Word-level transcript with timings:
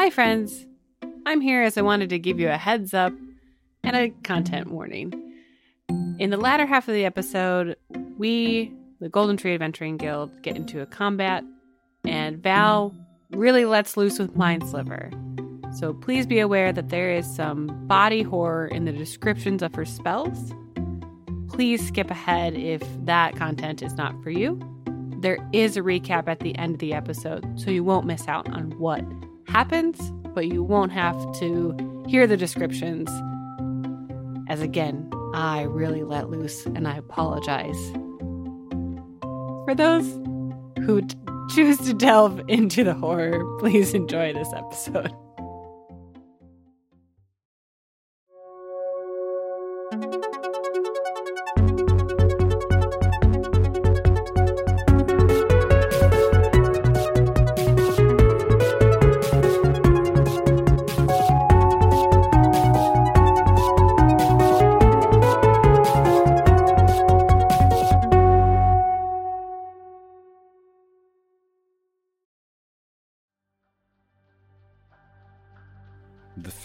Hi, 0.00 0.10
friends. 0.10 0.64
I'm 1.26 1.40
here 1.40 1.64
as 1.64 1.76
I 1.76 1.82
wanted 1.82 2.10
to 2.10 2.20
give 2.20 2.38
you 2.38 2.48
a 2.48 2.56
heads 2.56 2.94
up 2.94 3.12
and 3.82 3.96
a 3.96 4.10
content 4.22 4.70
warning. 4.70 5.12
In 6.20 6.30
the 6.30 6.36
latter 6.36 6.66
half 6.66 6.86
of 6.86 6.94
the 6.94 7.04
episode, 7.04 7.74
we, 8.16 8.72
the 9.00 9.08
Golden 9.08 9.36
Tree 9.36 9.54
Adventuring 9.54 9.96
Guild, 9.96 10.30
get 10.40 10.54
into 10.54 10.80
a 10.80 10.86
combat, 10.86 11.42
and 12.04 12.40
Val 12.40 12.94
really 13.32 13.64
lets 13.64 13.96
loose 13.96 14.20
with 14.20 14.36
Mind 14.36 14.68
Sliver. 14.68 15.10
So 15.76 15.94
please 15.94 16.26
be 16.26 16.38
aware 16.38 16.72
that 16.72 16.90
there 16.90 17.10
is 17.10 17.26
some 17.34 17.66
body 17.88 18.22
horror 18.22 18.68
in 18.68 18.84
the 18.84 18.92
descriptions 18.92 19.64
of 19.64 19.74
her 19.74 19.84
spells. 19.84 20.54
Please 21.48 21.84
skip 21.84 22.08
ahead 22.08 22.54
if 22.54 22.84
that 23.04 23.34
content 23.34 23.82
is 23.82 23.94
not 23.94 24.14
for 24.22 24.30
you. 24.30 24.60
There 25.22 25.38
is 25.52 25.76
a 25.76 25.80
recap 25.80 26.28
at 26.28 26.38
the 26.38 26.56
end 26.56 26.74
of 26.74 26.78
the 26.78 26.94
episode, 26.94 27.58
so 27.58 27.72
you 27.72 27.82
won't 27.82 28.06
miss 28.06 28.28
out 28.28 28.48
on 28.50 28.70
what 28.78 29.02
happens, 29.48 29.98
but 30.34 30.48
you 30.48 30.62
won't 30.62 30.92
have 30.92 31.16
to 31.40 32.04
hear 32.06 32.26
the 32.26 32.36
descriptions. 32.36 33.08
As 34.48 34.60
again, 34.60 35.10
I 35.34 35.62
really 35.62 36.04
let 36.04 36.30
loose 36.30 36.66
and 36.66 36.86
I 36.86 36.96
apologize. 36.96 37.78
For 39.20 39.74
those 39.74 40.06
who 40.84 41.02
t- 41.02 41.16
choose 41.50 41.78
to 41.78 41.92
delve 41.92 42.40
into 42.48 42.84
the 42.84 42.94
horror, 42.94 43.44
please 43.58 43.94
enjoy 43.94 44.32
this 44.32 44.52
episode. 44.54 45.12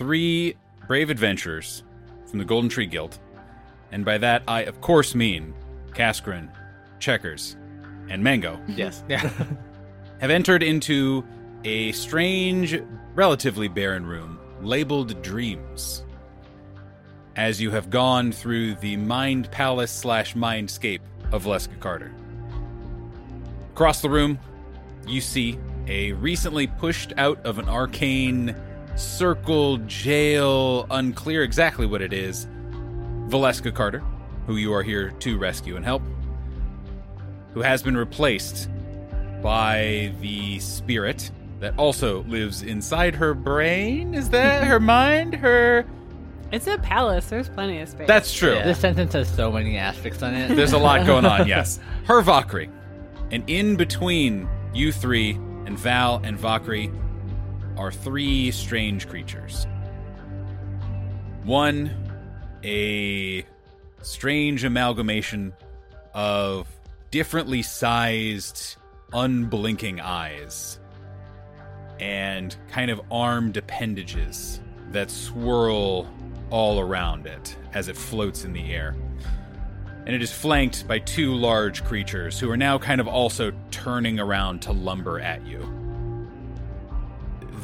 Three 0.04 0.54
brave 0.86 1.09
adventurers 1.09 1.82
from 2.26 2.38
the 2.38 2.44
Golden 2.44 2.70
Tree 2.70 2.86
Guild, 2.86 3.20
and 3.90 4.04
by 4.04 4.18
that 4.18 4.44
I 4.50 4.64
of 4.64 4.82
course 4.82 5.16
mean 5.16 5.54
Kaskrin, 5.92 6.50
Checkers, 7.00 7.56
and 8.09 8.22
Mango, 8.22 8.59
Yes. 8.68 9.02
Yeah. 9.08 9.31
have 10.20 10.30
entered 10.30 10.62
into 10.62 11.24
a 11.64 11.94
strange, 11.94 12.78
relatively 13.16 13.70
barren 13.70 14.06
room 14.06 14.40
labeled 14.62 15.22
Dreams. 15.22 16.04
As 17.38 17.62
you 17.62 17.72
have 17.72 17.90
gone 17.90 18.34
through 18.34 18.76
the 18.76 18.98
Mind 18.98 19.50
Palace 19.52 19.92
slash 19.92 20.36
Mindscape 20.36 21.00
of 21.31 21.46
Leska 21.46 21.80
Carter. 21.80 22.12
Across 23.72 24.02
the 24.02 24.09
room, 24.09 24.38
you 25.08 25.22
see 25.22 25.58
a 25.88 26.12
recently 26.12 26.68
pushed 26.68 27.14
out 27.18 27.40
of 27.46 27.58
an 27.58 27.70
arcane 27.70 28.54
circle 28.96 29.78
jail, 29.80 30.86
unclear 30.92 31.44
exactly 31.44 31.86
what 31.86 32.02
it 32.02 32.14
is, 32.14 32.48
Valeska 33.28 33.74
Carter, 33.74 34.04
who 34.46 34.58
you 34.58 34.74
are 34.74 34.84
here 34.84 35.12
to 35.20 35.38
rescue 35.38 35.76
and 35.76 35.86
help, 35.86 36.02
who 37.54 37.62
has 37.62 37.82
been 37.82 37.98
replaced 37.98 38.70
by 39.42 40.14
the 40.22 40.60
spirit 40.60 41.32
that 41.60 41.78
also 41.78 42.24
lives 42.24 42.62
inside 42.62 43.16
her 43.16 43.34
brain. 43.34 44.14
Is 44.14 44.30
that 44.32 44.66
her 44.66 44.80
mind? 44.82 45.36
Her. 45.36 45.86
It's 46.52 46.68
a 46.68 46.78
palace, 46.78 47.26
there's 47.28 47.50
plenty 47.50 47.80
of 47.80 47.90
space. 47.90 48.08
That's 48.08 48.32
true. 48.32 48.54
This 48.64 48.80
sentence 48.80 49.14
has 49.14 49.28
so 49.28 49.52
many 49.52 49.76
asterisks 49.78 50.22
on 50.22 50.36
it. 50.36 50.56
There's 50.56 50.74
a 50.74 50.78
lot 50.78 51.06
going 51.08 51.26
on, 51.26 51.48
yes. 51.48 51.80
Her 52.06 52.22
Vakri. 52.22 52.70
And 53.32 53.44
in 53.50 53.76
between 53.76 54.48
you 54.72 54.92
three 54.92 55.32
and 55.66 55.80
Val 55.80 56.22
and 56.24 56.38
Vakri 56.38 56.94
are 57.78 57.91
three 57.91 58.51
strange 58.51 59.07
creatures. 59.07 59.67
One, 61.44 61.91
a 62.63 63.45
strange 64.01 64.63
amalgamation 64.63 65.53
of 66.13 66.67
differently 67.11 67.61
sized, 67.61 68.78
unblinking 69.11 70.00
eyes 70.00 70.79
and 72.00 72.56
kind 72.69 72.89
of 72.89 73.00
armed 73.11 73.57
appendages 73.57 74.59
that 74.91 75.11
swirl 75.11 76.11
all 76.50 76.79
around 76.79 77.28
it 77.28 77.55
as 77.73 77.88
it 77.88 77.95
floats 77.95 78.44
in 78.44 78.53
the 78.53 78.73
air 78.73 78.95
and 80.05 80.16
it 80.16 80.22
is 80.22 80.31
flanked 80.31 80.88
by 80.88 81.00
two 81.00 81.34
large 81.34 81.84
creatures 81.85 82.40
who 82.40 82.50
are 82.51 82.57
now 82.57 82.78
kind 82.78 83.00
of 83.00 83.07
also 83.07 83.53
turning 83.72 84.19
around 84.19 84.61
to 84.61 84.72
lumber 84.72 85.19
at 85.19 85.45
you. 85.47 85.83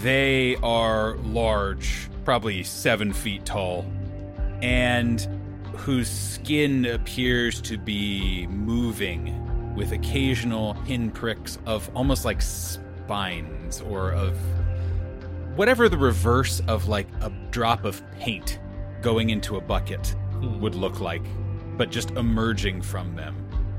They 0.01 0.55
are 0.63 1.17
large, 1.17 2.09
probably 2.23 2.63
seven 2.63 3.11
feet 3.11 3.45
tall, 3.45 3.85
and 4.61 5.19
whose 5.75 6.09
skin 6.09 6.85
appears 6.85 7.59
to 7.61 7.77
be 7.77 8.47
moving 8.47 9.75
with 9.75 9.91
occasional 9.91 10.75
pinpricks 10.85 11.57
of 11.65 11.89
almost 11.95 12.23
like 12.23 12.41
spines 12.41 13.81
or 13.81 14.11
of 14.13 14.38
whatever 15.57 15.89
the 15.89 15.97
reverse 15.97 16.61
of 16.67 16.88
like 16.88 17.07
a 17.19 17.29
drop 17.51 17.83
of 17.83 18.01
paint 18.19 18.59
going 19.01 19.31
into 19.31 19.57
a 19.57 19.61
bucket 19.61 20.15
hmm. 20.31 20.61
would 20.61 20.75
look 20.75 21.01
like, 21.01 21.23
but 21.77 21.91
just 21.91 22.11
emerging 22.11 22.81
from 22.81 23.17
them 23.17 23.35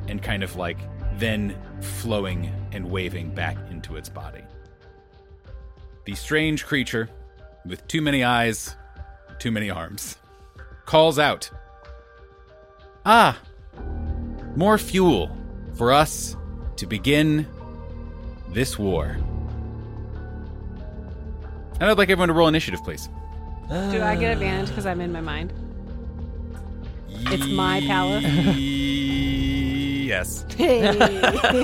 and 0.07 0.23
kind 0.23 0.43
of 0.43 0.57
like 0.57 0.77
then 1.15 1.57
flowing 1.81 2.53
and 2.73 2.91
waving 2.91 3.35
back 3.35 3.57
into 3.71 3.97
its 3.97 4.11
body. 4.11 4.43
The 6.05 6.15
strange 6.15 6.67
creature, 6.67 7.09
with 7.67 7.87
too 7.87 8.01
many 8.03 8.25
eyes, 8.25 8.75
too 9.39 9.51
many 9.51 9.71
arms, 9.71 10.17
calls 10.87 11.19
out 11.19 11.51
Ah, 13.07 13.39
more 14.57 14.77
fuel 14.77 15.35
for 15.75 15.93
us 15.93 16.37
to 16.77 16.87
begin 16.87 17.47
this 18.51 18.79
war. 18.79 19.17
And 21.81 21.85
I'd 21.89 21.97
like 21.97 22.11
everyone 22.11 22.29
to 22.29 22.35
roll 22.35 22.49
initiative, 22.49 22.81
please. 22.85 23.09
Do 23.69 24.03
I 24.03 24.17
get 24.17 24.33
advantage 24.33 24.69
because 24.69 24.85
I'm 24.85 25.01
in 25.01 25.13
my 25.13 25.21
mind? 25.21 25.53
It's 27.09 27.47
my 27.47 27.81
palace. 27.81 28.25
yes. 30.11 30.45
Hey. 30.57 30.81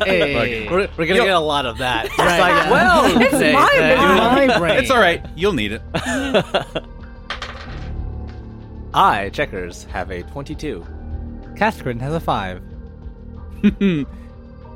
Hey, 0.06 0.68
we're, 0.70 0.88
we're 0.96 1.06
gonna 1.06 1.20
get 1.24 1.30
a 1.34 1.38
lot 1.40 1.66
of 1.66 1.78
that. 1.78 2.08
Right. 2.16 2.40
like, 2.40 2.70
well, 2.70 3.20
It's 3.20 3.30
say 3.32 3.52
my 3.52 3.68
that 3.76 4.34
brain. 4.36 4.48
my 4.48 4.58
brain. 4.58 4.78
It's 4.82 4.90
all 4.90 5.00
right. 5.00 5.24
You'll 5.34 5.52
need 5.52 5.72
it. 5.72 5.82
I, 8.94 9.28
Checkers, 9.30 9.84
have 9.84 10.10
a 10.10 10.22
22. 10.22 10.86
Kaskrin 11.54 12.00
has 12.00 12.14
a 12.14 12.20
five. 12.20 12.62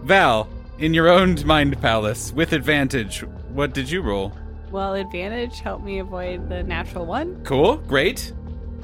Val, 0.05 0.49
in 0.79 0.93
your 0.95 1.09
own 1.09 1.37
mind 1.47 1.81
palace, 1.81 2.33
with 2.33 2.53
advantage, 2.53 3.23
what 3.53 3.73
did 3.73 3.91
you 3.91 4.03
roll? 4.03 4.33
well, 4.71 4.95
advantage 4.95 5.59
help 5.61 5.83
me 5.83 5.99
avoid 5.99 6.49
the 6.49 6.63
natural 6.63 7.05
one. 7.05 7.43
Cool. 7.45 7.77
Great. 7.79 8.33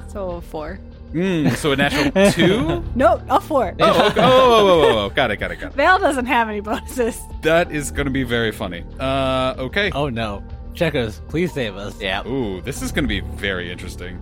So 0.09 0.31
a 0.31 0.41
four. 0.41 0.79
Mm, 1.13 1.55
so 1.55 1.71
a 1.71 1.75
natural 1.75 2.31
two? 2.31 2.83
No, 2.95 3.21
a 3.29 3.39
four. 3.39 3.73
Oh, 3.79 4.07
okay. 4.07 4.21
oh, 4.21 4.23
oh, 4.23 4.81
oh, 4.81 5.05
oh, 5.05 5.09
got 5.09 5.31
it, 5.31 5.37
got 5.37 5.51
it, 5.51 5.57
got 5.57 5.71
it. 5.71 5.75
Val 5.75 5.99
doesn't 5.99 6.25
have 6.25 6.49
any 6.49 6.59
bonuses. 6.59 7.19
That 7.41 7.71
is 7.71 7.91
going 7.91 8.05
to 8.05 8.11
be 8.11 8.23
very 8.23 8.51
funny. 8.51 8.83
Uh, 8.99 9.55
okay. 9.57 9.91
Oh 9.91 10.09
no. 10.09 10.43
Checkers, 10.73 11.21
please 11.27 11.51
save 11.53 11.75
us. 11.75 11.99
Yeah. 11.99 12.27
Ooh, 12.27 12.61
this 12.61 12.81
is 12.81 12.91
going 12.91 13.05
to 13.05 13.07
be 13.07 13.21
very 13.21 13.71
interesting. 13.71 14.21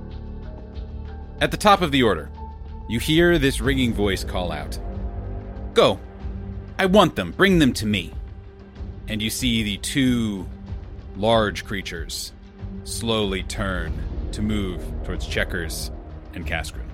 At 1.42 1.52
the 1.52 1.58
top 1.58 1.82
of 1.82 1.92
the 1.92 2.04
order, 2.04 2.30
you 2.88 3.00
hear 3.00 3.38
this 3.38 3.60
ringing 3.60 3.94
voice 3.94 4.24
call 4.24 4.52
out 4.52 4.80
Go! 5.74 6.00
I 6.80 6.86
want 6.86 7.16
them. 7.16 7.32
Bring 7.32 7.60
them 7.60 7.74
to 7.74 7.86
me. 7.86 8.14
And 9.08 9.22
you 9.22 9.30
see 9.30 9.64
the 9.64 9.78
two 9.78 10.48
large 11.18 11.66
creatures 11.66 12.32
slowly 12.86 13.44
turn 13.44 13.94
to 14.32 14.42
move 14.42 14.82
towards 15.04 15.28
Checkers 15.28 15.92
and 16.36 16.46
Kaskrin. 16.46 16.88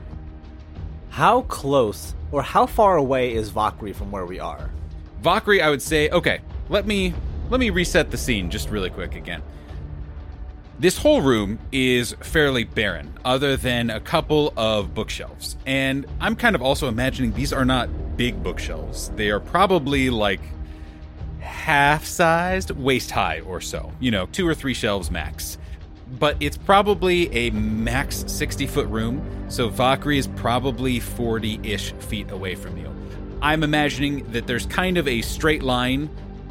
How 1.10 1.42
close 1.44 2.16
or 2.32 2.42
how 2.42 2.66
far 2.66 2.98
away 2.98 3.34
is 3.34 3.52
Vakri 3.52 3.94
from 3.94 4.12
where 4.12 4.26
we 4.26 4.40
are? 4.40 4.70
Vakri, 5.22 5.62
I 5.62 5.70
would 5.70 5.82
say, 5.82 6.10
okay, 6.10 6.40
let 6.70 6.88
me 6.88 7.14
let 7.50 7.60
me 7.60 7.70
reset 7.70 8.12
the 8.12 8.18
scene 8.18 8.50
just 8.50 8.70
really 8.70 8.90
quick 8.90 9.16
again. 9.16 9.44
This 10.80 10.98
whole 10.98 11.22
room 11.22 11.60
is 11.72 12.16
fairly 12.22 12.64
barren, 12.64 13.14
other 13.24 13.56
than 13.56 13.90
a 13.92 14.00
couple 14.00 14.52
of 14.58 14.96
bookshelves. 14.96 15.58
And 15.66 16.08
I'm 16.20 16.36
kind 16.36 16.56
of 16.56 16.62
also 16.62 16.88
imagining 16.88 17.34
these 17.34 17.54
are 17.54 17.66
not 17.66 18.18
big 18.18 18.42
bookshelves. 18.42 19.10
They 19.10 19.30
are 19.30 19.40
probably 19.40 20.10
like 20.10 20.40
half 21.40 22.06
sized, 22.06 22.72
waist 22.72 23.12
high 23.12 23.42
or 23.42 23.62
so. 23.62 23.92
You 24.00 24.12
know, 24.12 24.26
two 24.28 24.48
or 24.48 24.56
three 24.56 24.74
shelves 24.74 25.12
max. 25.12 25.60
But 26.20 26.38
it's 26.40 26.58
probably 26.58 27.34
a 27.36 27.50
max 27.52 28.24
60 28.28 28.68
foot 28.68 28.88
room, 28.88 29.22
so 29.50 29.70
Vakri 29.70 30.18
is 30.18 30.28
probably 30.28 31.00
40 31.00 31.60
ish 31.64 31.94
feet 31.94 32.30
away 32.32 32.56
from 32.56 32.78
you. 32.78 32.94
I'm 33.42 33.64
imagining 33.64 34.30
that 34.32 34.46
there's 34.46 34.66
kind 34.68 34.98
of 34.98 35.08
a 35.08 35.22
straight 35.22 35.64
line, 35.64 36.10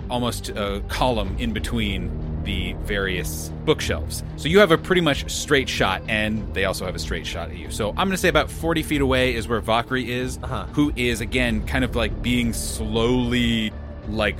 almost 0.08 0.48
a 0.48 0.82
column 0.88 1.36
in 1.38 1.52
between 1.52 2.10
the 2.42 2.72
various 2.84 3.52
bookshelves. 3.64 4.24
So 4.36 4.48
you 4.48 4.58
have 4.60 4.72
a 4.72 4.78
pretty 4.78 5.02
much 5.02 5.30
straight 5.30 5.68
shot, 5.68 6.02
and 6.08 6.52
they 6.54 6.64
also 6.64 6.86
have 6.86 6.94
a 6.94 6.98
straight 6.98 7.26
shot 7.26 7.50
at 7.50 7.56
you. 7.56 7.70
So 7.70 7.90
I'm 7.90 7.96
going 7.96 8.10
to 8.12 8.16
say 8.16 8.28
about 8.28 8.50
40 8.50 8.82
feet 8.82 9.02
away 9.02 9.34
is 9.34 9.46
where 9.46 9.60
Vakri 9.60 10.08
is, 10.08 10.38
Uh-huh. 10.42 10.64
who 10.72 10.90
is, 10.96 11.20
again, 11.20 11.64
kind 11.66 11.84
of 11.84 11.94
like 11.94 12.22
being 12.22 12.52
slowly, 12.54 13.72
like, 14.08 14.38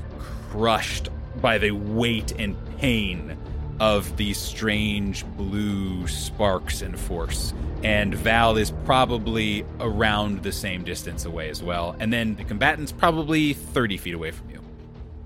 crushed 0.51 1.11
by 1.41 1.59
the 1.59 1.71
weight 1.73 2.33
and 2.39 2.57
pain 2.79 3.37
of 3.81 4.17
these 4.17 4.39
strange 4.39 5.25
blue 5.37 6.07
sparks 6.07 6.83
and 6.83 6.99
force. 6.99 7.53
And 7.83 8.15
Val 8.15 8.57
is 8.59 8.71
probably 8.85 9.65
around 9.81 10.43
the 10.43 10.53
same 10.53 10.85
distance 10.85 11.25
away 11.25 11.49
as 11.49 11.63
well. 11.63 11.97
And 11.99 12.13
then 12.13 12.37
the 12.37 12.45
combatant's 12.45 12.93
probably 12.93 13.55
30 13.55 13.97
feet 13.97 14.15
away 14.15 14.31
from 14.31 14.51
you. 14.51 14.61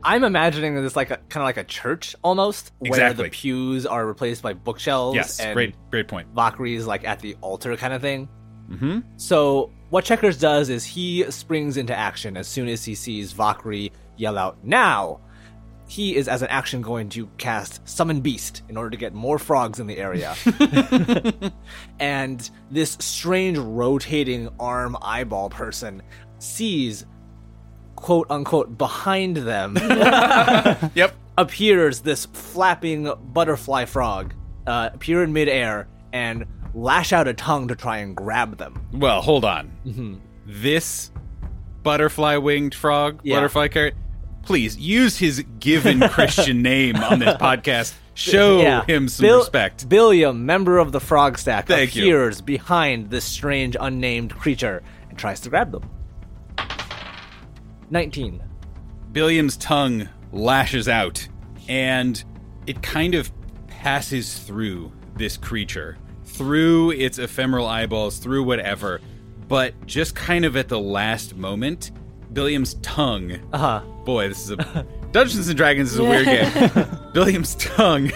I'm 0.05 0.23
imagining 0.23 0.75
this 0.77 0.95
like 0.97 1.11
a 1.11 1.17
kind 1.29 1.43
of 1.43 1.45
like 1.47 1.57
a 1.57 1.65
church 1.65 2.15
almost, 2.23 2.73
where 2.79 2.91
Exactly. 2.93 3.25
the 3.25 3.31
pews 3.31 3.87
are 3.87 4.07
replaced 4.07 4.43
by 4.43 4.53
bookshelves. 4.53 5.17
Yes, 5.17 5.41
and 5.41 5.55
great, 5.55 5.75
great 5.91 6.09
point. 6.09 6.33
Vakri's 6.35 6.87
like 6.87 7.05
at 7.05 7.21
the 7.21 7.37
altar 7.41 7.77
kind 7.77 7.93
of 7.95 8.03
thing. 8.03 8.29
hmm 8.69 9.01
So 9.17 9.71
what 9.91 10.05
Checkers 10.05 10.39
does 10.39 10.69
is 10.69 10.85
he 10.85 11.29
springs 11.31 11.77
into 11.79 11.97
action 11.97 12.37
as 12.37 12.47
soon 12.47 12.69
as 12.69 12.85
he 12.85 12.95
sees 12.95 13.33
Vakri 13.33 13.91
yell 14.17 14.37
out 14.39 14.63
"Now!" 14.63 15.21
He 15.87 16.17
is, 16.17 16.29
as 16.29 16.41
an 16.43 16.49
action, 16.49 16.81
going 16.83 17.09
to 17.11 17.27
cast 17.39 17.87
Summon 17.89 18.21
Beast 18.21 18.63
in 18.69 18.77
order 18.77 18.91
to 18.91 18.97
get 18.97 19.13
more 19.13 19.39
frogs 19.39 19.79
in 19.81 19.87
the 19.87 19.99
area. 19.99 20.35
and 22.01 22.49
this 22.71 22.97
strange 23.01 23.59
rotating 23.59 24.49
arm 24.59 24.97
eyeball 25.03 25.51
person 25.51 26.03
sees, 26.39 27.05
quote 27.97 28.27
unquote, 28.31 28.77
behind 28.79 29.37
them 29.37 29.77
Yep. 30.95 31.15
appears 31.39 32.01
this 32.01 32.27
flapping 32.27 33.13
butterfly 33.33 33.85
frog 33.85 34.35
uh, 34.67 34.91
appear 34.93 35.23
in 35.23 35.33
midair 35.33 35.89
and 36.13 36.47
lash 36.75 37.13
out 37.13 37.29
a 37.29 37.35
tongue 37.35 37.69
to 37.69 37.77
try 37.77 37.99
and 37.99 38.17
grab 38.17 38.57
them. 38.59 38.87
Well, 38.93 39.21
hold 39.21 39.45
on. 39.45 40.21
This 40.47 41.11
butterfly 41.83 42.37
winged 42.37 42.75
frog, 42.75 43.21
Yeah. 43.23 43.37
butterfly 43.37 43.69
carrot, 43.69 43.95
please 44.45 44.77
use 44.77 45.17
his 45.19 45.45
given 45.59 46.01
Christian 46.09 46.63
name 46.63 46.97
on 46.97 47.19
this 47.19 47.35
podcast. 47.37 47.95
Show 48.15 48.83
him 48.83 49.09
some 49.09 49.25
Bill- 49.25 49.39
respect. 49.41 49.89
Billiam, 49.89 50.47
member 50.47 50.79
of 50.79 50.93
the 50.93 51.01
Frog 51.01 51.37
Stack, 51.37 51.67
Thank 51.67 51.97
you. 51.97 52.05
appears 52.05 52.41
behind 52.41 53.11
this 53.11 53.25
strange 53.25 53.77
unnamed 53.81 54.35
creature 54.37 54.83
and 55.09 55.19
tries 55.19 55.41
to 55.41 55.51
grab 55.51 55.73
them. 55.73 55.91
19. 57.91 58.43
Billiam's 59.13 59.57
tongue 59.57 60.09
lashes 60.33 60.89
out, 60.89 61.27
and 61.69 62.23
it 62.67 62.83
kind 62.83 63.15
of 63.15 63.31
passes 63.67 64.39
through 64.39 64.93
this 65.17 65.37
creature, 65.37 65.99
through 66.25 66.93
its 66.93 67.19
ephemeral 67.19 67.67
eyeballs, 67.67 68.19
through 68.19 68.43
whatever. 68.45 69.01
But 69.49 69.87
just 69.87 70.15
kind 70.15 70.45
of 70.45 70.57
at 70.57 70.69
the 70.69 70.81
last 70.81 71.37
moment, 71.37 71.91
Billiam's 72.33 72.75
tongue. 72.75 73.33
Uh 73.53 73.59
huh. 73.59 73.83
Boy, 74.05 74.29
this 74.29 74.45
is 74.45 74.51
a 74.51 74.87
Dungeons 75.13 75.49
and 75.49 75.57
Dragons 75.57 75.93
is 75.93 75.99
a 75.99 76.05
weird 76.05 76.27
game. 76.27 76.87
Billiam's 77.13 77.55
tongue 77.55 78.11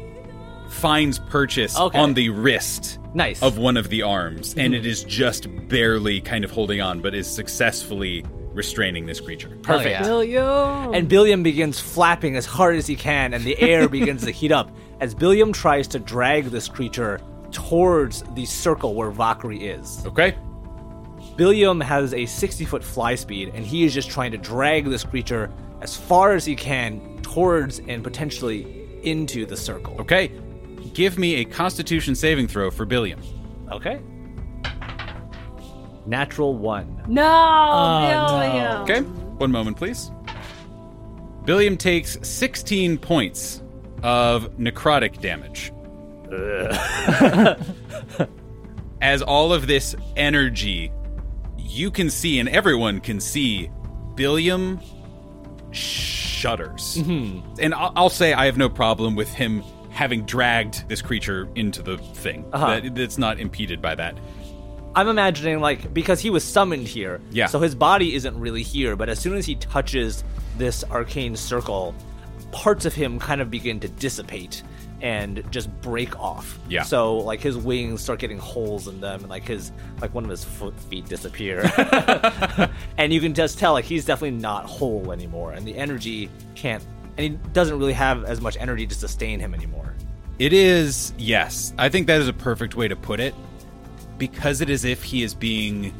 finds 0.68 1.18
purchase 1.18 1.78
Okay. 1.78 1.98
on 1.98 2.14
the 2.14 2.28
wrist 2.30 2.98
Nice. 3.14 3.42
of 3.42 3.58
one 3.58 3.76
of 3.76 3.88
the 3.88 4.02
arms, 4.02 4.54
and 4.54 4.74
mm-hmm. 4.74 4.74
it 4.74 4.86
is 4.86 5.02
just 5.04 5.48
barely 5.68 6.20
kind 6.20 6.44
of 6.44 6.50
holding 6.50 6.80
on, 6.80 7.00
but 7.00 7.14
is 7.14 7.26
successfully 7.26 8.24
restraining 8.52 9.06
this 9.06 9.20
creature. 9.20 9.48
Perfect. 9.62 9.90
yeah. 9.90 10.02
William. 10.02 10.94
And 10.94 11.08
Billiam 11.08 11.42
begins 11.42 11.80
flapping 11.80 12.36
as 12.36 12.46
hard 12.46 12.76
as 12.76 12.86
he 12.86 12.96
can, 12.96 13.34
and 13.34 13.44
the 13.44 13.58
air 13.58 13.88
begins 13.98 14.24
to 14.24 14.30
heat 14.30 14.52
up 14.52 14.70
as 15.00 15.14
Billiam 15.14 15.52
tries 15.52 15.88
to 15.88 15.98
drag 15.98 16.46
this 16.46 16.68
creature 16.68 17.20
towards 17.52 18.22
the 18.34 18.44
circle 18.44 18.94
where 18.94 19.10
Vakri 19.10 19.60
is. 19.78 20.04
Okay. 20.06 20.36
Billiam 21.36 21.80
has 21.80 22.14
a 22.14 22.26
60 22.26 22.64
foot 22.64 22.82
fly 22.82 23.14
speed, 23.14 23.52
and 23.54 23.64
he 23.64 23.84
is 23.84 23.92
just 23.92 24.10
trying 24.10 24.32
to 24.32 24.38
drag 24.38 24.86
this 24.86 25.04
creature 25.04 25.50
as 25.80 25.96
far 25.96 26.32
as 26.32 26.44
he 26.44 26.56
can 26.56 27.20
towards 27.22 27.78
and 27.80 28.02
potentially 28.02 28.86
into 29.02 29.44
the 29.46 29.56
circle. 29.56 29.96
Okay. 30.00 30.32
Give 30.94 31.18
me 31.18 31.36
a 31.36 31.44
constitution 31.44 32.14
saving 32.14 32.48
throw 32.48 32.70
for 32.70 32.86
Billiam. 32.86 33.20
Okay. 33.70 34.00
Natural 36.06 36.56
one. 36.56 37.02
no, 37.06 37.22
ah, 37.22 38.28
no. 38.28 38.38
William. 38.38 38.82
Okay. 38.82 39.00
One 39.36 39.52
moment, 39.52 39.76
please. 39.76 40.10
Billiam 41.44 41.76
takes 41.76 42.16
16 42.22 42.96
points 42.98 43.62
of 44.02 44.50
necrotic 44.56 45.20
damage. 45.20 45.72
As 49.02 49.22
all 49.22 49.52
of 49.52 49.66
this 49.66 49.94
energy, 50.16 50.90
you 51.76 51.90
can 51.90 52.10
see, 52.10 52.38
and 52.38 52.48
everyone 52.48 53.00
can 53.00 53.20
see, 53.20 53.70
Billiam 54.14 54.80
shudders. 55.72 56.96
And 56.96 57.74
I'll, 57.74 57.92
I'll 57.96 58.10
say 58.10 58.32
I 58.32 58.46
have 58.46 58.56
no 58.56 58.68
problem 58.68 59.14
with 59.14 59.28
him 59.32 59.62
having 59.90 60.24
dragged 60.24 60.88
this 60.88 61.02
creature 61.02 61.48
into 61.54 61.82
the 61.82 61.98
thing. 61.98 62.44
Uh-huh. 62.52 62.80
That, 62.80 62.94
that's 62.94 63.18
not 63.18 63.38
impeded 63.40 63.80
by 63.80 63.94
that. 63.94 64.16
I'm 64.94 65.08
imagining, 65.08 65.60
like, 65.60 65.92
because 65.92 66.20
he 66.20 66.30
was 66.30 66.42
summoned 66.42 66.86
here, 66.88 67.20
Yeah. 67.30 67.46
so 67.46 67.58
his 67.60 67.74
body 67.74 68.14
isn't 68.14 68.38
really 68.38 68.62
here, 68.62 68.96
but 68.96 69.08
as 69.10 69.18
soon 69.18 69.36
as 69.36 69.44
he 69.44 69.54
touches 69.56 70.24
this 70.56 70.84
arcane 70.84 71.36
circle, 71.36 71.94
parts 72.52 72.86
of 72.86 72.94
him 72.94 73.18
kind 73.18 73.42
of 73.42 73.50
begin 73.50 73.78
to 73.80 73.88
dissipate 73.88 74.62
and 75.00 75.42
just 75.50 75.70
break 75.80 76.18
off. 76.18 76.58
Yeah. 76.68 76.82
So, 76.82 77.16
like, 77.18 77.40
his 77.40 77.56
wings 77.56 78.02
start 78.02 78.18
getting 78.18 78.38
holes 78.38 78.88
in 78.88 79.00
them, 79.00 79.20
and, 79.20 79.28
like, 79.28 79.46
his, 79.46 79.72
like, 80.00 80.14
one 80.14 80.24
of 80.24 80.30
his 80.30 80.44
foot 80.44 80.78
feet 80.80 81.06
disappear. 81.06 81.70
and 82.98 83.12
you 83.12 83.20
can 83.20 83.34
just 83.34 83.58
tell, 83.58 83.72
like, 83.72 83.84
he's 83.84 84.04
definitely 84.04 84.38
not 84.38 84.64
whole 84.64 85.12
anymore, 85.12 85.52
and 85.52 85.66
the 85.66 85.76
energy 85.76 86.30
can't, 86.54 86.84
and 87.16 87.20
he 87.20 87.50
doesn't 87.52 87.78
really 87.78 87.92
have 87.92 88.24
as 88.24 88.40
much 88.40 88.56
energy 88.58 88.86
to 88.86 88.94
sustain 88.94 89.40
him 89.40 89.54
anymore. 89.54 89.94
It 90.38 90.52
is, 90.52 91.12
yes. 91.16 91.72
I 91.78 91.88
think 91.88 92.06
that 92.08 92.20
is 92.20 92.28
a 92.28 92.32
perfect 92.32 92.74
way 92.74 92.88
to 92.88 92.96
put 92.96 93.20
it. 93.20 93.34
Because 94.18 94.62
it 94.62 94.70
is 94.70 94.84
if 94.84 95.02
he 95.02 95.22
is 95.22 95.34
being 95.34 95.92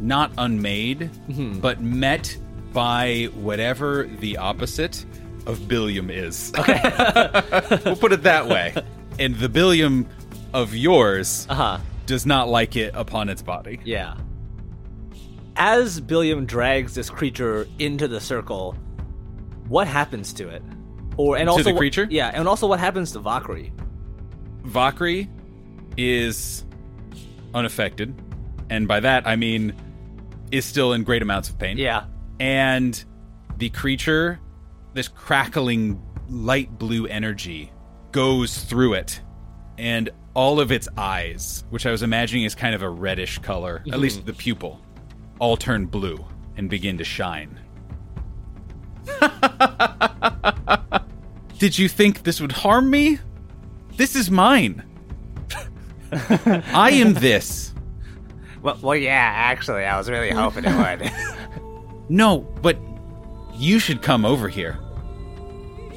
not 0.00 0.32
unmade, 0.38 1.10
mm-hmm. 1.28 1.60
but 1.60 1.80
met 1.80 2.36
by 2.72 3.28
whatever 3.34 4.08
the 4.18 4.36
opposite 4.36 5.04
of 5.46 5.66
Billiam 5.68 6.10
is. 6.10 6.52
Okay. 6.58 6.80
we'll 7.84 7.96
put 7.96 8.12
it 8.12 8.22
that 8.24 8.46
way. 8.48 8.74
And 9.18 9.34
the 9.36 9.48
Billiam 9.48 10.06
of 10.52 10.74
yours 10.74 11.46
Uh 11.50 11.54
huh. 11.54 11.78
does 12.06 12.26
not 12.26 12.48
like 12.48 12.76
it 12.76 12.92
upon 12.94 13.28
its 13.28 13.42
body. 13.42 13.80
Yeah. 13.84 14.16
As 15.56 16.00
Billiam 16.00 16.46
drags 16.46 16.94
this 16.94 17.10
creature 17.10 17.66
into 17.78 18.08
the 18.08 18.20
circle, 18.20 18.74
what 19.68 19.86
happens 19.86 20.32
to 20.34 20.48
it? 20.48 20.62
Or 21.16 21.36
and 21.36 21.46
To 21.46 21.50
also 21.52 21.64
the 21.64 21.72
what- 21.72 21.78
creature? 21.80 22.06
yeah, 22.10 22.30
and 22.32 22.48
also 22.48 22.66
what 22.66 22.80
happens 22.80 23.12
to 23.12 23.20
Vakri? 23.20 23.72
Vakri 24.62 25.28
is 25.96 26.64
unaffected. 27.52 28.14
And 28.70 28.86
by 28.86 29.00
that, 29.00 29.26
I 29.26 29.36
mean, 29.36 29.74
is 30.52 30.64
still 30.64 30.92
in 30.92 31.02
great 31.02 31.22
amounts 31.22 31.48
of 31.50 31.58
pain. 31.58 31.76
Yeah. 31.76 32.04
and 32.38 33.04
the 33.58 33.68
creature, 33.68 34.40
this 34.94 35.08
crackling 35.08 36.00
light 36.28 36.78
blue 36.78 37.06
energy, 37.06 37.72
goes 38.12 38.64
through 38.64 38.94
it, 38.94 39.20
and 39.78 40.10
all 40.34 40.60
of 40.60 40.70
its 40.70 40.88
eyes, 40.96 41.64
which 41.70 41.86
I 41.86 41.90
was 41.90 42.02
imagining 42.02 42.44
is 42.44 42.54
kind 42.54 42.74
of 42.74 42.82
a 42.82 42.88
reddish 42.88 43.38
color, 43.38 43.82
at 43.92 43.98
least 43.98 44.20
mhm. 44.20 44.26
the 44.26 44.32
pupil, 44.32 44.80
all 45.38 45.56
turn 45.56 45.86
blue 45.86 46.24
and 46.56 46.70
begin 46.70 46.98
to 46.98 47.04
shine. 47.04 47.58
Did 51.58 51.78
you 51.78 51.88
think 51.88 52.22
this 52.22 52.40
would 52.40 52.52
harm 52.52 52.90
me? 52.90 53.18
This 53.96 54.16
is 54.16 54.30
mine. 54.30 54.84
I 56.12 56.90
am 56.92 57.14
this. 57.14 57.74
Well, 58.62 58.78
well, 58.82 58.96
yeah. 58.96 59.32
Actually, 59.34 59.84
I 59.84 59.98
was 59.98 60.08
really 60.08 60.30
hoping 60.30 60.64
it 60.64 60.74
would. 60.74 61.12
No, 62.12 62.40
but 62.40 62.76
you 63.60 63.78
should 63.78 64.02
come 64.02 64.24
over 64.24 64.48
here. 64.48 64.78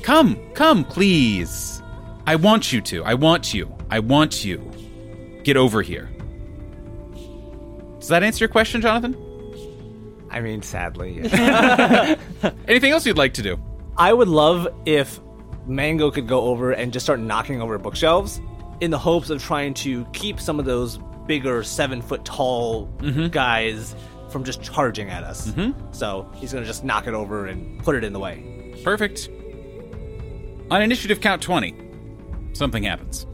Come, 0.02 0.38
come, 0.54 0.84
please. 0.84 1.82
I 2.28 2.36
want 2.36 2.74
you 2.74 2.82
to. 2.82 3.04
I 3.04 3.14
want 3.14 3.54
you. 3.54 3.74
I 3.90 4.00
want 4.00 4.44
you. 4.44 4.70
Get 5.44 5.56
over 5.56 5.82
here. 5.82 6.10
Does 8.00 8.10
that 8.10 8.22
answer 8.22 8.44
your 8.44 8.50
question, 8.50 8.82
Jonathan? 8.82 9.16
I 10.30 10.42
mean, 10.42 10.62
sadly. 10.62 11.22
yeah. 11.22 12.16
Anything 12.68 12.92
else 12.92 13.06
you'd 13.06 13.18
like 13.18 13.34
to 13.36 13.42
do? 13.42 13.58
I 13.96 14.12
would 14.12 14.28
love 14.28 14.68
if 14.86 15.20
Mango 15.66 16.12
could 16.12 16.28
go 16.28 16.42
over 16.42 16.72
and 16.72 16.92
just 16.92 17.06
start 17.06 17.20
knocking 17.20 17.62
over 17.62 17.78
bookshelves 17.78 18.42
in 18.82 18.92
the 18.92 18.98
hopes 18.98 19.30
of 19.30 19.42
trying 19.42 19.74
to 19.76 20.04
keep 20.12 20.40
some 20.40 20.60
of 20.60 20.66
those 20.66 21.00
bigger 21.28 21.64
seven 21.64 22.02
foot 22.02 22.26
tall 22.26 22.88
mm-hmm. 22.98 23.28
guys 23.28 23.96
from 24.34 24.44
just 24.44 24.62
charging 24.62 25.10
at 25.10 25.24
us. 25.24 25.48
Mm-hmm. 25.48 25.94
So 25.94 26.30
he's 26.36 26.52
gonna 26.52 26.66
just 26.66 26.84
knock 26.84 27.08
it 27.08 27.14
over 27.14 27.46
and 27.46 27.82
put 27.84 27.96
it 27.96 28.04
in 28.04 28.12
the 28.12 28.20
way. 28.20 28.76
Perfect. 28.84 29.30
On 30.72 30.82
initiative 30.82 31.22
count 31.22 31.42
20, 31.42 31.76
something 32.54 32.84
happens. 32.84 33.26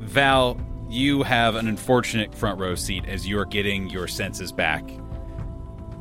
Val, 0.00 0.58
you 0.88 1.22
have 1.22 1.54
an 1.54 1.68
unfortunate 1.68 2.34
front 2.34 2.58
row 2.58 2.74
seat 2.74 3.04
as 3.06 3.28
you're 3.28 3.44
getting 3.44 3.88
your 3.88 4.08
senses 4.08 4.50
back. 4.50 4.88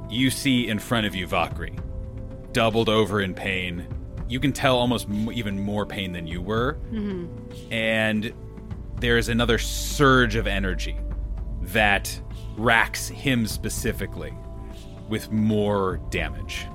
You 0.10 0.30
see 0.30 0.68
in 0.68 0.80
front 0.80 1.06
of 1.06 1.16
you 1.16 1.28
Vakri, 1.28 1.80
doubled 2.52 2.90
over 2.90 3.22
in 3.22 3.34
pain. 3.34 3.88
You 4.28 4.40
can 4.40 4.54
tell 4.54 4.78
almost 4.78 5.08
m- 5.10 5.32
even 5.32 5.60
more 5.60 5.86
pain 5.86 6.14
than 6.14 6.28
you 6.28 6.42
were. 6.42 6.78
And 7.70 8.34
there 9.00 9.18
is 9.18 9.30
another 9.30 9.58
surge 9.58 10.36
of 10.36 10.48
energy 10.48 10.98
that 11.62 12.22
racks 12.58 13.08
him 13.08 13.48
specifically 13.48 14.34
with 15.10 15.32
more 15.32 15.98
damage. 16.10 16.68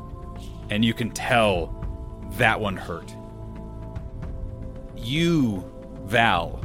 And 0.71 0.85
you 0.85 0.95
can 0.95 1.11
tell 1.11 1.75
that 2.33 2.61
one 2.61 2.77
hurt. 2.77 3.15
You, 4.97 5.65
Val, 6.05 6.61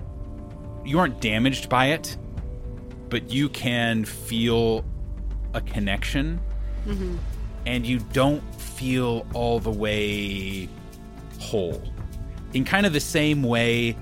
you 0.84 1.00
aren't 1.00 1.22
damaged 1.22 1.70
by 1.70 1.88
it, 1.88 2.18
but 3.10 3.32
you 3.32 3.50
can 3.50 4.06
feel 4.06 4.84
a 5.54 5.62
connection, 5.62 6.40
mm-hmm. 6.86 7.18
and 7.66 7.86
you 7.86 8.00
don't 8.14 8.44
feel 8.56 9.26
all 9.34 9.60
the 9.60 9.72
way 9.72 10.68
whole. 11.40 11.82
In 12.54 12.66
kind 12.66 12.86
of 12.86 12.94
the 12.94 13.00
same 13.00 13.44
way, 13.44 13.96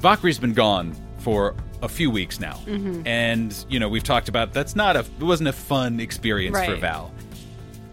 Vakri's 0.00 0.38
been 0.38 0.54
gone 0.54 0.94
for 1.18 1.54
a 1.82 1.88
few 1.88 2.10
weeks 2.10 2.40
now, 2.40 2.54
mm-hmm. 2.64 3.06
and 3.06 3.66
you 3.68 3.78
know 3.78 3.88
we've 3.88 4.04
talked 4.04 4.28
about 4.28 4.52
that's 4.52 4.74
not 4.74 4.96
a 4.96 5.00
it 5.00 5.22
wasn't 5.22 5.48
a 5.48 5.52
fun 5.52 6.00
experience 6.00 6.58
for 6.64 6.76
Val, 6.76 7.12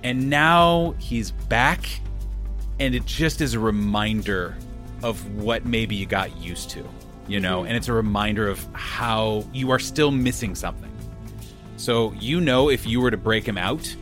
and 0.03 0.29
now 0.29 0.95
he's 0.99 1.31
back, 1.31 1.89
and 2.79 2.95
it 2.95 3.05
just 3.05 3.41
is 3.41 3.55
a 3.55 3.59
reminder 3.59 4.55
of 5.03 5.35
what 5.35 5.65
maybe 5.65 5.95
you 5.95 6.05
got 6.05 6.35
used 6.37 6.69
to, 6.71 6.87
you 7.27 7.39
know, 7.39 7.59
mm-hmm. 7.59 7.67
and 7.67 7.77
it's 7.77 7.87
a 7.87 7.93
reminder 7.93 8.47
of 8.47 8.65
how 8.73 9.45
you 9.53 9.71
are 9.71 9.79
still 9.79 10.11
missing 10.11 10.55
something. 10.55 10.91
So 11.77 12.13
you 12.19 12.41
know 12.41 12.69
if 12.69 12.85
you 12.85 12.99
were 13.01 13.09
to 13.09 13.17
break 13.17 13.47
him 13.47 13.57
out, 13.57 13.95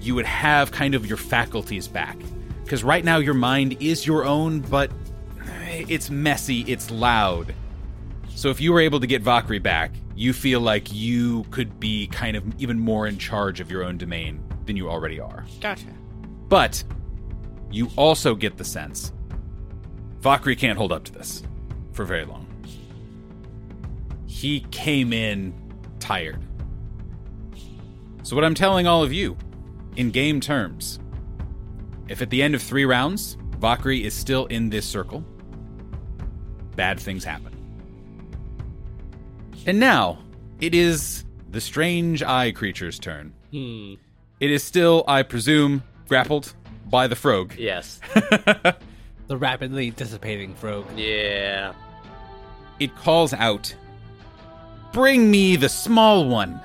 you 0.00 0.14
would 0.14 0.26
have 0.26 0.72
kind 0.72 0.94
of 0.94 1.06
your 1.06 1.16
faculties 1.16 1.88
back. 1.88 2.18
Because 2.62 2.82
right 2.82 3.04
now 3.04 3.18
your 3.18 3.34
mind 3.34 3.76
is 3.80 4.06
your 4.06 4.24
own, 4.24 4.60
but 4.60 4.90
it's 5.70 6.10
messy, 6.10 6.62
it's 6.62 6.90
loud. 6.90 7.54
So 8.34 8.50
if 8.50 8.60
you 8.60 8.72
were 8.72 8.80
able 8.80 9.00
to 9.00 9.06
get 9.06 9.22
Vakri 9.22 9.62
back, 9.62 9.92
you 10.16 10.32
feel 10.32 10.60
like 10.60 10.92
you 10.92 11.44
could 11.50 11.80
be 11.80 12.08
kind 12.08 12.36
of 12.36 12.44
even 12.60 12.78
more 12.78 13.06
in 13.06 13.18
charge 13.18 13.60
of 13.60 13.70
your 13.70 13.84
own 13.84 13.96
domain 13.98 14.42
than 14.66 14.76
you 14.76 14.90
already 14.90 15.20
are. 15.20 15.44
Gotcha. 15.60 15.86
But 16.48 16.84
you 17.70 17.90
also 17.96 18.34
get 18.34 18.56
the 18.56 18.64
sense 18.64 19.12
Vakri 20.20 20.58
can't 20.58 20.78
hold 20.78 20.90
up 20.90 21.04
to 21.04 21.12
this 21.12 21.42
for 21.92 22.04
very 22.04 22.24
long. 22.24 22.46
He 24.26 24.60
came 24.70 25.12
in 25.12 25.54
tired. 26.00 26.42
So, 28.22 28.34
what 28.34 28.44
I'm 28.44 28.54
telling 28.54 28.86
all 28.86 29.02
of 29.02 29.12
you, 29.12 29.36
in 29.96 30.10
game 30.10 30.40
terms, 30.40 30.98
if 32.08 32.22
at 32.22 32.30
the 32.30 32.42
end 32.42 32.54
of 32.54 32.62
three 32.62 32.86
rounds, 32.86 33.36
Vakri 33.58 34.02
is 34.02 34.14
still 34.14 34.46
in 34.46 34.70
this 34.70 34.86
circle, 34.86 35.22
bad 36.74 36.98
things 36.98 37.22
happen. 37.22 37.53
And 39.66 39.80
now, 39.80 40.18
it 40.60 40.74
is 40.74 41.24
the 41.50 41.60
strange 41.60 42.22
eye 42.22 42.52
creature's 42.52 42.98
turn. 42.98 43.32
Hmm. 43.50 43.94
It 44.40 44.50
is 44.50 44.62
still, 44.62 45.04
I 45.08 45.22
presume, 45.22 45.82
grappled 46.08 46.52
by 46.90 47.06
the 47.06 47.16
frog. 47.16 47.54
Yes. 47.58 48.00
The 49.26 49.38
rapidly 49.38 49.88
dissipating 49.90 50.54
frog. 50.54 50.84
yeah. 50.98 51.72
It 52.78 52.94
calls 52.94 53.32
out, 53.32 53.74
Bring 54.92 55.30
me 55.30 55.56
the 55.56 55.70
small 55.70 56.28
one. 56.28 56.60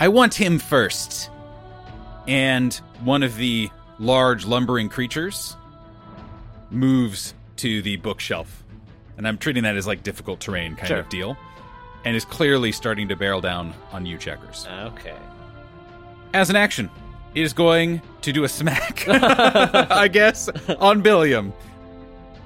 I 0.00 0.08
want 0.08 0.32
him 0.32 0.58
first. 0.58 1.28
And 2.26 2.72
one 3.04 3.22
of 3.22 3.36
the 3.36 3.68
large 3.98 4.46
lumbering 4.46 4.88
creatures 4.88 5.54
moves 6.70 7.34
to 7.56 7.82
the 7.82 7.96
bookshelf. 7.96 8.64
And 9.18 9.28
I'm 9.28 9.36
treating 9.36 9.64
that 9.64 9.76
as 9.76 9.86
like 9.86 10.02
difficult 10.02 10.40
terrain 10.40 10.74
kind 10.74 10.88
Sure. 10.88 10.98
of 11.00 11.08
deal. 11.10 11.36
And 12.04 12.16
is 12.16 12.24
clearly 12.24 12.72
starting 12.72 13.08
to 13.08 13.16
barrel 13.16 13.40
down 13.40 13.74
on 13.92 14.06
you 14.06 14.18
checkers. 14.18 14.66
Okay. 14.68 15.16
As 16.34 16.50
an 16.50 16.56
action, 16.56 16.90
it 17.34 17.42
is 17.42 17.52
going 17.52 18.02
to 18.22 18.32
do 18.32 18.44
a 18.44 18.48
smack, 18.48 19.04
I 19.08 20.08
guess, 20.08 20.48
on 20.78 21.00
Billiam. 21.00 21.52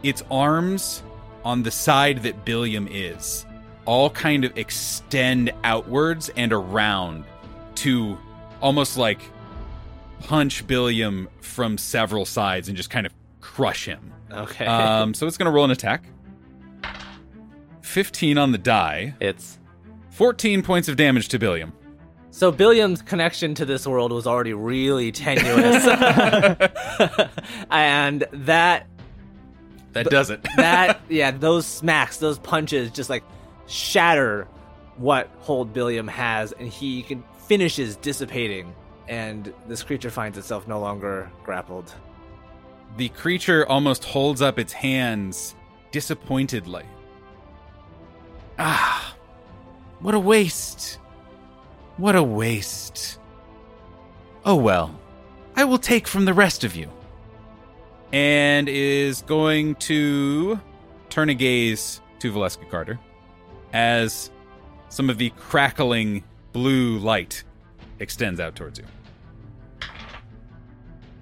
Its 0.03 0.23
arms 0.31 1.03
on 1.45 1.63
the 1.63 1.71
side 1.71 2.23
that 2.23 2.45
Billiam 2.45 2.89
is 2.91 3.47
all 3.87 4.11
kind 4.11 4.45
of 4.45 4.57
extend 4.59 5.53
outwards 5.65 6.29
and 6.37 6.53
around 6.53 7.25
to 7.77 8.19
almost 8.61 8.97
like 8.97 9.21
punch 10.21 10.67
Billiam 10.67 11.29
from 11.41 11.79
several 11.79 12.25
sides 12.25 12.69
and 12.69 12.77
just 12.77 12.91
kind 12.91 13.07
of 13.07 13.15
crush 13.41 13.85
him. 13.85 14.13
Okay. 14.31 14.67
Um, 14.67 15.15
so 15.15 15.27
it's 15.27 15.37
going 15.37 15.47
to 15.47 15.53
roll 15.53 15.65
an 15.65 15.71
attack. 15.71 16.05
15 17.87 18.37
on 18.37 18.53
the 18.53 18.59
die, 18.59 19.15
it's 19.21 19.59
14 20.11 20.63
points 20.63 20.89
of 20.89 20.97
damage 20.97 21.29
to 21.29 21.39
Billiam. 21.39 21.73
so 22.31 22.51
Billiam's 22.51 23.01
connection 23.01 23.55
to 23.55 23.65
this 23.65 23.87
world 23.87 24.13
was 24.13 24.27
already 24.27 24.53
really 24.53 25.13
tenuous, 25.13 25.87
and 27.71 28.25
that 28.33 28.87
That 29.93 30.11
does 30.11 30.31
it. 30.31 30.43
that 30.57 31.01
yeah, 31.09 31.31
those 31.31 31.65
smacks, 31.65 32.17
those 32.19 32.39
punches, 32.41 32.91
just 32.91 33.09
like 33.09 33.23
shatter 33.67 34.47
what 34.97 35.31
hold 35.41 35.73
Billiam 35.73 36.09
has, 36.09 36.53
and 36.53 36.69
he 36.69 37.03
can 37.03 37.23
finishes 37.47 37.97
dissipating, 37.97 38.75
and 39.09 39.55
this 39.69 39.83
creature 39.83 40.11
finds 40.11 40.37
itself 40.37 40.67
no 40.67 40.81
longer 40.81 41.31
grappled. 41.45 41.95
The 42.97 43.11
creature 43.11 43.67
almost 43.69 44.05
holds 44.05 44.43
up 44.43 44.59
its 44.59 44.73
hands 44.73 45.55
disappointedly. 45.93 46.83
Ah, 48.59 49.15
what 50.01 50.15
a 50.15 50.19
waste. 50.19 50.99
What 51.97 52.17
a 52.17 52.23
waste. 52.23 53.19
Oh 54.45 54.57
well, 54.57 54.99
I 55.57 55.65
will 55.65 55.79
take 55.79 56.07
from 56.07 56.25
the 56.25 56.35
rest 56.35 56.65
of 56.65 56.77
you. 56.77 56.91
And 58.13 58.69
is 58.69 59.23
going 59.23 59.75
to 59.77 60.61
turn 61.11 61.29
a 61.29 61.35
gaze 61.35 62.01
to 62.21 62.33
Valeska 62.33 62.71
Carter 62.71 62.99
as 63.73 64.31
some 64.89 65.11
of 65.11 65.19
the 65.19 65.31
crackling 65.31 66.23
blue 66.53 66.99
light 66.99 67.43
extends 67.99 68.41
out 68.41 68.55
towards 68.55 68.79
you. 68.79 68.85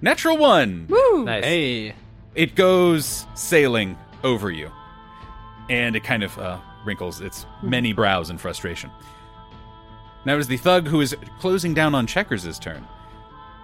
Natural 0.01 0.37
one! 0.37 0.85
Woo! 0.87 1.25
Nice. 1.25 1.43
Hey, 1.43 1.95
it 2.35 2.55
goes 2.55 3.25
sailing 3.33 3.97
over 4.23 4.51
you 4.51 4.69
and 5.69 5.95
it 5.95 6.03
kind 6.03 6.23
of 6.23 6.37
uh, 6.37 6.59
wrinkles 6.85 7.21
its 7.21 7.45
many 7.61 7.91
brows 7.93 8.29
in 8.29 8.37
frustration 8.37 8.89
now 10.25 10.35
it 10.35 10.39
is 10.39 10.47
the 10.47 10.57
thug 10.57 10.87
who 10.87 11.01
is 11.01 11.15
closing 11.39 11.73
down 11.73 11.93
on 11.95 12.07
checkers' 12.07 12.57
turn 12.59 12.85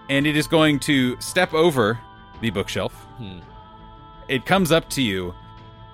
and 0.10 0.26
it 0.28 0.36
is 0.36 0.48
going 0.48 0.80
to 0.80 1.20
step 1.22 1.54
over 1.54 2.00
the 2.42 2.50
bookshelf 2.50 2.94
Hmm. 3.18 3.40
it 4.28 4.46
comes 4.46 4.72
up 4.72 4.90
to 4.92 5.02
you 5.02 5.34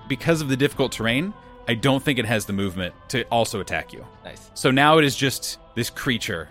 because 0.08 0.42
of 0.42 0.48
the 0.50 0.56
difficult 0.58 0.92
terrain 0.94 1.34
i 1.68 1.74
don't 1.74 2.02
think 2.02 2.18
it 2.20 2.26
has 2.26 2.46
the 2.46 2.54
movement 2.54 2.94
to 3.10 3.24
also 3.26 3.60
attack 3.60 3.92
you 3.94 4.06
Nice. 4.24 4.50
so 4.54 4.72
now 4.72 4.98
it 4.98 5.04
is 5.06 5.16
just 5.16 5.60
this 5.76 5.90
creature. 5.90 6.50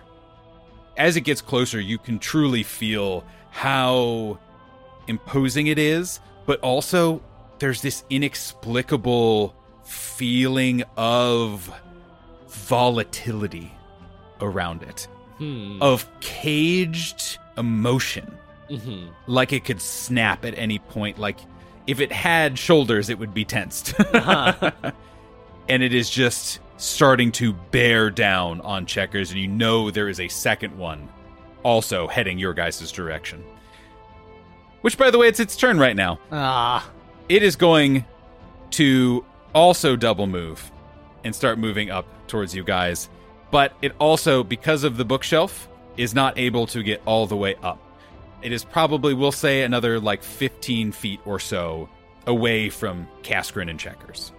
As 0.95 1.15
it 1.15 1.21
gets 1.21 1.41
closer, 1.41 1.79
you 1.79 1.97
can 1.99 2.17
truly 2.17 2.63
feel 2.63 3.23
how 3.51 4.39
imposing 5.07 5.67
it 5.67 5.77
is, 5.77 6.19
but 6.47 6.59
also 6.61 7.21
there's 7.59 7.81
this 7.83 8.03
inexplicable 8.09 9.53
feeling 9.87 10.83
of 10.97 11.71
volatility 12.47 13.71
around 14.41 14.83
it, 14.83 15.07
Hmm. 15.37 15.77
of 15.81 16.05
caged 16.19 17.37
emotion. 17.57 18.37
hmm 18.69 19.07
Like 19.27 19.53
it 19.53 19.63
could 19.65 19.81
snap 19.81 20.43
at 20.45 20.57
any 20.57 20.79
point. 20.79 21.17
Like 21.17 21.39
if 21.87 21.99
it 22.01 22.11
had 22.11 22.59
shoulders, 22.59 23.09
it 23.09 23.17
would 23.17 23.33
be 23.33 23.45
tensed. 23.45 23.93
and 24.13 24.73
it 25.83 25.93
is 25.93 26.09
just 26.09 26.59
starting 26.77 27.31
to 27.33 27.53
bear 27.53 28.09
down 28.09 28.61
on 28.61 28.85
checkers, 28.85 29.31
and 29.31 29.39
you 29.39 29.47
know 29.47 29.89
there 29.89 30.09
is 30.09 30.19
a 30.19 30.27
second 30.27 30.77
one 30.77 31.07
also 31.63 32.07
heading 32.07 32.37
your 32.37 32.53
guys' 32.53 32.91
direction. 32.91 33.43
Which, 34.81 34.97
by 34.97 35.09
the 35.09 35.17
way, 35.17 35.27
it's 35.27 35.39
its 35.39 35.55
turn 35.57 35.79
right 35.79 35.95
now. 35.95 36.19
Ah, 36.31 36.87
It 37.29 37.41
is 37.43 37.55
going 37.55 38.05
to 38.71 39.25
also 39.57 39.95
double 39.95 40.27
move 40.27 40.71
and 41.23 41.35
start 41.35 41.57
moving 41.57 41.89
up 41.89 42.05
towards 42.27 42.53
you 42.53 42.63
guys. 42.63 43.09
But 43.49 43.73
it 43.81 43.91
also, 43.97 44.43
because 44.43 44.83
of 44.83 44.97
the 44.97 45.05
bookshelf, 45.05 45.67
is 45.97 46.13
not 46.13 46.37
able 46.37 46.67
to 46.67 46.83
get 46.83 47.01
all 47.05 47.25
the 47.25 47.35
way 47.35 47.55
up. 47.63 47.81
It 48.43 48.51
is 48.51 48.63
probably, 48.63 49.15
we'll 49.15 49.31
say, 49.31 49.63
another 49.63 49.99
like 49.99 50.21
15 50.21 50.91
feet 50.91 51.19
or 51.25 51.39
so 51.39 51.89
away 52.27 52.69
from 52.69 53.07
Kaskrin 53.23 53.67
and 53.67 53.79
Checkers. 53.79 54.31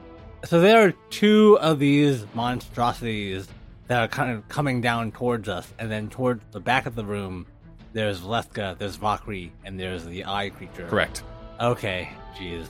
so 0.44 0.60
there 0.60 0.86
are 0.86 0.92
two 1.10 1.58
of 1.60 1.80
these 1.80 2.24
monstrosities 2.34 3.48
that 3.88 4.00
are 4.00 4.08
kind 4.08 4.30
of 4.30 4.46
coming 4.48 4.80
down 4.80 5.10
towards 5.10 5.48
us, 5.48 5.66
and 5.80 5.90
then 5.90 6.08
towards 6.10 6.44
the 6.52 6.60
back 6.60 6.86
of 6.86 6.94
the 6.94 7.04
room, 7.04 7.46
there's 7.92 8.20
Leska, 8.20 8.78
there's 8.78 8.96
Vakri, 8.96 9.50
and 9.64 9.80
there's 9.80 10.04
the 10.04 10.26
eye 10.26 10.50
creature. 10.50 10.86
Correct. 10.86 11.24
Okay, 11.60 12.10
jeez. 12.36 12.68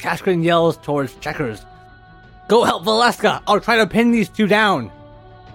Kaskrin 0.00 0.42
yells 0.42 0.76
towards 0.78 1.14
Checkers, 1.16 1.64
Go 2.48 2.64
help 2.64 2.84
Valeska! 2.84 3.42
I'll 3.46 3.60
try 3.60 3.76
to 3.76 3.86
pin 3.86 4.10
these 4.10 4.28
two 4.28 4.46
down! 4.46 4.90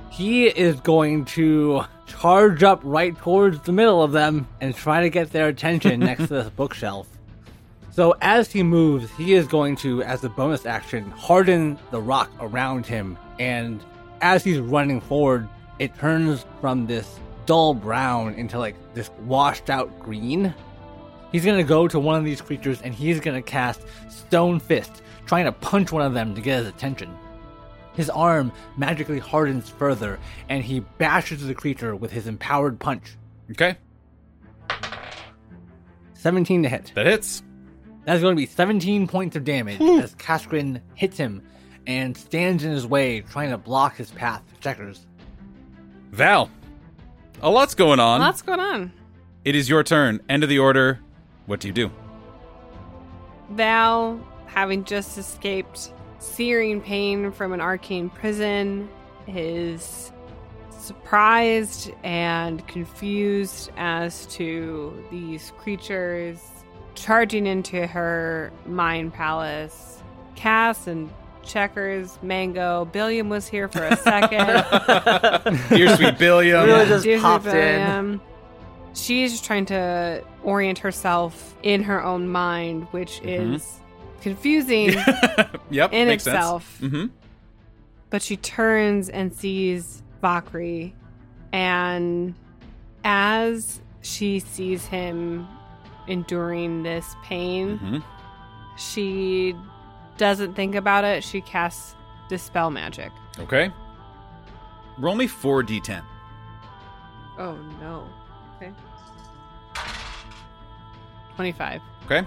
He 0.10 0.46
is 0.46 0.80
going 0.80 1.26
to 1.26 1.84
charge 2.08 2.64
up 2.64 2.80
right 2.84 3.18
towards 3.18 3.60
the 3.62 3.74
middle 3.74 4.02
of 4.02 4.12
them 4.14 4.48
and 4.62 4.74
try 4.74 5.02
to 5.02 5.10
get 5.10 5.32
their 5.32 5.48
attention 5.48 6.00
next 6.02 6.28
to 6.28 6.36
this 6.36 6.50
bookshelf. 6.50 7.08
So 7.92 8.16
as 8.22 8.52
he 8.52 8.62
moves, 8.62 9.10
he 9.12 9.34
is 9.34 9.48
going 9.48 9.78
to, 9.78 10.04
as 10.04 10.24
a 10.24 10.30
bonus 10.30 10.66
action, 10.66 11.10
harden 11.12 11.78
the 11.92 12.02
rock 12.02 12.30
around 12.40 12.86
him. 12.86 13.18
And 13.40 13.82
as 14.22 14.44
he's 14.44 14.60
running 14.60 15.02
forward, 15.02 15.48
it 15.80 15.98
turns 15.98 16.46
from 16.62 16.88
this 16.88 17.20
dull 17.46 17.74
brown 17.74 18.34
into 18.34 18.60
like 18.60 18.76
this 18.94 19.10
washed 19.26 19.70
out 19.70 19.98
green. 20.00 20.54
He's 21.36 21.44
gonna 21.44 21.66
go 21.66 21.86
to 21.86 22.00
one 22.00 22.16
of 22.16 22.24
these 22.24 22.40
creatures 22.40 22.82
and 22.82 22.96
he's 22.96 23.20
gonna 23.20 23.42
cast 23.42 23.82
Stone 24.08 24.62
Fist, 24.62 25.02
trying 25.26 25.44
to 25.44 25.52
punch 25.52 25.92
one 25.92 26.02
of 26.02 26.14
them 26.14 26.34
to 26.34 26.40
get 26.40 26.60
his 26.60 26.68
attention. 26.70 27.14
His 27.94 28.10
arm 28.10 28.54
magically 28.78 29.20
hardens 29.20 29.68
further 29.68 30.18
and 30.48 30.64
he 30.64 30.80
bashes 30.80 31.46
the 31.46 31.54
creature 31.54 31.94
with 31.94 32.10
his 32.10 32.28
empowered 32.28 32.80
punch. 32.80 33.18
Okay. 33.52 33.76
17 36.14 36.64
to 36.64 36.70
hit. 36.70 36.94
That 36.96 37.06
hits. 37.06 37.44
That's 38.06 38.22
going 38.22 38.34
to 38.34 38.42
be 38.42 38.46
17 38.46 39.06
points 39.06 39.36
of 39.36 39.44
damage 39.44 39.82
as 39.82 40.16
Kaskrin 40.16 40.80
hits 40.94 41.18
him 41.18 41.42
and 41.86 42.16
stands 42.16 42.64
in 42.64 42.72
his 42.72 42.88
way, 42.88 43.20
trying 43.20 43.50
to 43.50 43.58
block 43.58 43.98
his 43.98 44.10
path. 44.10 44.42
Checkers. 44.62 45.06
Val, 46.12 46.50
a 47.42 47.50
lot's 47.50 47.76
going 47.76 48.00
on. 48.00 48.22
A 48.22 48.24
lot's 48.24 48.42
going 48.42 48.62
on? 48.62 48.94
It 49.44 49.54
is 49.54 49.68
your 49.68 49.84
turn. 49.84 50.22
End 50.30 50.42
of 50.42 50.48
the 50.48 50.60
order. 50.60 51.02
What 51.46 51.60
do 51.60 51.68
you 51.68 51.74
do? 51.74 51.92
Val, 53.52 54.20
having 54.48 54.84
just 54.84 55.18
escaped 55.18 55.94
searing 56.20 56.82
pain 56.82 57.32
from 57.32 57.54
an 57.54 57.62
arcane 57.62 58.10
prison, 58.10 58.90
is 59.28 60.12
surprised 60.72 61.92
and 62.04 62.68
confused 62.68 63.72
as 63.78 64.26
to 64.28 65.04
these 65.12 65.52
creatures 65.58 66.40
charging 66.96 67.46
into 67.46 67.86
her 67.88 68.52
mind 68.66 69.14
palace. 69.14 70.02
Cass 70.36 70.88
and 70.88 71.12
Checkers, 71.44 72.18
Mango, 72.24 72.86
Billiam 72.86 73.30
was 73.30 73.48
here 73.48 73.68
for 73.68 73.84
a 73.84 73.96
second. 73.98 74.48
Dear 75.70 75.96
sweet 75.96 76.18
Billiam. 76.18 76.66
Really 76.66 76.88
just 76.88 77.04
Disney 77.04 77.22
popped 77.22 77.46
in. 77.46 77.52
Billiam. 77.52 78.22
She's 78.96 79.42
trying 79.42 79.66
to 79.68 80.24
orient 80.44 80.80
herself 80.80 81.56
in 81.64 81.84
her 81.84 82.04
own 82.04 82.28
mind, 82.30 82.88
which 82.92 83.20
Mhm. 83.22 83.56
is 83.56 83.80
confusing 84.22 84.94
yep. 85.70 85.92
in 85.94 86.08
makes 86.08 86.26
itself. 86.26 86.78
Sense. 86.80 86.94
Mm-hmm. 86.94 87.06
But 88.10 88.22
she 88.22 88.38
turns 88.38 89.10
and 89.10 89.34
sees 89.34 90.02
Vakri, 90.24 90.94
and 91.52 92.34
as 93.04 93.82
she 94.02 94.40
sees 94.40 94.86
him 94.86 95.46
enduring 96.08 96.84
this 96.84 97.16
pain, 97.24 97.78
Mm-hmm. 97.80 97.98
she 98.78 99.56
doesn't 100.18 100.54
think 100.56 100.76
about 100.76 101.04
it. 101.04 101.24
She 101.24 101.42
casts 101.42 101.96
Dispel 102.30 102.72
Magic. 102.72 103.12
Okay. 103.40 103.72
Roll 104.98 105.16
me 105.16 105.28
4d10. 105.28 106.02
Oh 107.38 107.56
no. 107.82 108.08
Okay. 108.56 108.72
25. 111.36 111.82
Okay. 112.06 112.22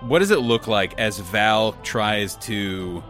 What 0.00 0.18
does 0.18 0.30
it 0.30 0.40
look 0.40 0.66
like 0.66 0.98
as 0.98 1.18
Val 1.20 1.72
tries 1.82 2.36
to 2.36 3.02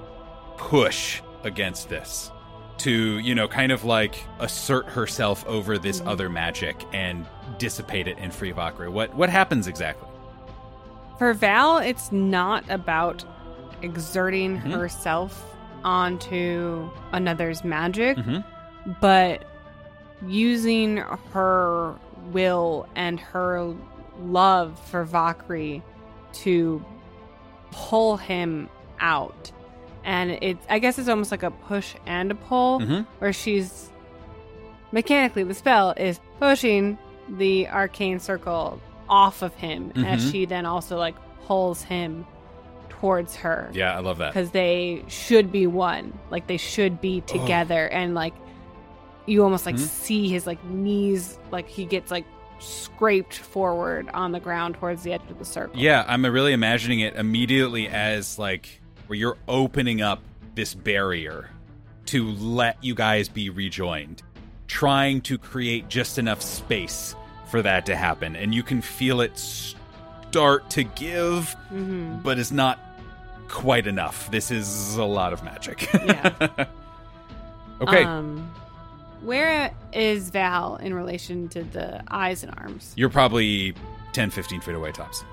push 0.57 1.23
against 1.43 1.89
this? 1.89 2.31
To, 2.79 3.19
you 3.19 3.35
know, 3.35 3.47
kind 3.49 3.71
of 3.73 3.85
like 3.85 4.25
assert 4.41 4.87
herself 4.87 5.47
over 5.47 5.79
this 5.79 6.03
other 6.05 6.29
magic 6.29 6.85
and 6.93 7.27
dissipate 7.59 8.09
it 8.09 8.19
in 8.19 8.31
Free 8.31 8.53
Vakri. 8.53 8.91
What 8.91 9.15
what 9.15 9.31
happens 9.31 9.69
exactly? 9.69 10.09
For 11.19 11.33
Val, 11.33 11.79
it's 11.79 12.11
not 12.11 12.65
about 12.69 13.25
exerting 13.83 14.61
Mhm. 14.61 14.73
herself 14.73 15.45
onto 15.85 16.89
another's 17.13 17.63
magic, 17.65 18.17
Mhm. 18.17 18.45
but 19.01 19.45
using 20.27 20.97
her 21.33 21.95
will 22.33 22.87
and 22.97 23.21
her 23.21 23.75
love 24.21 24.79
for 24.89 25.05
Vakri 25.05 25.83
to 26.35 26.85
pull 27.71 28.17
him 28.17 28.69
out. 29.01 29.51
And 30.05 30.31
it's 30.43 30.65
I 30.69 30.79
guess 30.79 30.99
it's 30.99 31.09
almost 31.09 31.31
like 31.31 31.43
a 31.43 31.51
push 31.51 31.95
and 32.07 32.31
a 32.31 32.35
pull 32.35 32.81
Mhm. 32.81 33.07
where 33.19 33.33
she's 33.33 33.91
mechanically 34.91 35.43
the 35.45 35.55
spell 35.55 35.95
is 35.97 36.21
pushing 36.39 36.99
the 37.29 37.69
arcane 37.69 38.19
circle 38.19 38.81
off 39.09 39.43
of 39.43 39.55
him 39.55 39.93
as 39.97 40.25
Mhm. 40.27 40.33
she 40.33 40.45
then 40.45 40.67
also 40.67 40.99
like 40.99 41.15
pulls 41.47 41.83
him 41.83 42.27
towards 42.89 43.37
her 43.37 43.71
Yeah, 43.73 43.97
I 43.97 44.01
love 44.01 44.19
that. 44.19 44.29
because 44.33 44.51
they 44.51 45.05
should 45.09 45.51
be 45.51 45.67
one 45.67 46.13
like 46.31 46.47
they 46.47 46.57
should 46.57 47.01
be 47.01 47.21
together 47.23 47.89
and 47.89 48.15
like 48.15 48.35
you 49.27 49.43
almost 49.45 49.67
like 49.67 49.77
Mhm. 49.77 49.87
see 49.87 50.29
his 50.29 50.47
like 50.47 50.63
knees 50.65 51.39
like 51.51 51.69
he 51.69 51.85
gets 51.85 52.11
like 52.11 52.25
scraped 52.63 53.37
forward 53.37 54.09
on 54.15 54.33
the 54.33 54.41
ground 54.41 54.75
towards 54.77 55.03
the 55.03 55.13
edge 55.13 55.21
of 55.29 55.39
the 55.39 55.45
circle 55.45 55.79
Yeah, 55.79 56.05
I'm 56.07 56.25
really 56.25 56.53
imagining 56.53 57.01
it 57.01 57.17
immediately 57.17 57.89
as 57.89 58.39
like 58.39 58.81
where 59.07 59.19
you're 59.19 59.39
opening 59.49 60.01
up 60.01 60.23
this 60.55 60.75
barrier 60.75 61.51
to 62.07 62.31
let 62.31 62.83
you 62.83 62.95
guys 62.95 63.29
be 63.29 63.51
rejoined, 63.51 64.23
trying 64.67 65.21
to 65.23 65.39
create 65.39 65.89
just 65.89 66.19
enough 66.19 66.43
space 66.43 67.15
for 67.49 67.63
that 67.63 67.87
to 67.87 67.97
happen, 67.97 68.37
and 68.37 68.55
you 68.55 68.63
can 68.63 68.81
feel 68.81 69.21
it 69.21 69.39
start 69.39 70.71
to 70.71 70.85
give, 70.85 71.53
hmm 71.69 72.19
but 72.23 72.39
it's 72.39 72.53
not 72.53 72.79
quite 73.49 73.87
enough. 73.87 74.31
This 74.31 74.51
is 74.51 74.97
a 74.97 75.05
lot 75.05 75.33
of 75.33 75.43
magic. 75.43 75.89
Yeah. 75.93 76.49
okay, 77.81 78.05
um 78.05 78.51
where 79.23 79.73
is 79.93 80.31
val 80.31 80.77
in 80.77 80.93
relation 80.95 81.49
to 81.49 81.63
the 81.63 82.03
eyes 82.11 82.43
and 82.43 82.53
arms 82.59 82.93
you're 82.97 83.09
probably 83.09 83.75
10, 84.13 84.31
15 84.31 84.61
feet 84.61 84.75
away 84.75 84.93
tops. 84.93 85.25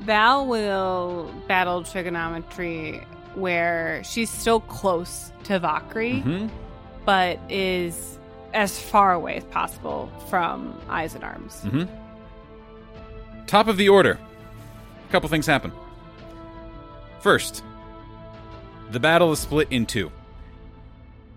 Val 0.00 0.46
will 0.46 1.32
battle 1.48 1.82
trigonometry 1.82 2.98
where 3.34 4.02
she's 4.04 4.30
still 4.30 4.60
close 4.60 5.32
to 5.44 5.58
Vakri, 5.60 6.22
hmm 6.22 6.48
but 7.04 7.40
is 7.48 8.16
as 8.54 8.78
far 8.78 9.12
away 9.12 9.34
as 9.36 9.44
possible 9.46 10.08
from 10.30 10.78
Eyes 10.88 11.16
and 11.16 11.24
Arms. 11.24 11.60
hmm 11.62 11.82
Top 13.48 13.66
of 13.66 13.76
the 13.76 13.88
order. 13.88 14.20
A 15.08 15.12
couple 15.12 15.28
things 15.28 15.46
happen. 15.46 15.72
First, 17.18 17.64
the 18.92 19.00
battle 19.00 19.32
is 19.32 19.40
split 19.40 19.66
in 19.72 19.84
two. 19.84 20.12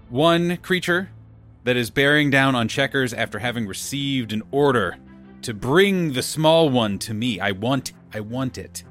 One 0.09 0.57
creature 0.57 1.09
that 1.65 1.75
is 1.75 1.89
bearing 1.89 2.29
down 2.29 2.55
on 2.55 2.67
checkers 2.67 3.13
after 3.13 3.39
having 3.39 3.67
received 3.67 4.31
an 4.31 4.43
order 4.51 4.97
to 5.41 5.53
bring 5.53 6.13
the 6.13 6.23
small 6.23 6.69
one 6.69 6.97
to 6.99 7.13
me. 7.13 7.39
I 7.39 7.51
want 7.51 7.91
I 8.13 8.21
want 8.21 8.57
it. 8.57 8.83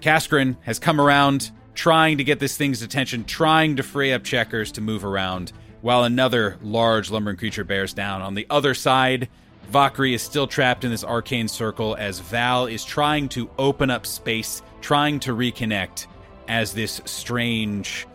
Kaskrin 0.00 0.56
has 0.62 0.78
come 0.78 1.00
around 1.00 1.52
trying 1.74 2.18
to 2.18 2.24
get 2.24 2.40
this 2.40 2.56
thing's 2.56 2.82
attention, 2.82 3.24
trying 3.24 3.76
to 3.76 3.82
free 3.82 4.12
up 4.12 4.24
checkers 4.24 4.72
to 4.72 4.80
move 4.80 5.04
around, 5.04 5.52
while 5.80 6.02
another 6.02 6.58
large 6.60 7.10
lumbering 7.10 7.36
creature 7.36 7.64
bears 7.64 7.94
down. 7.94 8.20
On 8.20 8.34
the 8.34 8.46
other 8.50 8.74
side, 8.74 9.28
Vakri 9.70 10.14
is 10.14 10.22
still 10.22 10.46
trapped 10.46 10.84
in 10.84 10.90
this 10.90 11.04
arcane 11.04 11.46
circle 11.46 11.94
as 11.96 12.18
Val 12.18 12.66
is 12.66 12.84
trying 12.84 13.28
to 13.28 13.48
open 13.58 13.90
up 13.90 14.06
space, 14.06 14.62
trying 14.80 15.20
to 15.20 15.36
reconnect 15.36 16.06
as 16.48 16.72
this 16.72 17.00
strange 17.04 18.06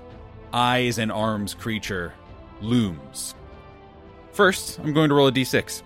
eyes 0.51 0.97
and 0.97 1.11
arms 1.11 1.53
creature 1.53 2.13
looms. 2.61 3.35
First, 4.33 4.79
I'm 4.79 4.93
going 4.93 5.09
to 5.09 5.15
roll 5.15 5.27
a 5.27 5.31
d6. 5.31 5.83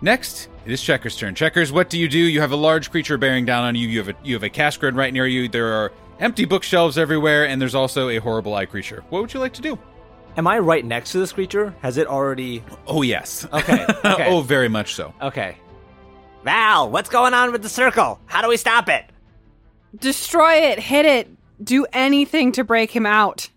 Next, 0.00 0.48
it 0.64 0.72
is 0.72 0.82
Checker's 0.82 1.16
turn. 1.16 1.34
Checkers, 1.34 1.72
what 1.72 1.90
do 1.90 1.98
you 1.98 2.08
do? 2.08 2.18
You 2.18 2.40
have 2.40 2.52
a 2.52 2.56
large 2.56 2.90
creature 2.90 3.18
bearing 3.18 3.44
down 3.44 3.64
on 3.64 3.74
you. 3.74 3.88
You 3.88 3.98
have 3.98 4.08
a 4.08 4.14
you 4.22 4.34
have 4.34 4.42
a 4.44 4.48
cash 4.48 4.76
grid 4.76 4.94
right 4.94 5.12
near 5.12 5.26
you. 5.26 5.48
There 5.48 5.72
are 5.72 5.92
empty 6.20 6.44
bookshelves 6.44 6.98
everywhere, 6.98 7.48
and 7.48 7.60
there's 7.60 7.74
also 7.74 8.08
a 8.08 8.18
horrible 8.18 8.54
eye 8.54 8.66
creature. 8.66 9.04
What 9.08 9.22
would 9.22 9.34
you 9.34 9.40
like 9.40 9.54
to 9.54 9.62
do? 9.62 9.78
Am 10.36 10.46
I 10.46 10.58
right 10.60 10.84
next 10.84 11.12
to 11.12 11.18
this 11.18 11.32
creature? 11.32 11.74
Has 11.82 11.96
it 11.96 12.06
already? 12.06 12.62
Oh 12.86 13.02
yes. 13.02 13.46
Okay, 13.52 13.84
okay. 14.04 14.28
oh, 14.28 14.40
very 14.40 14.68
much 14.68 14.94
so. 14.94 15.12
Okay. 15.20 15.56
Val, 16.44 16.90
what's 16.90 17.08
going 17.08 17.34
on 17.34 17.50
with 17.50 17.62
the 17.62 17.68
circle? 17.68 18.20
How 18.26 18.40
do 18.40 18.48
we 18.48 18.56
stop 18.56 18.88
it? 18.88 19.04
Destroy 19.96 20.52
it, 20.70 20.78
hit 20.78 21.06
it, 21.06 21.28
do 21.64 21.86
anything 21.92 22.52
to 22.52 22.62
break 22.62 22.90
him 22.92 23.06
out. 23.06 23.48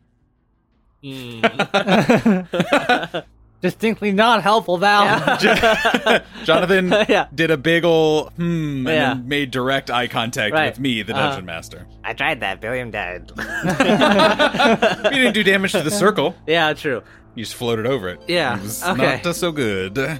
Distinctly 3.62 4.12
not 4.12 4.42
helpful, 4.42 4.80
Val. 4.80 5.38
Jonathan 6.44 6.90
Yeah. 7.08 7.28
did 7.34 7.52
a 7.52 7.58
big 7.58 7.86
ol' 7.86 8.32
hmm 8.36 8.42
and 8.42 8.84
Yeah. 8.88 9.14
then 9.14 9.28
made 9.28 9.52
direct 9.52 9.92
eye 9.92 10.08
contact 10.08 10.54
Right. 10.54 10.72
with 10.72 10.80
me, 10.80 11.04
the 11.04 11.14
Uh-huh. 11.14 11.28
dungeon 11.30 11.46
master. 11.46 11.86
I 12.04 12.14
tried 12.14 12.40
that. 12.40 12.60
Billiam 12.60 12.90
died. 12.90 13.32
You 13.36 15.12
didn't 15.22 15.34
do 15.34 15.44
damage 15.44 15.74
to 15.74 15.84
the 15.84 15.92
circle. 15.92 16.36
yeah, 16.48 16.74
true. 16.74 17.04
You 17.36 17.44
just 17.44 17.56
floated 17.56 17.86
over 17.86 18.10
it. 18.10 18.20
Yeah, 18.28 18.58
It 18.58 18.64
was 18.64 18.84
okay. 18.84 19.22
not 19.24 19.36
so 19.36 19.52
good. 19.52 19.98
Uh, 19.98 20.18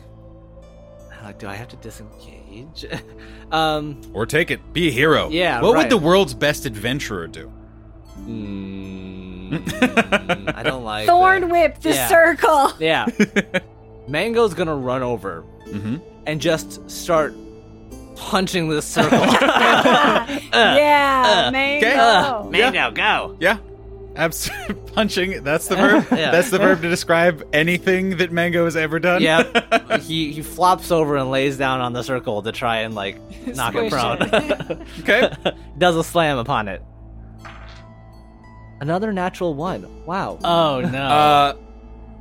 do 1.38 1.48
I 1.48 1.56
have 1.56 1.67
to 1.70 1.78
disengage? 1.78 2.86
um, 3.52 4.00
Or 4.13 4.26
take 4.28 4.52
it. 4.52 4.72
Be 4.74 4.89
a 4.89 4.91
hero. 4.91 5.30
Yeah, 5.30 5.62
What 5.62 5.74
right. 5.74 5.84
would 5.84 5.89
the 5.91 5.98
world's 5.98 6.34
best 6.36 6.65
adventurer 6.67 7.26
do? 7.28 7.52
mm, 8.20 9.31
I 10.55 10.61
don't 10.63 10.83
like 10.83 11.07
Thorn 11.07 11.41
that. 11.41 11.49
whip 11.51 11.79
the 11.81 11.89
Yeah. 11.93 12.07
circle. 12.07 12.71
Yeah. 12.79 13.05
Mango's 14.07 14.53
gonna 14.53 14.75
run 14.75 15.03
over 15.03 15.43
Mm-hmm. 15.67 15.97
and 16.25 16.41
just 16.41 16.89
start 16.89 17.33
punching 18.15 18.69
this 18.69 18.85
circle. 18.85 19.19
yeah, 19.19 20.39
mango. 21.51 21.87
Uh, 21.87 22.47
Mango, 22.49 22.91
go. 22.91 23.37
Yeah. 23.39 23.57
Abs- 24.15 24.49
punching. 24.93 25.43
That's 25.43 25.67
the 25.69 25.77
verb. 25.77 26.05
Yeah. 26.11 26.31
That's 26.31 26.49
the 26.49 26.59
verb 26.59 26.81
to 26.81 26.89
describe 26.89 27.47
anything 27.53 28.17
that 28.17 28.31
Mango 28.31 28.65
has 28.65 28.75
ever 28.75 28.99
done. 28.99 29.21
Yep. 29.21 30.01
he 30.01 30.33
he 30.33 30.41
flops 30.41 30.91
over 30.91 31.15
and 31.15 31.31
lays 31.31 31.57
down 31.57 31.79
on 31.79 31.93
the 31.93 32.03
circle 32.03 32.41
to 32.41 32.51
try 32.51 32.79
and 32.79 32.93
like 32.93 33.15
knock 33.47 33.73
it 33.75 33.89
Squish 33.89 33.93
prone. 33.93 34.21
okay. 34.99 35.31
Does 35.77 35.95
a 35.95 36.03
slam 36.03 36.37
upon 36.37 36.67
it. 36.67 36.83
Another 38.82 39.13
natural 39.13 39.54
one. 39.54 40.06
Wow. 40.06 40.39
oh 40.44 40.82
no. 40.82 41.08
Uh, 41.12 41.54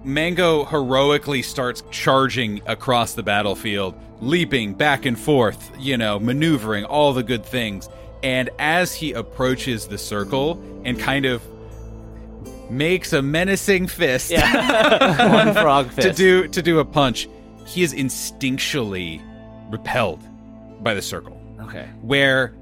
Mango 0.05 0.65
heroically 0.65 1.43
starts 1.43 1.83
charging 1.91 2.63
across 2.67 3.13
the 3.15 3.23
battlefield, 3.23 3.95
leaping 4.21 4.73
back 4.73 5.05
and 5.05 5.19
forth, 5.19 5.71
you 5.79 5.97
know, 5.99 6.19
maneuvering 6.19 6.85
all 6.85 7.13
the 7.13 7.23
good 7.23 7.45
things. 7.45 7.89
And 8.23 8.49
as 8.59 8.95
he 8.95 9.13
approaches 9.13 9.89
the 9.89 9.99
circle 9.99 10.63
and 10.85 10.99
kind 10.99 11.27
of 11.27 11.43
makes 12.71 13.13
a 13.13 13.21
menacing 13.21 13.89
fist 13.89 14.31
yeah. 14.31 15.33
one 15.45 15.55
frog 15.55 15.91
fist. 15.91 16.09
to 16.09 16.15
do 16.15 16.49
to 16.49 16.63
do 16.63 16.79
a 16.79 16.85
punch, 16.85 17.29
he 17.67 17.83
is 17.83 17.93
instinctually 17.93 19.23
repelled 19.71 20.21
by 20.83 20.95
the 20.95 21.03
circle. 21.03 21.41
Okay. 21.61 21.89
Where 22.01 22.55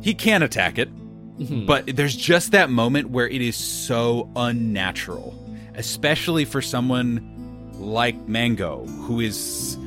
he 0.00 0.14
can't 0.14 0.42
attack 0.42 0.78
it, 0.78 0.88
Mm-hmm. 1.40 1.64
but 1.64 1.86
there's 1.96 2.14
just 2.14 2.52
that 2.52 2.68
moment 2.68 3.08
where 3.08 3.26
it 3.26 3.40
is 3.40 3.56
so 3.56 4.28
unnatural, 4.36 5.34
especially 5.74 6.44
for 6.44 6.60
someone 6.60 7.72
like 7.78 8.28
Mango, 8.28 8.84
who 8.84 9.20
is 9.20 9.78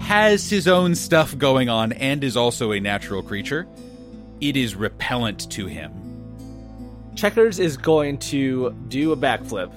has 0.00 0.50
his 0.50 0.66
own 0.68 0.94
stuff 0.94 1.36
going 1.38 1.68
on 1.68 1.92
and 1.92 2.24
is 2.24 2.36
also 2.36 2.72
a 2.72 2.80
natural 2.80 3.22
creature. 3.22 3.66
It 4.40 4.56
is 4.56 4.74
repellent 4.74 5.50
to 5.52 5.66
him. 5.66 5.92
Checkers 7.14 7.58
is 7.58 7.76
going 7.76 8.18
to 8.18 8.72
do 8.88 9.12
a 9.12 9.16
backflip. 9.16 9.72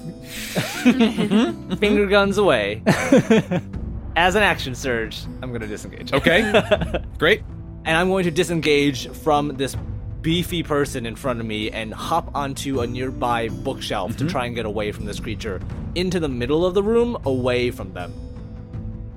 Finger 1.80 2.08
guns 2.08 2.38
away. 2.38 2.84
As 4.16 4.36
an 4.36 4.44
action 4.44 4.76
surge, 4.76 5.24
I'm 5.42 5.50
going 5.50 5.62
to 5.62 5.68
disengage. 5.68 6.12
Okay, 6.12 7.02
great. 7.18 7.42
And 7.86 7.96
I'm 7.96 8.10
going 8.10 8.26
to 8.26 8.32
disengage 8.32 9.08
from 9.10 9.56
this 9.56 9.78
beefy 10.22 10.64
person 10.64 11.06
in 11.06 11.16
front 11.16 11.40
of 11.40 11.46
me 11.46 11.72
and 11.72 11.94
hop 11.94 12.30
onto 12.36 12.82
a 12.82 12.88
nearby 12.88 13.48
bookshelf 13.50 14.12
to 14.18 14.18
mm-hmm. 14.18 14.28
try 14.28 14.46
and 14.46 14.56
get 14.56 14.66
away 14.66 14.92
from 14.92 15.06
this 15.06 15.20
creature 15.20 15.62
into 15.96 16.20
the 16.20 16.30
middle 16.30 16.66
of 16.66 16.74
the 16.74 16.84
room, 16.84 17.18
away 17.26 17.72
from 17.72 17.94
them. 17.94 18.14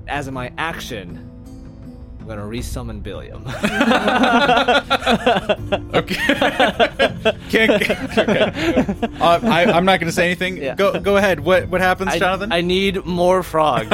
As 0.07 0.27
in 0.27 0.33
my 0.33 0.51
action, 0.57 1.29
I'm 2.23 2.27
going 2.27 2.39
to 2.39 2.45
resummon 2.45 3.03
Billiam. 3.03 3.43
Okay. 5.93 6.15
Can't, 7.49 7.71
okay. 8.17 8.95
Uh, 9.19 9.39
I, 9.43 9.65
I'm 9.65 9.85
not 9.85 9.99
going 9.99 10.07
to 10.07 10.11
say 10.11 10.25
anything. 10.25 10.57
Yeah. 10.57 10.75
Go 10.75 10.99
go 10.99 11.17
ahead. 11.17 11.39
What 11.41 11.69
what 11.69 11.81
happens, 11.81 12.11
I, 12.11 12.19
Jonathan? 12.19 12.51
I 12.51 12.61
need 12.61 13.05
more 13.05 13.43
frogs 13.43 13.91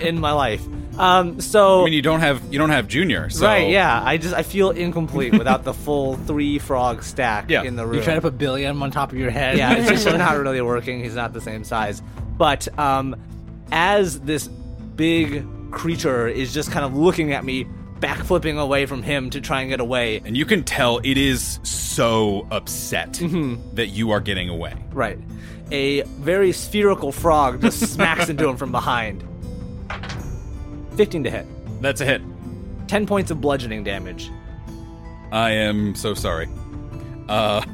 in 0.00 0.18
my 0.18 0.32
life. 0.32 0.62
Um, 0.98 1.40
so 1.40 1.82
I 1.82 1.84
mean, 1.84 1.92
you 1.92 2.02
don't 2.02 2.20
have 2.20 2.42
you 2.52 2.58
don't 2.58 2.70
have 2.70 2.88
Junior, 2.88 3.28
so 3.30 3.46
right, 3.46 3.68
yeah. 3.68 4.02
I 4.02 4.16
just 4.16 4.34
I 4.34 4.42
feel 4.42 4.70
incomplete 4.70 5.32
without 5.32 5.64
the 5.64 5.74
full 5.74 6.16
three 6.16 6.58
frog 6.58 7.02
stack 7.02 7.50
Yeah. 7.50 7.62
in 7.62 7.76
the 7.76 7.86
room. 7.86 7.96
you 7.96 8.02
try 8.02 8.14
to 8.14 8.20
put 8.22 8.38
Billiam 8.38 8.82
on 8.82 8.90
top 8.90 9.12
of 9.12 9.18
your 9.18 9.30
head. 9.30 9.58
yeah, 9.58 9.74
it's 9.74 9.88
just 9.88 10.06
not 10.06 10.36
really 10.38 10.60
working. 10.62 11.02
He's 11.02 11.14
not 11.16 11.32
the 11.34 11.40
same 11.40 11.64
size. 11.64 12.02
But 12.38 12.66
um, 12.78 13.16
as 13.70 14.20
this 14.20 14.48
big 14.48 15.44
creature 15.72 16.28
is 16.28 16.54
just 16.54 16.70
kind 16.70 16.84
of 16.84 16.96
looking 16.96 17.32
at 17.32 17.44
me, 17.44 17.66
backflipping 17.98 18.58
away 18.58 18.86
from 18.86 19.02
him 19.02 19.30
to 19.30 19.40
try 19.40 19.60
and 19.62 19.70
get 19.70 19.80
away. 19.80 20.20
And 20.24 20.36
you 20.36 20.44
can 20.44 20.62
tell 20.64 20.98
it 20.98 21.16
is 21.18 21.58
so 21.62 22.46
upset 22.50 23.12
Mm-hmm. 23.14 23.74
that 23.76 23.88
you 23.88 24.10
are 24.12 24.20
getting 24.20 24.48
away. 24.48 24.74
Right. 24.92 25.18
A 25.70 26.02
very 26.02 26.52
spherical 26.52 27.12
frog 27.12 27.60
just 27.62 27.80
smacks 27.92 28.28
into 28.28 28.48
him 28.48 28.56
from 28.56 28.70
behind. 28.72 29.24
15 30.96 31.24
to 31.24 31.30
hit. 31.30 31.46
That's 31.80 32.00
a 32.00 32.04
hit. 32.04 32.22
10 32.88 33.06
points 33.06 33.30
of 33.30 33.40
bludgeoning 33.40 33.84
damage. 33.84 34.30
I 35.32 35.50
am 35.52 35.94
so 35.94 36.12
sorry. 36.14 36.48
Uh, 37.28 37.64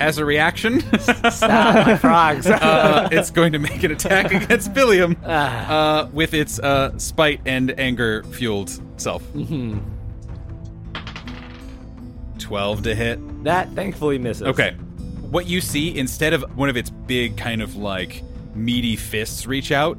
as 0.00 0.18
a 0.18 0.24
reaction, 0.24 0.80
Stop 1.00 1.86
my 1.86 1.96
frogs. 2.00 2.46
uh, 2.46 3.08
it's 3.12 3.30
going 3.30 3.52
to 3.52 3.58
make 3.58 3.82
an 3.82 3.90
attack 3.92 4.32
against 4.32 4.72
Billiam 4.74 5.16
Ah. 5.24 6.02
uh, 6.04 6.06
with 6.12 6.34
its 6.34 6.58
uh, 6.58 6.96
spite 6.98 7.40
and 7.46 7.78
anger 7.78 8.22
fueled 8.24 8.70
self. 8.96 9.22
Mm-hmm. 9.34 9.78
12 12.38 12.82
to 12.84 12.94
hit. 12.94 13.44
that 13.44 13.68
thankfully 13.72 14.18
misses. 14.18 14.42
Okay. 14.44 14.72
What 15.30 15.46
you 15.46 15.60
see, 15.60 15.96
instead 15.98 16.32
of 16.32 16.42
one 16.56 16.68
of 16.70 16.76
its 16.76 16.88
big, 16.90 17.36
kind 17.36 17.60
of 17.60 17.76
like 17.76 18.22
meaty 18.54 18.96
fists 18.96 19.46
reach 19.46 19.70
out, 19.72 19.98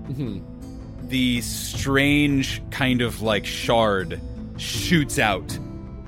the 1.10 1.42
strange 1.42 2.62
kind 2.72 3.02
of 3.02 3.22
like 3.22 3.46
shard 3.46 4.20
shoots 4.58 5.20
out 5.20 5.58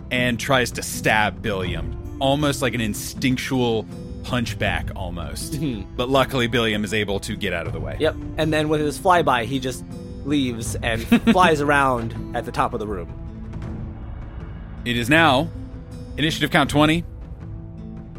and 0.10 0.40
tries 0.40 0.72
to 0.72 0.82
stab 0.82 1.42
Billiam, 1.42 2.01
almost 2.22 2.62
like 2.62 2.74
an 2.74 2.82
instinctual 2.82 3.84
punchback, 4.24 4.92
almost. 4.96 5.54
Mm-hmm. 5.54 5.96
But 5.96 6.10
luckily, 6.10 6.48
Billiam 6.48 6.84
is 6.84 6.94
able 6.94 7.20
to 7.22 7.36
get 7.36 7.52
out 7.52 7.68
of 7.68 7.74
the 7.74 7.80
way. 7.80 7.98
Yep. 8.00 8.16
And 8.38 8.54
then 8.54 8.70
with 8.70 8.80
his 8.80 8.98
flyby, 8.98 9.46
he 9.46 9.60
just 9.60 9.84
leaves 10.24 10.76
and 10.76 11.06
flies 11.32 11.60
around 11.60 12.36
at 12.36 12.46
the 12.46 12.52
top 12.52 12.74
of 12.74 12.80
the 12.80 12.88
room. 12.88 13.18
It 14.86 14.96
is 14.96 15.10
now 15.10 15.50
initiative 16.18 16.52
count 16.52 16.70
20. 16.70 17.04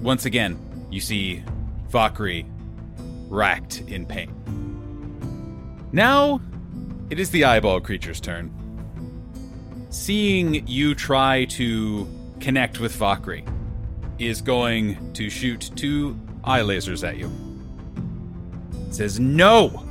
Once 0.00 0.24
again, 0.24 0.58
you 0.90 1.00
see 1.00 1.42
Vakri 1.90 2.44
racked 3.28 3.82
in 3.86 4.04
pain. 4.04 4.30
Now, 5.92 6.40
it 7.10 7.20
is 7.20 7.30
the 7.30 7.44
eyeball 7.44 7.80
creature's 7.80 8.20
turn. 8.20 8.50
Seeing 9.90 10.66
you 10.66 10.94
try 10.94 11.44
to 11.46 12.08
connect 12.40 12.80
with 12.80 12.96
Vakri 12.96 13.46
is 14.26 14.40
going 14.40 15.12
to 15.14 15.28
shoot 15.28 15.70
two 15.74 16.18
eye 16.44 16.60
lasers 16.60 17.06
at 17.06 17.16
you. 17.16 17.30
It 18.88 18.94
says, 18.94 19.18
No! 19.18 19.84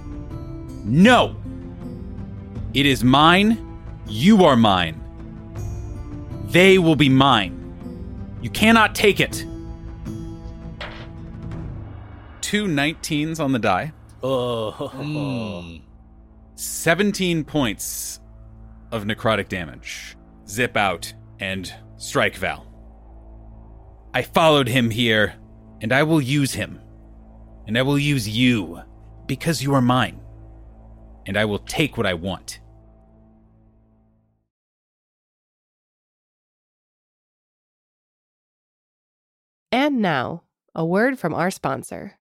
No! 0.84 1.36
It 2.74 2.86
is 2.86 3.04
mine. 3.04 3.68
You 4.08 4.46
are 4.46 4.56
mine. 4.56 4.98
They 6.46 6.78
will 6.78 6.96
be 6.96 7.10
mine. 7.10 7.58
You 8.42 8.50
cannot 8.50 8.96
take 8.96 9.20
it. 9.20 9.46
Two 12.42 12.66
19s 12.66 13.40
on 13.40 13.52
the 13.52 13.60
die. 13.60 13.94
Oh. 14.24 15.80
17 16.56 17.44
points 17.44 18.20
of 18.92 19.04
necrotic 19.04 19.48
damage. 19.48 20.18
Zip 20.48 20.76
out 20.76 21.14
and 21.40 21.74
strike 21.98 22.36
Val. 22.36 22.71
I 24.14 24.24
followed 24.24 24.68
him 24.68 24.90
here, 24.90 25.36
and 25.82 25.94
I 25.94 26.04
will 26.04 26.22
use 26.22 26.54
him. 26.54 26.80
and 27.68 27.78
I 27.78 27.84
will 27.84 28.00
use 28.00 28.28
you 28.28 28.82
because 29.28 29.64
you 29.64 29.74
are 29.74 29.82
mine. 29.82 30.20
And 31.26 31.38
I 31.38 31.46
will 31.46 31.60
take 31.60 31.98
what 31.98 32.06
I 32.06 32.14
want. 32.16 32.60
And 39.72 40.02
now, 40.02 40.44
a 40.76 40.84
word 40.84 41.18
from 41.18 41.34
our 41.34 41.52
sponsor. 41.52 42.18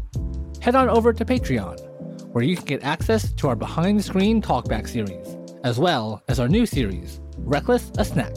head 0.62 0.76
on 0.76 0.88
over 0.88 1.12
to 1.12 1.26
Patreon, 1.26 2.32
where 2.32 2.46
you 2.46 2.56
can 2.56 2.64
get 2.64 2.86
access 2.86 3.34
to 3.34 3.50
our 3.50 3.56
behind 3.58 4.00
the 4.00 4.04
screen 4.04 4.42
talkback 4.42 4.88
series, 4.88 5.36
as 5.66 5.78
well 5.78 6.24
as 6.30 6.40
our 6.40 6.48
new 6.48 6.66
series, 6.66 7.20
Reckless 7.38 7.92
a 7.98 8.06
Snack, 8.06 8.34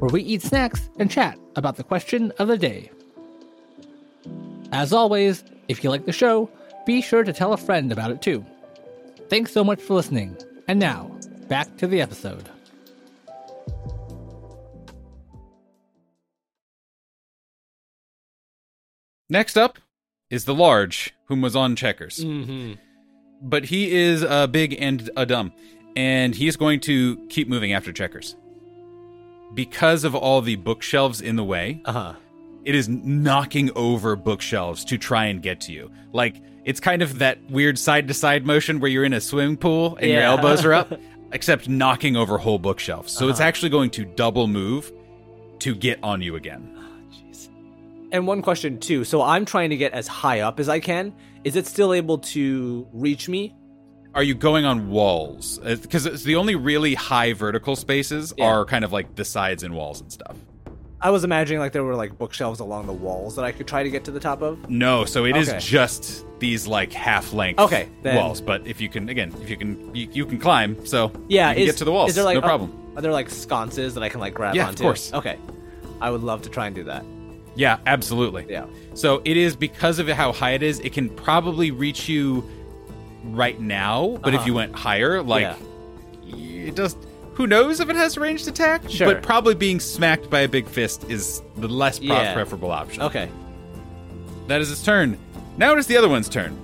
where 0.00 0.10
we 0.10 0.22
eat 0.22 0.42
snacks 0.42 0.88
and 0.98 1.10
chat 1.10 1.38
about 1.56 1.76
the 1.76 1.84
question 1.84 2.32
of 2.38 2.48
the 2.48 2.56
day. 2.56 2.90
As 4.72 4.92
always, 4.92 5.44
if 5.68 5.84
you 5.84 5.90
like 5.90 6.06
the 6.06 6.12
show, 6.12 6.50
be 6.86 7.02
sure 7.02 7.22
to 7.22 7.32
tell 7.32 7.52
a 7.52 7.58
friend 7.58 7.92
about 7.92 8.10
it 8.10 8.22
too. 8.22 8.44
Thanks 9.28 9.52
so 9.52 9.62
much 9.62 9.80
for 9.80 9.94
listening, 9.94 10.36
and 10.68 10.80
now, 10.80 11.10
back 11.48 11.76
to 11.76 11.86
the 11.86 12.00
episode. 12.00 12.48
Next 19.28 19.56
up 19.56 19.78
is 20.30 20.44
the 20.46 20.54
large, 20.54 21.14
whom 21.26 21.42
was 21.42 21.54
on 21.54 21.76
checkers. 21.76 22.24
Mm-hmm. 22.24 22.72
But 23.42 23.66
he 23.66 23.92
is 23.92 24.24
uh, 24.24 24.46
big 24.46 24.76
and 24.80 25.10
a 25.16 25.26
dumb, 25.26 25.52
and 25.94 26.34
he 26.34 26.48
is 26.48 26.56
going 26.56 26.80
to 26.80 27.16
keep 27.28 27.48
moving 27.48 27.72
after 27.72 27.92
checkers. 27.92 28.34
Because 29.54 30.04
of 30.04 30.14
all 30.14 30.40
the 30.40 30.56
bookshelves 30.56 31.20
in 31.20 31.36
the 31.36 31.44
way, 31.44 31.80
Uh 31.84 31.92
huh. 31.92 32.12
it 32.64 32.74
is 32.74 32.88
knocking 32.88 33.70
over 33.74 34.16
bookshelves 34.16 34.84
to 34.86 34.98
try 34.98 35.26
and 35.26 35.42
get 35.42 35.60
to 35.62 35.72
you. 35.72 35.90
Like 36.12 36.40
it's 36.64 36.78
kind 36.80 37.02
of 37.02 37.18
that 37.18 37.38
weird 37.50 37.78
side 37.78 38.06
to 38.08 38.14
side 38.14 38.46
motion 38.46 38.80
where 38.80 38.90
you're 38.90 39.04
in 39.04 39.12
a 39.12 39.20
swimming 39.20 39.56
pool 39.56 39.96
and 40.00 40.10
your 40.10 40.22
elbows 40.22 40.64
are 40.64 40.74
up, 40.74 40.92
except 41.32 41.68
knocking 41.68 42.16
over 42.16 42.38
whole 42.38 42.58
bookshelves. 42.58 43.12
So 43.12 43.28
it's 43.28 43.40
Uh-huh. 43.40 43.48
actually 43.48 43.70
going 43.70 43.90
to 43.90 44.04
double 44.04 44.46
move 44.46 44.92
to 45.60 45.74
get 45.74 45.98
on 46.02 46.20
you 46.22 46.36
again. 46.36 46.76
Jeez. 47.10 47.48
And 48.12 48.26
one 48.26 48.42
question 48.42 48.78
too. 48.78 49.04
So 49.04 49.22
I'm 49.22 49.44
trying 49.44 49.70
to 49.70 49.76
get 49.76 49.92
as 49.92 50.06
high 50.06 50.40
up 50.40 50.60
as 50.60 50.68
I 50.68 50.80
can. 50.80 51.12
Is 51.44 51.56
it 51.56 51.66
still 51.66 51.92
able 51.94 52.18
to 52.18 52.86
reach 52.92 53.28
me? 53.28 53.54
Are 54.14 54.22
you 54.24 54.34
going 54.34 54.64
on 54.64 54.90
walls? 54.90 55.60
Uh, 55.64 55.76
because 55.80 56.04
it's 56.06 56.24
the 56.24 56.34
only 56.36 56.56
really 56.56 56.94
high 56.94 57.32
vertical 57.32 57.76
spaces 57.76 58.34
Yeah. 58.36 58.46
are 58.46 58.64
kind 58.64 58.84
of 58.84 58.92
like 58.92 59.14
the 59.14 59.24
sides 59.24 59.62
and 59.62 59.74
walls 59.74 60.00
and 60.00 60.10
stuff. 60.10 60.36
I 61.02 61.10
was 61.10 61.24
imagining 61.24 61.60
like 61.60 61.72
there 61.72 61.84
were 61.84 61.94
like 61.94 62.18
bookshelves 62.18 62.60
along 62.60 62.86
the 62.86 62.92
walls 62.92 63.36
that 63.36 63.44
I 63.44 63.52
could 63.52 63.66
try 63.66 63.82
to 63.82 63.88
get 63.88 64.04
to 64.04 64.10
the 64.10 64.20
top 64.20 64.42
of. 64.42 64.68
No, 64.68 65.04
so 65.04 65.24
it 65.24 65.36
is 65.36 65.48
Okay. 65.48 65.58
just 65.60 66.26
these 66.40 66.66
like 66.66 66.92
half 66.92 67.32
length 67.32 67.60
Okay, 67.60 67.88
then- 68.02 68.16
walls. 68.16 68.40
But 68.40 68.66
if 68.66 68.80
you 68.80 68.88
can, 68.88 69.08
again, 69.08 69.32
if 69.40 69.48
you 69.48 69.56
can, 69.56 69.94
you, 69.94 70.08
you 70.12 70.26
can 70.26 70.38
climb. 70.38 70.84
So 70.84 71.12
Yeah, 71.28 71.50
you 71.50 71.54
can 71.54 71.62
is, 71.62 71.66
get 71.70 71.76
to 71.78 71.84
the 71.84 71.92
walls. 71.92 72.10
Is 72.10 72.16
there 72.16 72.24
like 72.24 72.34
no 72.34 72.40
problem. 72.42 72.76
Are, 72.96 73.02
there 73.02 73.12
like 73.12 73.30
sconces 73.30 73.94
that 73.94 74.02
I 74.02 74.08
can 74.08 74.20
like 74.20 74.34
grab 74.34 74.54
Yeah, 74.56 74.64
of 74.64 74.68
onto? 74.70 74.82
course. 74.82 75.12
Okay, 75.14 75.36
I 76.00 76.10
would 76.10 76.22
love 76.22 76.42
to 76.42 76.50
try 76.50 76.66
and 76.66 76.74
do 76.74 76.82
that. 76.84 77.04
Yeah, 77.54 77.78
absolutely. 77.86 78.46
Yeah. 78.48 78.66
So 78.94 79.22
it 79.24 79.36
is 79.36 79.54
because 79.56 79.98
of 80.00 80.08
how 80.08 80.32
high 80.32 80.52
it 80.52 80.62
is. 80.62 80.80
It 80.80 80.92
can 80.92 81.08
probably 81.10 81.70
reach 81.70 82.08
you 82.08 82.44
right 83.24 83.58
now, 83.60 84.18
but 84.22 84.34
if 84.34 84.40
Uh-huh. 84.40 84.46
you 84.46 84.54
went 84.54 84.74
higher, 84.74 85.22
like 85.22 85.42
Yeah. 86.26 86.34
it 86.68 86.74
does. 86.74 86.96
Who 87.34 87.46
knows 87.46 87.80
if 87.80 87.88
it 87.88 87.96
has 87.96 88.18
ranged 88.18 88.46
attack? 88.48 88.82
Sure. 88.88 89.06
But 89.06 89.22
probably 89.22 89.54
being 89.54 89.80
smacked 89.80 90.28
by 90.30 90.40
a 90.40 90.48
big 90.48 90.66
fist 90.66 91.04
is 91.08 91.40
the 91.56 91.68
less 91.68 91.98
pro- 91.98 92.08
Yeah. 92.08 92.34
preferable 92.34 92.70
option. 92.70 93.02
Okay. 93.02 93.28
That 94.48 94.60
is 94.60 94.68
his 94.68 94.82
turn. 94.82 95.16
Now 95.56 95.72
it 95.72 95.78
is 95.78 95.86
the 95.86 95.96
other 95.96 96.08
one's 96.08 96.28
turn. 96.28 96.56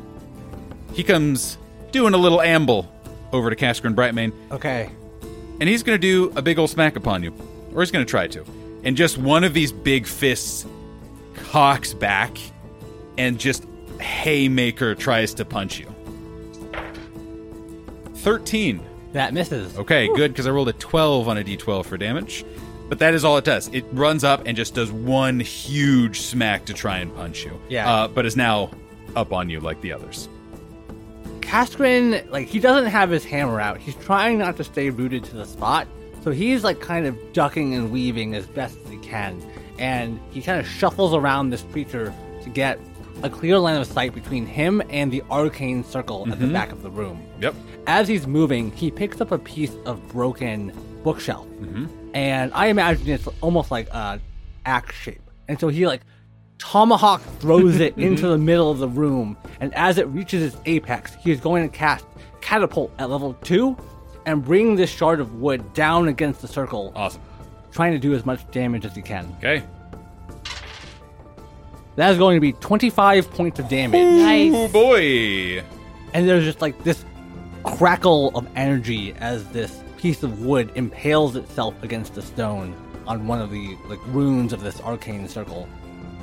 He 0.92 1.02
comes 1.02 1.56
doing 1.92 2.14
a 2.14 2.18
little 2.18 2.40
amble 2.42 2.90
over 3.32 3.48
to 3.50 3.56
Kaskrin 3.56 3.86
and 3.86 3.96
Brightmane, 3.96 4.32
Okay. 4.52 4.90
and 5.60 5.68
he's 5.68 5.82
going 5.82 5.98
to 5.98 6.00
do 6.00 6.32
a 6.36 6.42
big 6.42 6.58
old 6.58 6.70
smack 6.70 6.96
upon 6.96 7.22
you. 7.22 7.32
Or 7.74 7.82
he's 7.82 7.90
going 7.90 8.04
to 8.04 8.10
try 8.10 8.26
to. 8.28 8.44
And 8.84 8.96
just 8.96 9.18
one 9.18 9.44
of 9.44 9.52
these 9.54 9.72
big 9.72 10.06
fists 10.06 10.66
cocks 11.50 11.92
back 11.94 12.38
and 13.18 13.38
just 13.38 13.64
haymaker 14.00 14.94
tries 14.94 15.34
to 15.34 15.44
punch 15.44 15.78
you. 15.78 15.86
13. 18.26 18.80
That 19.12 19.32
misses. 19.32 19.78
Okay, 19.78 20.08
good, 20.16 20.32
because 20.32 20.48
I 20.48 20.50
rolled 20.50 20.68
a 20.68 20.72
12 20.72 21.28
on 21.28 21.38
a 21.38 21.44
d12 21.44 21.84
for 21.84 21.96
damage. 21.96 22.44
But 22.88 22.98
that 22.98 23.14
is 23.14 23.24
all 23.24 23.36
it 23.36 23.44
does. 23.44 23.68
It 23.68 23.84
runs 23.92 24.24
up 24.24 24.42
and 24.46 24.56
just 24.56 24.74
does 24.74 24.90
one 24.90 25.38
huge 25.38 26.22
smack 26.22 26.64
to 26.64 26.74
try 26.74 26.98
and 26.98 27.14
punch 27.14 27.44
you. 27.44 27.56
Yeah. 27.68 27.88
Uh, 27.88 28.08
but 28.08 28.26
is 28.26 28.36
now 28.36 28.72
up 29.14 29.32
on 29.32 29.48
you 29.48 29.60
like 29.60 29.80
the 29.80 29.92
others. 29.92 30.28
Kaskrin, 31.38 32.28
like, 32.32 32.48
he 32.48 32.58
doesn't 32.58 32.90
have 32.90 33.10
his 33.10 33.24
hammer 33.24 33.60
out. 33.60 33.78
He's 33.78 33.94
trying 33.94 34.38
not 34.38 34.56
to 34.56 34.64
stay 34.64 34.90
rooted 34.90 35.22
to 35.26 35.36
the 35.36 35.46
spot. 35.46 35.86
So 36.24 36.32
he's, 36.32 36.64
like, 36.64 36.80
kind 36.80 37.06
of 37.06 37.16
ducking 37.32 37.74
and 37.74 37.92
weaving 37.92 38.34
as 38.34 38.44
best 38.48 38.76
as 38.84 38.90
he 38.90 38.98
can. 38.98 39.40
And 39.78 40.18
he 40.32 40.42
kind 40.42 40.58
of 40.58 40.66
shuffles 40.66 41.14
around 41.14 41.50
this 41.50 41.62
creature 41.70 42.12
to 42.42 42.50
get 42.50 42.80
a 43.22 43.30
clear 43.30 43.56
line 43.60 43.80
of 43.80 43.86
sight 43.86 44.14
between 44.14 44.46
him 44.46 44.82
and 44.90 45.12
the 45.12 45.22
arcane 45.30 45.84
circle 45.84 46.26
at 46.30 46.40
the 46.40 46.48
back 46.48 46.72
of 46.72 46.82
the 46.82 46.90
room. 46.90 47.24
Yep. 47.40 47.54
As 47.86 48.08
he's 48.08 48.26
moving, 48.26 48.72
he 48.72 48.90
picks 48.90 49.20
up 49.20 49.30
a 49.32 49.38
piece 49.38 49.74
of 49.84 50.06
broken 50.08 50.72
bookshelf. 51.04 51.46
Mm-hmm. 51.46 51.86
And 52.14 52.52
I 52.52 52.66
imagine 52.66 53.08
it's 53.08 53.28
almost 53.40 53.70
like 53.70 53.88
a 53.90 54.20
axe 54.64 54.94
shape. 54.94 55.22
And 55.48 55.58
so 55.60 55.68
he, 55.68 55.86
like, 55.86 56.00
tomahawk 56.58 57.22
throws 57.38 57.78
it 57.78 57.96
into 57.98 58.26
the 58.28 58.36
mm-hmm. 58.36 58.44
middle 58.44 58.70
of 58.70 58.78
the 58.78 58.88
room, 58.88 59.36
and 59.60 59.72
as 59.74 59.98
it 59.98 60.08
reaches 60.08 60.42
its 60.42 60.60
apex, 60.66 61.14
he 61.16 61.30
is 61.30 61.40
going 61.40 61.68
to 61.68 61.76
cast 61.76 62.04
catapult 62.40 62.92
at 62.98 63.08
level 63.10 63.34
two 63.44 63.76
and 64.24 64.44
bring 64.44 64.74
this 64.74 64.90
shard 64.90 65.20
of 65.20 65.34
wood 65.40 65.72
down 65.72 66.08
against 66.08 66.42
the 66.42 66.48
circle, 66.48 66.92
Awesome. 66.96 67.22
trying 67.70 67.92
to 67.92 67.98
do 67.98 68.14
as 68.14 68.26
much 68.26 68.48
damage 68.50 68.84
as 68.84 68.94
he 68.96 69.02
can. 69.02 69.32
Okay. 69.38 69.62
That 71.94 72.10
is 72.10 72.18
going 72.18 72.36
to 72.36 72.40
be 72.40 72.52
25 72.52 73.30
points 73.30 73.58
of 73.60 73.68
damage, 73.68 74.00
Oh 74.00 74.16
Nice. 74.16 74.72
boy. 74.72 75.64
and 76.12 76.28
there's 76.28 76.44
just 76.44 76.60
like 76.60 76.82
this 76.82 77.04
crackle 77.66 78.30
of 78.34 78.46
energy 78.56 79.12
as 79.18 79.44
this 79.48 79.82
piece 79.98 80.22
of 80.22 80.44
wood 80.44 80.70
impales 80.74 81.36
itself 81.36 81.74
against 81.82 82.14
the 82.14 82.22
stone 82.22 82.74
on 83.06 83.26
one 83.26 83.40
of 83.40 83.50
the 83.50 83.76
like 83.86 83.98
runes 84.06 84.52
of 84.52 84.62
this 84.62 84.80
arcane 84.80 85.28
circle. 85.28 85.68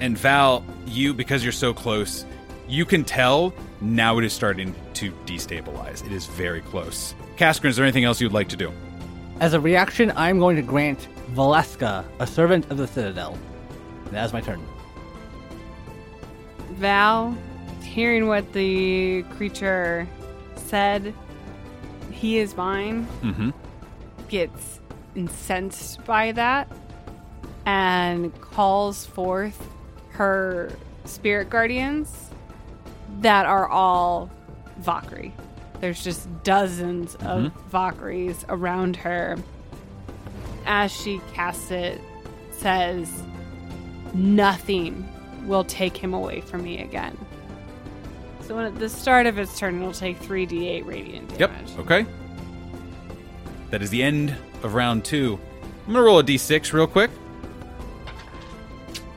And 0.01 0.17
Val, 0.17 0.65
you 0.87 1.13
because 1.13 1.43
you're 1.43 1.51
so 1.51 1.73
close, 1.73 2.25
You 2.67 2.85
can 2.85 3.03
tell 3.03 3.53
now 3.81 4.17
it 4.17 4.23
is 4.23 4.33
starting 4.33 4.73
to 4.95 5.11
destabilize. 5.25 6.05
It 6.05 6.11
is 6.11 6.25
very 6.27 6.61
close. 6.61 7.13
Kaskrin, 7.35 7.69
is 7.69 7.75
there 7.75 7.85
anything 7.85 8.05
else 8.05 8.21
you'd 8.21 8.31
like 8.31 8.49
to 8.49 8.57
do? 8.57 8.71
As 9.39 9.53
a 9.53 9.59
reaction, 9.59 10.13
I'm 10.15 10.39
going 10.39 10.55
to 10.55 10.61
grant 10.61 11.07
Valeska, 11.33 12.05
a 12.19 12.27
servant 12.27 12.69
of 12.71 12.77
the 12.77 12.87
Citadel. 12.87 13.37
That's 14.11 14.31
my 14.31 14.41
turn. 14.41 14.65
Val, 16.73 17.37
hearing 17.81 18.27
what 18.27 18.53
the 18.53 19.23
creature 19.35 20.07
said, 20.55 21.13
he 22.23 22.37
is 22.37 22.55
mine, 22.55 23.05
Mm-hmm. 23.21 23.49
gets 24.29 24.79
incensed 25.13 26.03
by 26.05 26.31
that 26.31 26.71
and 27.65 28.33
calls 28.39 29.05
forth 29.05 29.67
her 30.11 30.71
spirit 31.03 31.49
guardians 31.49 32.29
that 33.19 33.45
are 33.45 33.67
all 33.67 34.31
Vakri. 34.81 35.33
There's 35.81 36.01
just 36.01 36.29
dozens 36.43 37.15
of 37.15 37.51
Vakris 37.69 38.45
around 38.47 38.95
her. 38.95 39.35
As 40.65 40.93
she 40.93 41.19
casts 41.33 41.71
it, 41.71 41.99
says, 42.53 43.21
Nothing 44.13 45.05
will 45.45 45.65
take 45.65 45.97
him 45.97 46.13
away 46.13 46.39
from 46.39 46.63
me 46.63 46.81
again. 46.81 47.17
So 48.47 48.55
when 48.55 48.65
at 48.65 48.75
the 48.77 48.89
start 48.89 49.25
of 49.25 49.37
its 49.37 49.57
turn, 49.57 49.77
it'll 49.77 49.93
take 49.93 50.19
3d8 50.19 50.85
radiant 50.85 51.37
damage. 51.37 51.69
Yep. 51.71 51.79
Okay. 51.79 52.05
That 53.69 53.81
is 53.81 53.89
the 53.89 54.03
end 54.03 54.35
of 54.63 54.73
round 54.73 55.05
two. 55.05 55.39
I'm 55.87 55.93
gonna 55.93 56.05
roll 56.05 56.19
a 56.19 56.23
d6 56.23 56.73
real 56.73 56.87
quick. 56.87 57.09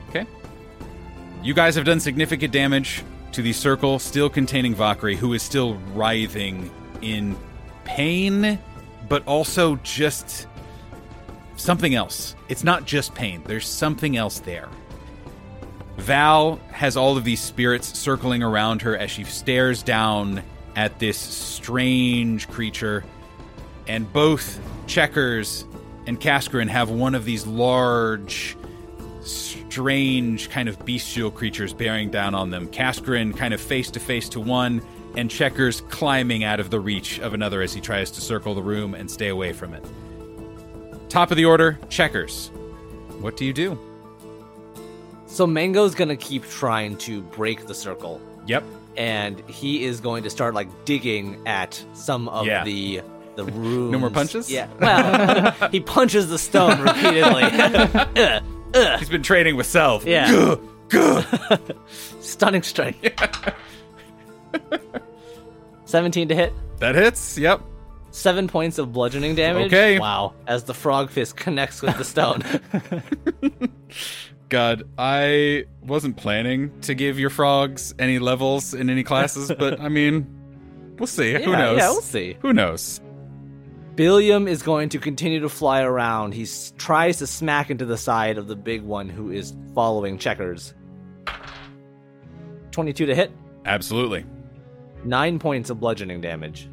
Okay. 0.09 0.25
You 1.43 1.53
guys 1.53 1.75
have 1.75 1.85
done 1.85 1.99
significant 1.99 2.53
damage 2.53 3.03
to 3.33 3.41
the 3.41 3.53
circle, 3.53 3.99
still 3.99 4.29
containing 4.29 4.73
Vakri, 4.73 5.15
who 5.15 5.33
is 5.33 5.43
still 5.43 5.75
writhing 5.93 6.71
in 7.01 7.37
pain, 7.83 8.57
but 9.07 9.25
also 9.27 9.75
just 9.77 10.47
something 11.55 11.95
else. 11.95 12.35
It's 12.49 12.63
not 12.63 12.85
just 12.85 13.13
pain. 13.13 13.43
There's 13.45 13.67
something 13.67 14.17
else 14.17 14.39
there. 14.39 14.69
Val 15.97 16.59
has 16.71 16.95
all 16.95 17.17
of 17.17 17.23
these 17.23 17.41
spirits 17.41 17.97
circling 17.97 18.43
around 18.43 18.81
her 18.83 18.95
as 18.95 19.11
she 19.11 19.23
stares 19.23 19.83
down 19.83 20.43
at 20.75 20.99
this 20.99 21.17
strange 21.17 22.47
creature. 22.47 23.03
And 23.87 24.11
both 24.13 24.59
Checkers 24.85 25.65
and 26.05 26.19
Kaskrin 26.19 26.67
have 26.69 26.89
one 26.89 27.15
of 27.15 27.25
these 27.25 27.47
large, 27.47 28.55
strange, 29.21 30.49
kind 30.49 30.69
of 30.69 30.85
bestial 30.85 31.31
creatures 31.31 31.73
bearing 31.73 32.11
down 32.11 32.35
on 32.35 32.51
them. 32.51 32.67
Kaskrin 32.67 33.35
kind 33.35 33.53
of 33.53 33.59
face 33.59 33.89
to 33.91 33.99
face 33.99 34.29
to 34.29 34.39
one, 34.39 34.81
and 35.15 35.31
Checkers 35.31 35.81
climbing 35.81 36.43
out 36.43 36.59
of 36.59 36.69
the 36.69 36.79
reach 36.79 37.19
of 37.19 37.33
another 37.33 37.61
as 37.61 37.73
he 37.73 37.81
tries 37.81 38.11
to 38.11 38.21
circle 38.21 38.53
the 38.53 38.61
room 38.61 38.93
and 38.93 39.09
stay 39.09 39.29
away 39.29 39.51
from 39.51 39.73
it. 39.73 39.83
Top 41.09 41.31
of 41.31 41.37
the 41.37 41.45
order, 41.45 41.79
Checkers. 41.89 42.49
What 43.19 43.35
do 43.35 43.45
you 43.45 43.53
do? 43.53 43.79
So 45.27 45.45
Mango's 45.45 45.93
gonna 45.93 46.15
keep 46.15 46.45
trying 46.47 46.97
to 46.99 47.21
break 47.21 47.67
the 47.67 47.73
circle, 47.75 48.19
Yep. 48.47 48.63
and 48.95 49.39
he 49.49 49.83
is 49.83 49.99
going 49.99 50.23
to 50.23 50.29
start 50.29 50.53
like 50.55 50.67
digging 50.85 51.45
at 51.45 51.83
some 51.93 52.27
of 52.29 52.45
Yeah. 52.47 52.63
the 52.63 53.01
the 53.35 53.43
rooms. 53.51 53.97
more 53.99 54.09
punches? 54.09 54.49
Yeah. 54.51 54.67
Well, 54.79 55.69
he 55.71 55.79
punches 55.79 56.29
the 56.29 56.39
stone 56.39 56.79
repeatedly. 56.81 57.43
He's 58.99 59.09
been 59.09 59.21
training 59.23 59.55
with 59.57 59.65
Self. 59.67 60.05
Yeah. 60.05 60.55
Stunning 62.21 62.63
strike. 62.63 63.19
Seventeen 65.85 66.27
to 66.29 66.35
hit. 66.35 66.53
That 66.79 66.95
hits. 66.95 67.37
Yep. 67.37 67.61
Seven 68.11 68.47
points 68.47 68.77
of 68.79 68.91
bludgeoning 68.93 69.35
damage. 69.35 69.67
Okay. 69.67 69.99
Wow. 69.99 70.33
As 70.47 70.63
the 70.63 70.73
frog 70.73 71.09
fist 71.11 71.35
connects 71.35 71.81
with 71.81 71.97
the 71.97 72.03
stone. 72.03 72.41
God, 74.49 74.83
I 74.97 75.65
wasn't 75.81 76.15
planning 76.17 76.71
to 76.81 76.93
give 76.95 77.19
your 77.19 77.29
frogs 77.29 77.93
any 77.99 78.17
levels 78.19 78.73
in 78.73 78.89
any 78.89 79.03
classes, 79.03 79.51
but 79.59 79.79
I 79.81 79.89
mean, 79.89 80.25
we'll 80.97 81.07
see. 81.07 81.33
Who 81.33 81.51
knows? 81.51 81.77
Yeah, 81.79 81.89
we'll 81.89 82.01
see. 82.01 82.37
Who 82.41 82.53
knows? 82.53 83.01
Billiam 83.95 84.47
is 84.47 84.61
going 84.61 84.89
to 84.89 84.99
continue 84.99 85.39
to 85.41 85.49
fly 85.49 85.81
around. 85.81 86.33
He 86.33 86.43
s- 86.43 86.71
tries 86.77 87.17
to 87.17 87.27
smack 87.27 87.69
into 87.71 87.83
the 87.83 87.97
side 87.97 88.37
of 88.37 88.47
the 88.47 88.55
big 88.55 88.83
one 88.83 89.09
who 89.09 89.31
is 89.31 89.53
following 89.73 90.17
checkers. 90.17 90.73
22 92.71 93.05
to 93.07 93.15
hit, 93.15 93.31
Absolutely. 93.65 94.23
9 95.03 95.39
points 95.39 95.69
of 95.69 95.79
bludgeoning 95.79 96.21
damage. 96.21 96.69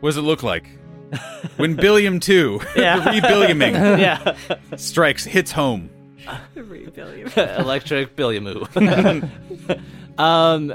What 0.00 0.08
does 0.10 0.16
it 0.16 0.22
look 0.22 0.42
like? 0.42 0.66
when 1.56 1.74
Billiam 1.76 2.18
2, 2.18 2.60
Yeah. 2.74 2.98
the 3.04 3.10
re-Billiaming, 3.12 3.74
yeah. 4.00 4.34
strikes, 4.76 5.24
hits 5.24 5.52
home. 5.52 5.90
Electric 6.56 8.16
Billiamoo. 8.16 9.78
um, 10.18 10.74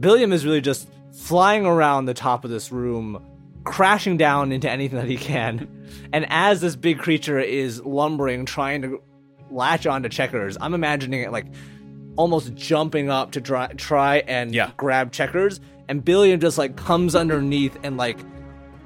Billiam 0.00 0.32
is 0.32 0.44
really 0.44 0.60
just 0.60 0.88
flying 1.12 1.66
around 1.66 2.06
the 2.06 2.14
top 2.14 2.44
of 2.44 2.50
this 2.50 2.72
room, 2.72 3.24
crashing 3.64 4.16
down 4.16 4.52
into 4.52 4.70
anything 4.70 4.98
that 4.98 5.08
he 5.08 5.16
can. 5.16 5.68
And 6.12 6.26
as 6.30 6.60
this 6.60 6.76
big 6.76 6.98
creature 6.98 7.38
is 7.38 7.80
lumbering, 7.82 8.46
trying 8.46 8.82
to 8.82 9.00
latch 9.50 9.86
onto 9.86 10.08
checkers, 10.08 10.56
I'm 10.60 10.74
imagining 10.74 11.20
it 11.22 11.30
like 11.32 11.46
almost 12.16 12.54
jumping 12.54 13.10
up 13.10 13.32
to 13.32 13.40
try, 13.40 13.66
try 13.68 14.18
and 14.26 14.54
Yeah. 14.54 14.70
grab 14.76 15.12
checkers. 15.12 15.60
And 15.88 16.04
Billiam 16.04 16.40
just 16.40 16.58
like 16.58 16.76
comes 16.76 17.14
underneath 17.14 17.76
and 17.82 17.96
like 17.96 18.18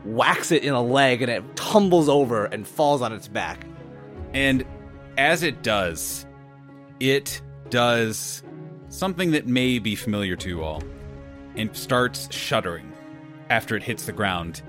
whacks 0.04 0.50
it 0.52 0.62
in 0.64 0.72
a 0.74 0.82
leg 0.82 1.22
and 1.22 1.30
it 1.30 1.44
tumbles 1.56 2.08
over 2.08 2.46
and 2.46 2.66
falls 2.66 3.02
on 3.02 3.12
its 3.12 3.28
back. 3.28 3.66
And 4.34 4.64
as 5.18 5.42
it 5.42 5.62
does, 5.62 6.24
it 7.00 7.42
does 7.68 8.42
something 8.88 9.32
that 9.32 9.46
may 9.46 9.78
be 9.78 9.94
familiar 9.94 10.36
to 10.36 10.48
you 10.48 10.62
all 10.62 10.82
and 11.56 11.76
starts 11.76 12.32
shuddering 12.34 12.90
after 13.50 13.76
it 13.76 13.82
hits 13.82 14.06
the 14.06 14.12
ground. 14.12 14.62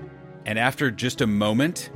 And 0.44 0.58
after 0.58 0.90
just 0.90 1.20
a 1.20 1.26
moment, 1.26 1.90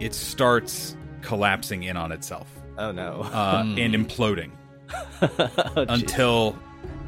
it 0.00 0.14
starts 0.14 0.96
collapsing 1.22 1.82
in 1.84 1.96
on 1.96 2.10
itself 2.12 2.48
Oh 2.78 2.90
no. 2.92 3.20
uh, 3.22 3.62
and 3.76 3.94
imploding 3.94 4.50
until 5.76 6.58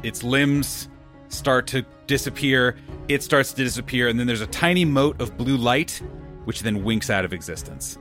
its 0.03 0.23
limbs 0.23 0.87
start 1.29 1.65
to 1.67 1.83
disappear. 2.05 2.75
It 3.09 3.23
starts 3.23 3.51
to 3.53 3.63
disappear, 3.63 4.07
and 4.07 4.19
then 4.19 4.27
there's 4.27 4.41
a 4.41 4.47
tiny 4.47 4.85
mote 4.85 5.19
of 5.19 5.35
blue 5.35 5.57
light, 5.57 6.01
which 6.45 6.61
then 6.61 6.83
winks 6.83 7.09
out 7.09 7.25
of 7.25 7.33
existence. 7.33 7.97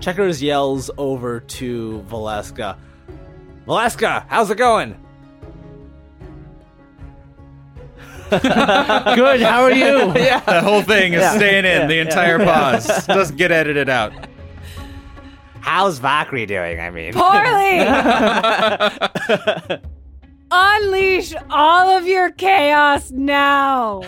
Checkers 0.00 0.42
yells 0.42 0.90
over 0.96 1.40
to 1.40 2.04
Valeska. 2.08 2.76
Valeska, 3.66 4.24
how's 4.28 4.50
it 4.50 4.56
going? 4.58 4.96
Good. 8.30 9.40
How 9.40 9.62
are 9.62 9.72
you? 9.72 9.84
yeah. 10.16 10.40
That 10.40 10.62
whole 10.62 10.82
thing 10.82 11.14
is 11.14 11.20
Yeah. 11.20 11.36
staying 11.36 11.64
in 11.64 11.80
Yeah. 11.82 11.86
the 11.86 11.98
entire 11.98 12.38
pause. 12.38 12.86
Doesn't 13.06 13.36
get 13.36 13.50
edited 13.50 13.88
out. 13.88 14.12
How's 15.60 15.98
Vakri 15.98 16.46
doing? 16.46 16.78
I 16.80 16.90
mean, 16.90 17.12
Poorly! 17.14 17.80
Unleash 20.50 21.34
all 21.50 21.90
of 21.90 22.06
your 22.06 22.30
chaos 22.30 23.10
now! 23.10 24.02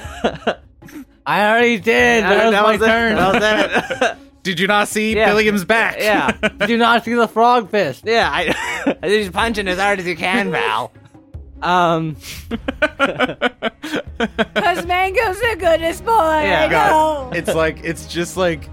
I 1.27 1.51
already 1.51 1.79
did. 1.79 2.25
That, 2.25 2.47
was 2.47 2.55
my 2.55 2.73
was 2.73 2.81
it. 2.81 2.87
turn. 2.87 3.17
That 3.17 3.35
was 3.35 3.43
it. 4.03 4.17
Did 4.43 4.59
you 4.59 4.67
not 4.67 4.89
see 4.89 5.15
Yeah. 5.15 5.27
Billiam's 5.29 5.65
back? 5.65 5.97
yeah, 5.99 6.31
Do 6.67 6.77
not 6.77 7.05
see 7.05 7.15
the 7.15 7.29
frog 7.29 7.71
fist. 7.71 8.05
yeah. 8.07 8.31
I, 8.33 8.55
I 8.87 8.93
think 8.93 9.05
he's 9.23 9.31
punching 9.31 9.69
as 9.69 9.79
hard 9.79 9.99
as 9.99 10.05
he 10.07 10.15
can, 10.15 10.51
Val. 10.51 10.93
Um, 11.63 12.17
Because 14.19 14.85
Mango's 14.87 15.41
the 15.41 15.57
goodest 15.59 16.05
boy! 16.05 16.13
Yeah. 16.43 16.67
I 16.67 16.69
know! 16.91 17.31
It's 17.35 17.55
like 17.55 17.83
it's 17.85 18.07
just 18.07 18.37
like 18.37 18.65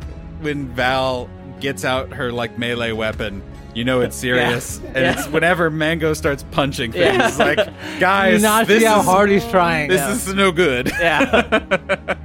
when 0.41 0.67
Val 0.69 1.29
gets 1.59 1.85
out 1.85 2.11
her 2.13 2.31
like 2.31 2.57
melee 2.57 2.91
weapon. 2.91 3.41
You 3.73 3.83
know 3.83 4.01
it's 4.01 4.15
serious, 4.15 4.79
and 4.79 4.95
Yeah. 4.97 5.13
it's 5.19 5.27
whenever 5.27 5.69
Mango 5.69 6.13
starts 6.13 6.43
punching 6.51 6.91
things. 6.93 7.37
Yeah. 7.37 7.45
Like, 7.45 7.57
guys. 7.57 7.71
Do 7.97 7.99
guys, 7.99 8.41
not 8.41 8.67
this 8.67 8.79
see 8.81 8.85
how 8.87 8.99
is 9.01 9.05
hard 9.05 9.29
he's 9.29 9.47
trying. 9.47 9.87
this 9.89 10.27
is 10.27 10.33
no 10.33 10.51
good. 10.51 10.87
yeah. 10.99 12.15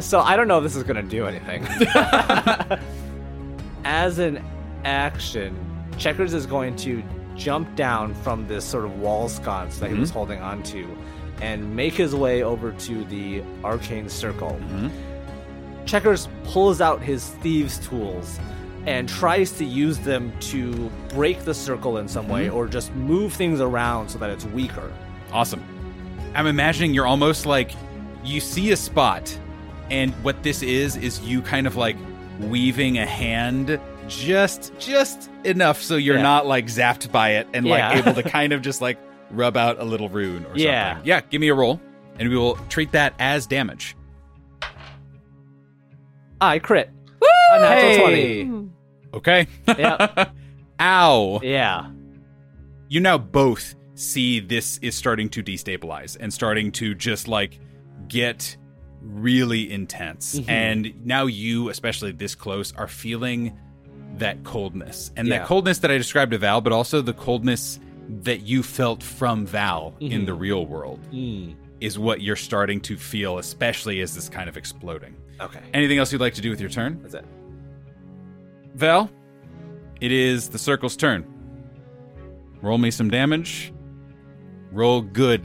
So 0.00 0.20
I 0.20 0.36
don't 0.36 0.48
know 0.48 0.58
if 0.58 0.64
this 0.64 0.76
is 0.76 0.82
gonna 0.82 1.02
do 1.02 1.26
anything. 1.26 1.66
As 3.84 4.18
an 4.18 4.44
action, 4.84 5.56
Checkers 5.98 6.34
is 6.34 6.46
going 6.46 6.76
to 6.76 7.02
jump 7.36 7.74
down 7.74 8.14
from 8.14 8.46
this 8.46 8.64
sort 8.64 8.84
of 8.84 8.98
wall 8.98 9.28
sconce 9.28 9.78
that 9.78 9.90
he 9.90 9.96
was 9.96 10.10
mm-hmm. 10.10 10.18
holding 10.18 10.40
onto 10.40 10.96
and 11.40 11.74
make 11.74 11.94
his 11.94 12.14
way 12.14 12.42
over 12.42 12.72
to 12.72 13.04
the 13.04 13.42
arcane 13.64 14.08
circle. 14.08 14.50
Mm-hmm. 14.50 15.84
Checkers 15.86 16.28
pulls 16.44 16.80
out 16.80 17.02
his 17.02 17.28
thieves' 17.42 17.78
tools 17.78 18.38
and 18.86 19.08
tries 19.08 19.52
to 19.52 19.64
use 19.64 19.98
them 19.98 20.32
to 20.40 20.90
break 21.08 21.44
the 21.44 21.54
circle 21.54 21.98
in 21.98 22.08
some 22.08 22.28
way 22.28 22.46
mm-hmm. 22.46 22.56
or 22.56 22.66
just 22.66 22.94
move 22.94 23.32
things 23.32 23.60
around 23.60 24.08
so 24.08 24.18
that 24.18 24.30
it's 24.30 24.44
weaker. 24.46 24.92
Awesome. 25.32 25.62
I'm 26.34 26.46
imagining 26.46 26.94
you're 26.94 27.06
almost 27.06 27.46
like 27.46 27.72
you 28.22 28.40
see 28.40 28.72
a 28.72 28.76
spot, 28.76 29.36
and 29.90 30.12
what 30.24 30.42
this 30.42 30.62
is 30.62 30.96
is 30.96 31.20
you 31.20 31.42
kind 31.42 31.66
of 31.66 31.76
like 31.76 31.96
weaving 32.40 32.98
a 32.98 33.06
hand 33.06 33.78
just 34.08 34.72
just 34.78 35.30
enough 35.44 35.80
so 35.82 35.96
you're 35.96 36.16
Yeah. 36.16 36.22
not 36.22 36.46
like 36.46 36.66
zapped 36.66 37.10
by 37.12 37.30
it 37.34 37.46
and 37.54 37.66
Yeah. 37.66 37.90
like 37.90 38.06
able 38.06 38.14
to 38.22 38.22
kind 38.28 38.52
of 38.52 38.62
just 38.62 38.80
like 38.80 38.98
rub 39.30 39.56
out 39.56 39.78
a 39.80 39.84
little 39.84 40.08
rune 40.08 40.44
or 40.46 40.52
Yeah. 40.56 40.94
something. 40.94 41.06
Yeah, 41.08 41.20
give 41.30 41.40
me 41.40 41.48
a 41.48 41.54
roll, 41.54 41.80
and 42.18 42.28
we 42.28 42.36
will 42.36 42.56
treat 42.68 42.90
that 42.92 43.14
as 43.20 43.46
damage. 43.46 43.94
I 46.40 46.58
crit. 46.58 46.90
A 47.52 47.58
natural 47.60 48.06
20. 48.06 48.50
Okay. 49.14 49.48
Yeah. 49.66 50.26
Ow. 50.80 51.40
Yeah. 51.42 51.90
you 52.88 53.00
now 53.00 53.18
both 53.18 53.74
see 53.96 54.38
this 54.40 54.78
is 54.82 54.94
starting 54.94 55.28
to 55.30 55.42
destabilize 55.42 56.16
and 56.20 56.32
starting 56.32 56.70
to 56.72 56.94
just 56.94 57.26
like 57.28 57.58
get 58.08 58.56
really 59.02 59.70
intense. 59.70 60.38
Mhm. 60.38 60.48
And 60.48 61.06
now 61.06 61.26
you, 61.26 61.68
especially 61.70 62.12
this 62.12 62.34
close, 62.34 62.72
are 62.76 62.86
feeling 62.88 63.56
that 64.18 64.42
coldness. 64.44 65.10
And 65.16 65.28
Yeah. 65.28 65.38
that 65.38 65.46
coldness 65.46 65.78
that 65.78 65.90
I 65.90 65.96
described 65.98 66.32
to 66.32 66.38
Val, 66.38 66.60
but 66.60 66.72
also 66.72 67.00
the 67.00 67.12
coldness 67.14 67.78
that 68.22 68.42
you 68.42 68.62
felt 68.62 69.02
from 69.02 69.46
Val 69.46 69.94
in 70.00 70.22
Mhm. 70.22 70.26
the 70.26 70.34
real 70.34 70.66
world 70.66 71.00
Mm. 71.12 71.54
is 71.80 71.98
what 71.98 72.20
you're 72.20 72.36
starting 72.36 72.80
to 72.82 72.96
feel, 72.96 73.38
especially 73.38 74.00
as 74.00 74.14
this 74.14 74.28
kind 74.28 74.48
of 74.48 74.56
exploding. 74.56 75.14
Okay. 75.40 75.60
Anything 75.72 75.98
else 75.98 76.12
you'd 76.12 76.20
like 76.20 76.34
to 76.34 76.40
do 76.42 76.50
with 76.50 76.60
your 76.60 76.68
turn? 76.70 76.98
That's 77.02 77.14
it. 77.14 77.24
Val, 78.74 79.10
it 80.00 80.12
is 80.12 80.48
the 80.48 80.58
circle's 80.58 80.96
turn. 80.96 81.24
Roll 82.62 82.78
me 82.78 82.90
some 82.90 83.08
damage. 83.10 83.72
Roll 84.72 85.00
good, 85.00 85.42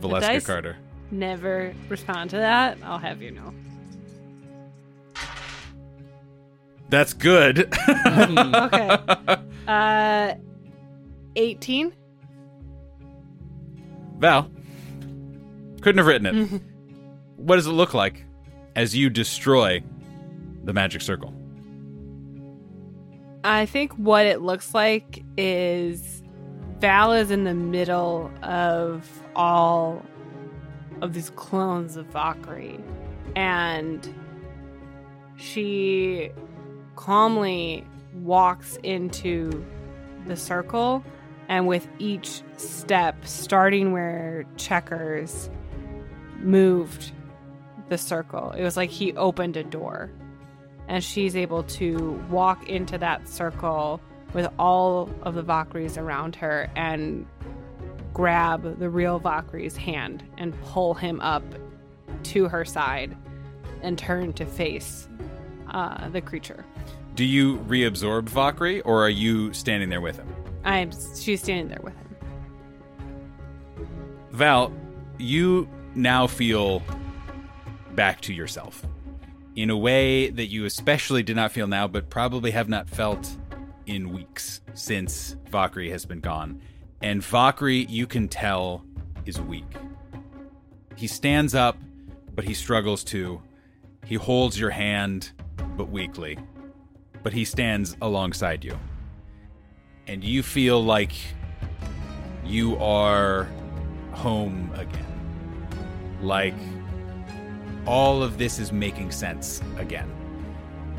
Valeska? 0.00 0.44
Carter. 0.46 0.76
Never 1.12 1.74
respond 1.90 2.30
to 2.30 2.36
that. 2.36 2.78
I'll 2.82 2.98
have 2.98 3.20
you 3.20 3.30
know. 3.32 3.54
That's 6.88 7.12
good. 7.12 7.72
Okay. 8.06 8.98
Uh, 9.68 10.34
18. 11.36 11.92
Val, 14.18 14.50
couldn't 15.80 15.98
have 15.98 16.06
written 16.06 16.26
it. 16.26 16.62
what 17.36 17.56
does 17.56 17.66
it 17.66 17.72
look 17.72 17.94
like 17.94 18.24
as 18.74 18.96
you 18.96 19.08
destroy 19.10 19.82
the 20.64 20.72
magic 20.72 21.02
circle? 21.02 21.32
I 23.44 23.66
think 23.66 23.92
what 23.94 24.26
it 24.26 24.40
looks 24.40 24.74
like 24.74 25.22
is 25.36 26.22
Val 26.80 27.12
is 27.12 27.30
in 27.30 27.44
the 27.44 27.54
middle 27.54 28.30
of 28.42 29.08
all 29.36 30.04
of 31.02 31.12
these 31.12 31.30
clones 31.30 31.96
of 31.96 32.06
Vakri. 32.10 32.80
And 33.36 34.14
she 35.36 36.30
calmly 36.96 37.86
walks 38.14 38.78
into 38.82 39.64
the 40.26 40.36
circle. 40.36 41.04
And 41.48 41.66
with 41.66 41.86
each 41.98 42.42
step, 42.56 43.26
starting 43.26 43.92
where 43.92 44.46
Checkers 44.56 45.50
moved 46.38 47.12
the 47.90 47.98
circle, 47.98 48.52
it 48.52 48.62
was 48.62 48.76
like 48.76 48.88
he 48.88 49.12
opened 49.14 49.58
a 49.58 49.64
door 49.64 50.10
and 50.88 51.02
she's 51.02 51.36
able 51.36 51.62
to 51.64 52.22
walk 52.30 52.68
into 52.68 52.98
that 52.98 53.28
circle 53.28 54.00
with 54.32 54.48
all 54.58 55.10
of 55.22 55.34
the 55.34 55.42
Vakris 55.42 55.98
around 55.98 56.36
her 56.36 56.70
and 56.74 57.26
grab 58.12 58.78
the 58.78 58.90
real 58.90 59.20
Vakri's 59.20 59.76
hand 59.76 60.24
and 60.38 60.60
pull 60.62 60.94
him 60.94 61.20
up 61.20 61.44
to 62.24 62.48
her 62.48 62.64
side 62.64 63.16
and 63.82 63.98
turn 63.98 64.32
to 64.34 64.46
face 64.46 65.08
uh, 65.70 66.08
the 66.10 66.20
creature. 66.20 66.64
Do 67.14 67.24
you 67.24 67.58
reabsorb 67.60 68.28
Vakri 68.28 68.82
or 68.84 69.04
are 69.04 69.10
you 69.10 69.52
standing 69.52 69.88
there 69.88 70.00
with 70.00 70.16
him? 70.16 70.28
I'm 70.64 70.90
she's 71.16 71.42
standing 71.42 71.68
there 71.68 71.80
with 71.82 71.94
him. 71.94 72.16
Val, 74.30 74.72
you 75.18 75.68
now 75.94 76.26
feel 76.26 76.82
back 77.94 78.20
to 78.22 78.32
yourself 78.32 78.86
in 79.56 79.68
a 79.68 79.76
way 79.76 80.30
that 80.30 80.46
you 80.46 80.64
especially 80.64 81.22
did 81.22 81.36
not 81.36 81.52
feel 81.52 81.66
now, 81.66 81.86
but 81.86 82.08
probably 82.08 82.50
have 82.52 82.68
not 82.68 82.88
felt 82.88 83.36
in 83.86 84.12
weeks 84.12 84.62
since 84.74 85.36
Vakri 85.50 85.90
has 85.90 86.06
been 86.06 86.20
gone. 86.20 86.62
And 87.02 87.20
Vakri, 87.20 87.88
you 87.88 88.06
can 88.06 88.28
tell, 88.28 88.84
is 89.26 89.40
weak. 89.40 89.64
He 90.96 91.06
stands 91.06 91.54
up, 91.54 91.76
but 92.34 92.44
he 92.44 92.54
struggles 92.54 93.02
to. 93.04 93.42
He 94.04 94.14
holds 94.14 94.58
your 94.58 94.70
hand, 94.70 95.32
but 95.76 95.90
weakly. 95.90 96.38
But 97.22 97.32
he 97.32 97.44
stands 97.44 97.96
alongside 98.00 98.64
you. 98.64 98.78
And 100.06 100.22
you 100.22 100.42
feel 100.42 100.82
like 100.82 101.12
you 102.44 102.76
are 102.78 103.48
home 104.12 104.70
again. 104.74 105.06
Like 106.20 106.54
all 107.86 108.22
of 108.22 108.38
this 108.38 108.58
is 108.58 108.72
making 108.72 109.10
sense 109.10 109.60
again. 109.76 110.10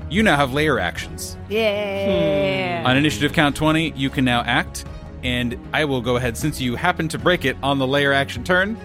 You 0.09 0.21
now 0.21 0.35
have 0.35 0.53
lair 0.53 0.79
actions. 0.79 1.37
Yeah. 1.49 2.81
Hmm. 2.81 2.87
On 2.87 2.97
initiative 2.97 3.33
count 3.33 3.55
20, 3.55 3.91
you 3.91 4.09
can 4.09 4.25
now 4.25 4.41
act, 4.41 4.85
and 5.23 5.57
I 5.73 5.85
will 5.85 6.01
go 6.01 6.17
ahead, 6.17 6.37
since 6.37 6.59
you 6.59 6.75
happen 6.75 7.07
to 7.09 7.17
break 7.17 7.45
it 7.45 7.57
on 7.63 7.79
the 7.79 7.87
lair 7.87 8.13
action 8.13 8.43
turn, 8.43 8.77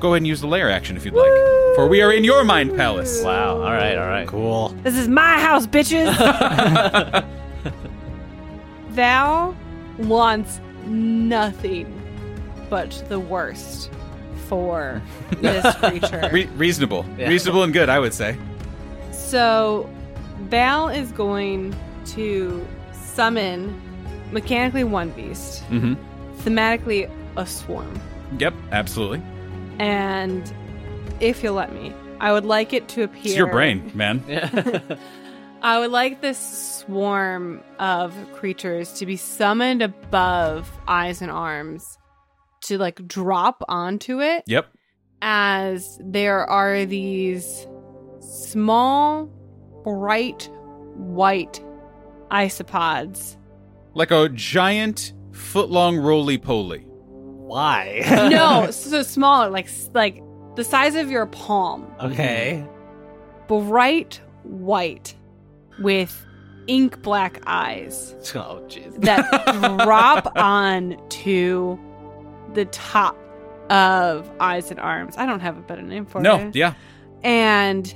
go 0.00 0.08
ahead 0.08 0.18
and 0.18 0.26
use 0.26 0.40
the 0.40 0.46
lair 0.46 0.70
action 0.70 0.96
if 0.96 1.04
you'd 1.04 1.14
like. 1.14 1.30
For 1.74 1.86
we 1.86 2.02
are 2.02 2.12
in 2.12 2.24
your 2.24 2.44
mind 2.44 2.76
palace. 2.76 3.22
Wow. 3.22 3.56
All 3.56 3.62
right. 3.62 3.96
All 3.96 4.08
right. 4.08 4.26
Cool. 4.26 4.70
This 4.82 4.96
is 4.96 5.08
my 5.08 5.38
house, 5.38 5.66
bitches. 5.66 6.10
Val 8.90 9.56
wants 9.98 10.60
nothing 10.86 11.96
but 12.68 13.04
the 13.08 13.20
worst 13.20 13.90
for 14.48 15.00
this 15.40 15.74
creature. 15.76 16.28
Re- 16.32 16.46
reasonable. 16.56 17.04
Yeah. 17.16 17.28
Reasonable 17.28 17.62
and 17.62 17.72
good, 17.72 17.88
I 17.88 17.98
would 17.98 18.14
say. 18.14 18.36
So, 19.12 19.88
Val 20.48 20.88
is 20.88 21.12
going 21.12 21.74
to 22.06 22.66
summon 22.92 23.80
mechanically 24.32 24.84
one 24.84 25.10
beast, 25.10 25.62
Mm-hmm. 25.70 25.94
thematically 26.42 27.10
a 27.36 27.46
swarm. 27.46 28.00
Yep, 28.38 28.54
absolutely. 28.72 29.22
And 29.78 30.52
if 31.20 31.42
you'll 31.42 31.54
let 31.54 31.72
me, 31.74 31.92
I 32.20 32.32
would 32.32 32.44
like 32.44 32.72
it 32.72 32.88
to 32.88 33.02
appear. 33.04 33.22
It's 33.24 33.36
your 33.36 33.50
brain, 33.50 33.90
man. 33.94 34.22
I 35.62 35.78
would 35.78 35.90
like 35.90 36.20
this 36.22 36.38
swarm 36.78 37.62
of 37.78 38.14
creatures 38.32 38.92
to 38.94 39.06
be 39.06 39.16
summoned 39.16 39.82
above 39.82 40.70
eyes 40.88 41.20
and 41.20 41.30
arms 41.30 41.98
to 42.62 42.78
like 42.78 43.06
drop 43.06 43.62
onto 43.68 44.20
it 44.20 44.44
Yep. 44.46 44.68
as 45.22 45.98
there 46.02 46.44
are 46.48 46.84
these 46.86 47.66
small, 48.20 49.26
bright 49.84 50.48
white 50.94 51.60
isopods. 52.30 53.36
Like 54.00 54.12
a 54.12 54.30
giant 54.30 55.12
foot 55.30 55.68
long 55.68 55.98
roly 55.98 56.38
poly. 56.38 56.78
Why? 56.86 58.00
no, 58.30 58.70
so 58.70 59.02
smaller, 59.02 59.50
like 59.50 59.68
like 59.92 60.22
the 60.56 60.64
size 60.64 60.94
of 60.94 61.10
your 61.10 61.26
palm. 61.26 61.86
okay. 62.00 62.66
Bright 63.46 64.18
white 64.44 65.14
with 65.80 66.24
ink 66.66 67.02
black 67.02 67.42
eyes. 67.46 68.14
Oh, 68.34 68.64
jeez. 68.68 68.98
that 69.02 69.20
drop 69.84 70.32
on 70.34 70.96
to 71.10 71.78
the 72.54 72.64
top 72.64 73.18
of 73.68 74.30
eyes 74.40 74.70
and 74.70 74.80
arms. 74.80 75.14
I 75.18 75.26
don't 75.26 75.40
have 75.40 75.58
a 75.58 75.60
better 75.60 75.82
name 75.82 76.06
for 76.06 76.22
No, 76.22 76.36
it. 76.36 76.44
No, 76.44 76.50
yeah. 76.54 76.72
And 77.22 77.94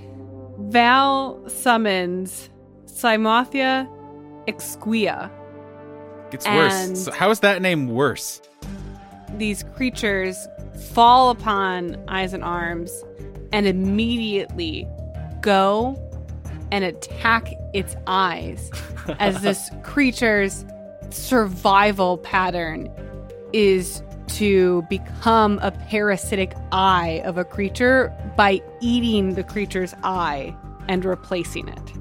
Val 0.59 1.49
summons 1.49 2.51
Cymothoa 2.85 3.89
exigua. 4.47 5.31
Gets 6.35 6.47
And- 6.47 6.91
worse. 6.91 7.05
So 7.05 7.13
how 7.13 7.31
is 7.31 7.39
that 7.41 7.63
name 7.63 7.87
worse? 7.87 8.43
These 9.39 9.63
creatures 9.77 10.49
fall 10.93 11.31
upon 11.31 11.97
eyes 12.09 12.33
and 12.33 12.43
arms 12.43 13.05
and 13.53 13.69
immediately 13.69 14.89
go 15.43 15.97
and 16.73 16.83
attack 16.83 17.53
its 17.73 17.95
eyes 18.09 18.69
as 19.21 19.43
this 19.43 19.71
creature's 19.85 20.65
survival 21.11 22.19
pattern 22.19 22.91
is 23.53 24.03
to 24.27 24.83
become 24.91 25.61
a 25.63 25.71
parasitic 25.71 26.53
eye 26.73 27.23
of 27.25 27.39
a 27.39 27.45
creature 27.45 28.13
by 28.37 28.61
eating 28.81 29.35
the 29.35 29.45
creature's 29.45 29.95
eye 30.03 30.53
and 30.89 31.05
replacing 31.05 31.69
it. 31.69 31.93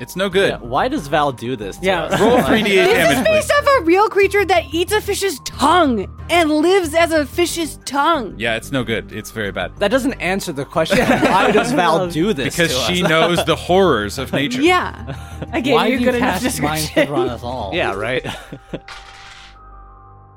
It's 0.00 0.16
no 0.16 0.30
good. 0.30 0.48
Yeah, 0.50 0.56
why 0.58 0.88
does 0.88 1.08
Val 1.08 1.30
do 1.30 1.56
this? 1.56 1.76
To 1.76 1.84
Yeah. 1.86 2.04
us? 2.04 2.18
Roll 2.20 2.38
3d8 2.38 2.64
This 2.64 2.88
is 2.88 2.94
damage, 2.94 3.16
please. 3.18 3.24
based 3.24 3.52
off 3.52 3.66
a 3.78 3.82
real 3.84 4.08
creature 4.08 4.44
that 4.46 4.72
eats 4.72 4.92
a 4.94 5.00
fish's 5.02 5.38
tongue 5.40 6.06
and 6.30 6.50
lives 6.50 6.94
as 6.94 7.12
a 7.12 7.26
fish's 7.26 7.78
tongue. 7.84 8.34
Yeah, 8.38 8.56
it's 8.56 8.72
no 8.72 8.82
good. 8.82 9.12
It's 9.12 9.30
very 9.30 9.52
bad. 9.52 9.76
That 9.76 9.90
doesn't 9.90 10.14
answer 10.14 10.52
the 10.52 10.64
question. 10.64 10.98
why 11.06 11.50
does 11.52 11.72
Val 11.72 12.08
do 12.08 12.32
this? 12.32 12.54
Because 12.56 12.74
to 12.74 12.92
she 12.94 13.02
us? 13.04 13.10
knows 13.10 13.44
the 13.44 13.56
horrors 13.56 14.16
of 14.18 14.32
nature. 14.40 14.62
Yeah. 14.62 15.16
I 15.52 15.60
gave 15.60 15.74
Why 15.74 15.88
you 15.88 15.98
do 15.98 16.04
good 16.06 16.14
you 16.14 16.18
enough 16.20 16.40
cast 16.42 16.60
Mind 16.62 16.80
description. 16.80 17.06
Sliver 17.06 17.14
on 17.20 17.28
us 17.28 17.42
all? 17.42 17.72
Yeah, 17.74 17.94
right. 17.94 18.24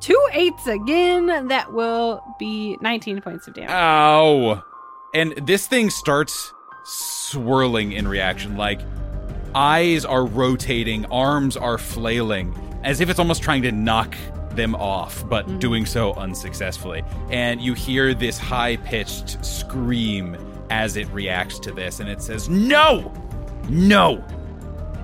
Two 0.02 0.22
eights 0.34 0.68
again. 0.68 1.48
That 1.48 1.72
will 1.72 2.22
be 2.38 2.78
19 2.82 3.22
points 3.22 3.48
of 3.48 3.54
damage. 3.54 3.70
Ow. 3.72 4.62
And 5.14 5.34
this 5.48 5.68
thing 5.68 5.90
starts 5.90 6.52
swirling 6.84 7.94
in 7.94 8.08
reaction. 8.10 8.58
Like, 8.58 8.82
eyes 9.56 10.06
are 10.06 10.26
rotating, 10.26 11.06
arms 11.06 11.58
are 11.58 11.78
flailing, 11.78 12.54
as 12.84 13.02
if 13.02 13.10
it's 13.10 13.20
almost 13.20 13.44
trying 13.44 13.62
to 13.64 13.72
knock 13.72 14.16
them 14.52 14.76
off, 14.76 15.28
but 15.28 15.48
mm. 15.48 15.60
doing 15.60 15.86
so 15.86 16.14
unsuccessfully. 16.14 17.04
And 17.30 17.62
you 17.62 17.74
hear 17.74 18.14
this 18.14 18.38
high 18.38 18.78
pitched 18.78 19.44
scream 19.44 20.38
as 20.70 20.96
it 20.96 21.08
reacts 21.10 21.60
to 21.60 21.72
this, 21.72 22.00
and 22.00 22.10
it 22.10 22.22
says, 22.22 22.50
No! 22.50 23.12
No! 23.70 24.24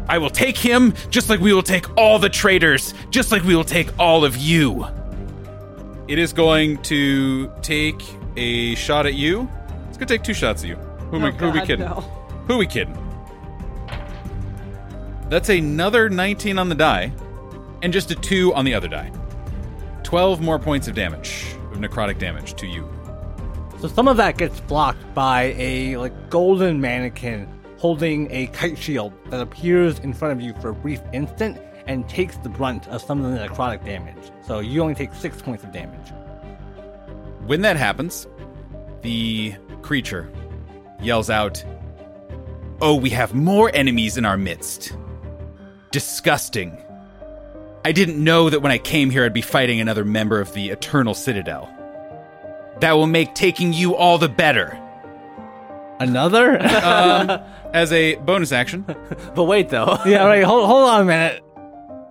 I 0.08 0.18
will 0.18 0.32
take 0.32 0.58
him 0.58 0.94
just 1.12 1.30
like 1.30 1.40
we 1.40 1.54
will 1.54 1.64
take 1.64 1.86
all 1.98 2.18
the 2.18 2.30
traitors, 2.30 2.94
just 3.12 3.32
like 3.32 3.44
we 3.44 3.56
will 3.56 3.64
take 3.64 3.98
all 4.00 4.26
of 4.26 4.38
you. 4.38 4.86
It 6.08 6.18
is 6.18 6.34
going 6.34 6.82
to 6.84 7.52
take 7.62 8.02
a 8.36 8.74
shot 8.74 9.06
at 9.06 9.14
you. 9.14 9.48
It's 9.88 9.98
going 9.98 10.08
to 10.08 10.14
take 10.18 10.24
two 10.24 10.34
shots 10.34 10.64
at 10.64 10.70
you. 10.70 10.76
Who, 10.76 11.18
Oh, 11.24 11.32
who 11.32 11.52
we 11.52 11.62
kidding? 11.62 11.86
no. 11.86 12.02
Who 12.48 12.58
we 12.58 12.66
kidding? 12.66 12.98
That's 15.30 15.50
another 15.50 16.10
19 16.10 16.58
on 16.58 16.70
the 16.70 16.76
die, 16.76 17.12
and 17.82 17.94
just 17.94 18.10
a 18.12 18.16
2 18.16 18.54
on 18.54 18.66
the 18.66 18.74
other 18.74 18.88
die. 18.88 19.12
12 20.04 20.42
more 20.42 20.58
points 20.58 20.88
of 20.88 20.96
damage, 20.96 21.46
of 21.72 21.78
necrotic 21.78 22.18
damage 22.18 22.56
to 22.56 22.66
you. 22.66 22.90
So 23.80 23.88
some 23.88 24.08
of 24.08 24.18
that 24.18 24.38
gets 24.38 24.60
blocked 24.62 25.14
by 25.14 25.54
a 25.58 25.98
like 25.98 26.30
golden 26.30 26.82
mannequin 26.82 27.48
holding 27.78 28.30
a 28.32 28.48
kite 28.48 28.78
shield 28.78 29.14
that 29.30 29.40
appears 29.40 30.00
in 30.00 30.14
front 30.14 30.34
of 30.34 30.46
you 30.46 30.54
for 30.60 30.70
a 30.70 30.74
brief 30.74 31.00
instant 31.14 31.58
and 31.88 32.08
takes 32.10 32.36
the 32.38 32.50
brunt 32.50 32.88
of 32.90 33.02
some 33.02 33.24
of 33.24 33.32
the 33.32 33.38
necrotic 33.38 33.86
damage. 33.86 34.32
So 34.46 34.60
you 34.60 34.82
only 34.82 34.96
take 34.96 35.14
six 35.14 35.42
points 35.42 35.64
of 35.64 35.72
damage. 35.72 36.12
When 37.46 37.62
that 37.62 37.78
happens, 37.78 38.28
the 39.02 39.56
creature 39.82 40.30
yells 41.02 41.30
out, 41.30 41.64
Oh, 42.82 42.96
we 42.96 43.10
have 43.12 43.34
more 43.34 43.72
enemies 43.74 44.18
in 44.18 44.26
our 44.26 44.38
midst. 44.38 44.94
Disgusting. 45.92 46.78
I 47.84 47.92
didn't 47.92 48.22
know 48.24 48.50
that 48.50 48.62
when 48.62 48.72
I 48.72 48.78
came 48.78 49.10
here 49.10 49.26
I'd 49.26 49.34
be 49.34 49.42
fighting 49.42 49.80
another 49.80 50.06
member 50.06 50.40
of 50.40 50.54
the 50.54 50.70
Eternal 50.70 51.14
Citadel. 51.14 51.74
That 52.82 52.94
will 52.94 53.08
make 53.08 53.34
taking 53.36 53.74
you 53.74 53.96
all 53.96 54.18
the 54.18 54.30
better. 54.30 54.78
Another? 56.00 56.58
Um, 56.90 57.42
as 57.74 57.92
a 57.94 58.16
bonus 58.16 58.52
action, 58.52 58.84
but 59.36 59.44
wait, 59.44 59.70
though. 59.70 60.00
yeah, 60.06 60.26
right. 60.26 60.44
Hold, 60.44 60.66
hold 60.68 60.90
on 60.90 61.02
a 61.02 61.06
minute. 61.06 61.44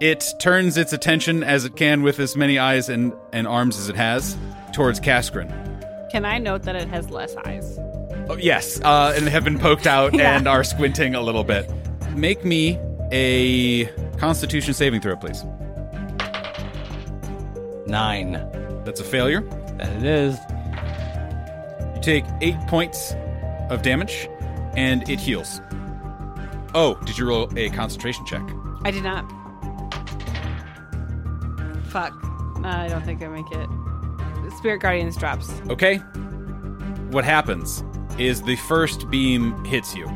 it 0.00 0.24
turns 0.38 0.76
its 0.76 0.92
attention 0.92 1.42
as 1.42 1.64
it 1.64 1.74
can 1.74 2.02
with 2.02 2.20
as 2.20 2.36
many 2.36 2.58
eyes 2.60 2.88
and, 2.88 3.12
and 3.32 3.46
arms 3.48 3.76
as 3.76 3.88
it 3.88 3.96
has 3.96 4.36
towards 4.72 5.00
Kaskrin. 5.00 5.48
Can 6.12 6.24
I 6.24 6.38
note 6.38 6.62
that 6.62 6.76
it 6.76 6.86
has 6.88 7.10
less 7.10 7.34
eyes? 7.44 7.76
Oh, 8.30 8.36
yes, 8.38 8.80
uh, 8.82 9.14
and 9.16 9.26
have 9.28 9.42
been 9.42 9.58
poked 9.58 9.86
out 9.88 10.14
Yeah. 10.14 10.36
and 10.36 10.46
are 10.46 10.62
squinting 10.62 11.14
a 11.16 11.20
little 11.20 11.42
bit. 11.44 11.68
Make 12.14 12.44
me 12.44 12.78
a 13.12 13.86
Constitution 14.18 14.74
saving 14.74 15.00
throw, 15.00 15.16
please. 15.16 15.44
Nine. 17.86 18.32
That's 18.84 19.00
a 19.00 19.04
failure. 19.04 19.40
That 19.78 19.92
it 19.96 20.02
is. 20.04 20.36
You 21.94 22.02
take 22.02 22.24
eight 22.40 22.58
points 22.66 23.14
of 23.70 23.82
damage, 23.82 24.28
and 24.76 25.08
it 25.08 25.20
heals. 25.20 25.60
Oh, 26.74 26.98
did 27.04 27.16
you 27.16 27.26
roll 27.26 27.50
a 27.56 27.70
concentration 27.70 28.26
check? 28.26 28.42
I 28.84 28.90
did 28.90 29.02
not. 29.02 29.24
Fuck. 31.86 32.12
Uh, 32.62 32.68
I 32.68 32.88
don't 32.88 33.04
think 33.04 33.22
I 33.22 33.28
make 33.28 33.50
it. 33.52 33.68
Spirit 34.58 34.80
Guardians 34.80 35.16
drops. 35.16 35.50
Okay. 35.70 35.96
What 37.10 37.24
happens 37.24 37.82
is 38.18 38.42
the 38.42 38.56
first 38.56 39.08
beam 39.10 39.64
hits 39.64 39.94
you, 39.94 40.06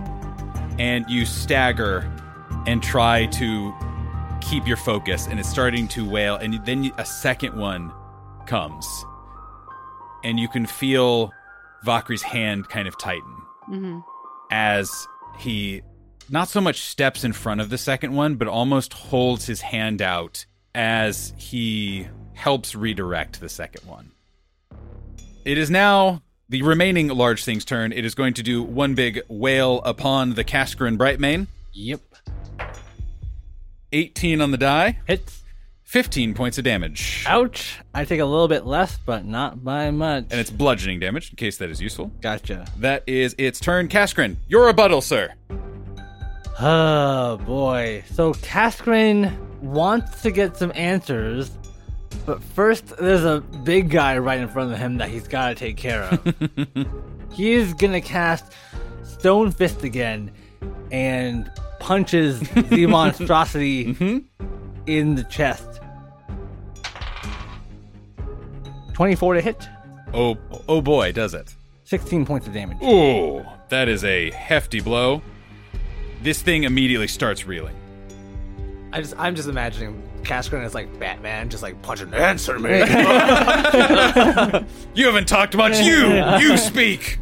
and 0.78 1.08
you 1.08 1.24
stagger 1.24 2.11
and 2.66 2.82
try 2.82 3.26
to 3.26 3.74
keep 4.40 4.66
your 4.66 4.76
focus, 4.76 5.26
and 5.26 5.38
it's 5.38 5.48
starting 5.48 5.88
to 5.88 6.08
wail, 6.08 6.36
and 6.36 6.64
then 6.66 6.92
a 6.98 7.04
second 7.04 7.56
one 7.56 7.92
comes, 8.46 8.86
and 10.24 10.38
you 10.38 10.48
can 10.48 10.66
feel 10.66 11.32
Vakri's 11.84 12.22
hand 12.22 12.68
kind 12.68 12.86
of 12.86 12.96
tighten 12.98 13.36
hmm 13.66 13.98
as 14.50 15.08
he 15.38 15.80
not 16.28 16.48
so 16.48 16.60
much 16.60 16.82
steps 16.82 17.24
in 17.24 17.32
front 17.32 17.60
of 17.60 17.70
the 17.70 17.78
second 17.78 18.14
one, 18.14 18.36
but 18.36 18.46
almost 18.46 18.92
holds 18.92 19.46
his 19.46 19.60
hand 19.60 20.02
out 20.02 20.44
as 20.74 21.32
he 21.36 22.06
helps 22.34 22.74
redirect 22.74 23.40
the 23.40 23.48
second 23.48 23.86
one. 23.88 24.12
It 25.44 25.58
is 25.58 25.70
now 25.70 26.22
the 26.48 26.62
remaining 26.62 27.08
large 27.08 27.44
thing's 27.44 27.64
turn. 27.64 27.92
It 27.92 28.04
is 28.04 28.14
going 28.14 28.34
to 28.34 28.42
do 28.42 28.62
one 28.62 28.94
big 28.94 29.22
wail 29.28 29.80
upon 29.84 30.34
the 30.34 30.44
Kaskrin 30.44 30.96
Brightmane. 30.96 31.48
Yep. 31.72 32.00
18 33.92 34.40
on 34.40 34.50
the 34.50 34.58
die, 34.58 34.98
Hits. 35.06 35.40
15 35.84 36.32
points 36.32 36.56
of 36.56 36.64
damage. 36.64 37.22
Ouch. 37.28 37.78
I 37.92 38.06
take 38.06 38.20
a 38.20 38.24
little 38.24 38.48
bit 38.48 38.64
less, 38.64 38.98
but 39.04 39.26
not 39.26 39.62
by 39.62 39.90
much. 39.90 40.24
And 40.30 40.40
it's 40.40 40.48
bludgeoning 40.50 41.00
damage, 41.00 41.28
in 41.30 41.36
case 41.36 41.58
that 41.58 41.68
is 41.68 41.82
useful. 41.82 42.10
gotcha. 42.22 42.66
That 42.78 43.02
is 43.06 43.34
its 43.36 43.60
turn. 43.60 43.88
Kaskrin, 43.88 44.36
your 44.48 44.64
rebuttal, 44.66 45.02
sir. 45.02 45.34
Oh 46.58 47.38
boy. 47.44 48.04
So 48.12 48.32
Kaskrin 48.34 49.36
wants 49.60 50.22
to 50.22 50.30
get 50.30 50.56
some 50.56 50.72
answers, 50.74 51.50
but 52.24 52.42
first 52.42 52.96
there's 52.98 53.24
a 53.24 53.40
big 53.40 53.90
guy 53.90 54.16
right 54.18 54.38
in 54.40 54.48
front 54.48 54.72
of 54.72 54.78
him 54.78 54.96
that 54.98 55.08
he's 55.10 55.28
got 55.28 55.50
to 55.50 55.54
take 55.54 55.76
care 55.76 56.02
of. 56.04 56.34
He's 57.32 57.72
gonna 57.72 58.02
cast 58.02 58.52
Stone 59.04 59.52
Fist 59.52 59.84
again 59.84 60.30
and 60.90 61.50
punches 61.82 62.40
the 62.40 62.86
monstrosity 62.86 63.86
mm-hmm. 63.94 64.18
in 64.86 65.16
the 65.16 65.24
chest. 65.24 65.80
24 68.94 69.34
to 69.34 69.40
hit, 69.40 69.68
Oh, 70.14 70.36
oh 70.68 70.80
boy, 70.82 71.12
does 71.12 71.34
it. 71.34 71.54
16 71.84 72.26
points 72.26 72.46
of 72.46 72.52
damage. 72.52 72.78
Ooh, 72.82 73.44
that 73.68 73.88
is 73.88 74.04
a 74.04 74.30
hefty 74.30 74.80
blow. 74.80 75.22
This 76.22 76.42
thing 76.42 76.64
immediately 76.64 77.08
starts 77.08 77.46
reeling. 77.46 77.74
I 78.92 79.00
just, 79.00 79.14
I'm 79.18 79.34
just 79.34 79.48
imagining 79.48 80.02
Kaskrin 80.22 80.62
as 80.64 80.74
like 80.74 80.98
Batman, 81.00 81.48
just 81.48 81.62
like 81.62 81.80
punching. 81.82 82.12
Answer 82.14 82.58
me. 82.58 82.70
You 84.94 85.06
haven't 85.06 85.26
talked 85.26 85.56
much. 85.56 85.80
You, 85.80 86.22
you 86.38 86.58
speak. 86.58 87.18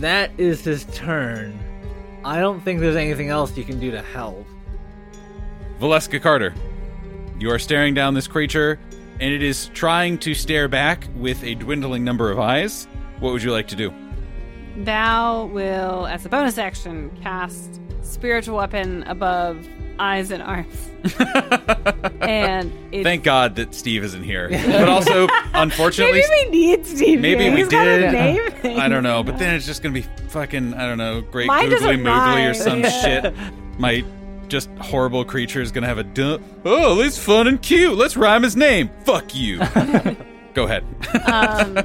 That 0.00 0.30
is 0.36 0.62
his 0.64 0.84
turn. 0.92 1.58
I 2.24 2.40
don't 2.40 2.60
think 2.60 2.80
there's 2.80 2.96
anything 2.96 3.28
else 3.28 3.56
you 3.56 3.64
can 3.64 3.78
do 3.78 3.90
to 3.90 4.00
help. 4.00 4.46
Valeska 5.78 6.20
Carter, 6.22 6.54
you 7.38 7.50
are 7.50 7.58
staring 7.58 7.92
down 7.92 8.14
this 8.14 8.26
creature, 8.26 8.78
and 9.20 9.32
it 9.32 9.42
is 9.42 9.66
trying 9.74 10.16
to 10.18 10.34
stare 10.34 10.66
back 10.66 11.06
with 11.16 11.42
a 11.44 11.54
dwindling 11.54 12.02
number 12.02 12.30
of 12.30 12.40
eyes. 12.40 12.88
What 13.20 13.32
would 13.32 13.42
you 13.42 13.52
like 13.52 13.68
to 13.68 13.76
do? 13.76 13.92
Val 14.78 15.48
will, 15.48 16.06
as 16.06 16.24
a 16.24 16.28
bonus 16.28 16.56
action, 16.56 17.10
cast 17.22 17.80
spiritual 18.02 18.56
weapon 18.56 19.02
above 19.04 19.68
eyes 19.98 20.30
and 20.30 20.42
arms. 20.42 20.90
and 22.22 22.72
it's, 22.92 23.04
Thank 23.04 23.24
God 23.24 23.56
that 23.56 23.74
Steve 23.74 24.04
isn't 24.04 24.22
here. 24.22 24.48
But 24.48 24.88
also, 24.88 25.28
unfortunately, 25.54 26.22
maybe 26.30 26.50
we 26.50 26.50
need 26.50 26.86
Steve. 26.86 27.20
maybe 27.20 27.44
here. 27.44 27.52
we 27.52 27.58
He's 27.58 27.68
got 27.68 27.86
a 27.86 28.00
did. 28.00 28.12
name. 28.12 28.40
I 28.80 28.88
don't 28.88 29.02
know. 29.02 29.22
But 29.22 29.38
then 29.38 29.54
it's 29.54 29.66
just 29.66 29.82
gonna 29.82 29.92
be 29.92 30.04
fucking 30.28 30.74
I 30.74 30.86
don't 30.86 30.98
know, 30.98 31.20
great 31.20 31.46
Mine 31.48 31.68
googly 31.68 31.96
moogly 31.96 32.50
or 32.50 32.54
some 32.54 32.80
Yeah. 32.80 32.88
shit. 33.22 33.34
My 33.78 34.04
just 34.48 34.68
horrible 34.78 35.24
creature 35.24 35.60
is 35.60 35.72
gonna 35.72 35.86
have 35.86 35.98
a 35.98 36.04
duh. 36.04 36.38
Oh, 36.64 37.00
it's 37.00 37.18
fun 37.18 37.48
and 37.48 37.60
cute. 37.60 37.96
Let's 37.96 38.16
rhyme 38.16 38.42
his 38.42 38.56
name. 38.56 38.90
Fuck 39.04 39.34
you. 39.34 39.58
Go 40.54 40.64
ahead. 40.64 40.84
Um, 41.26 41.78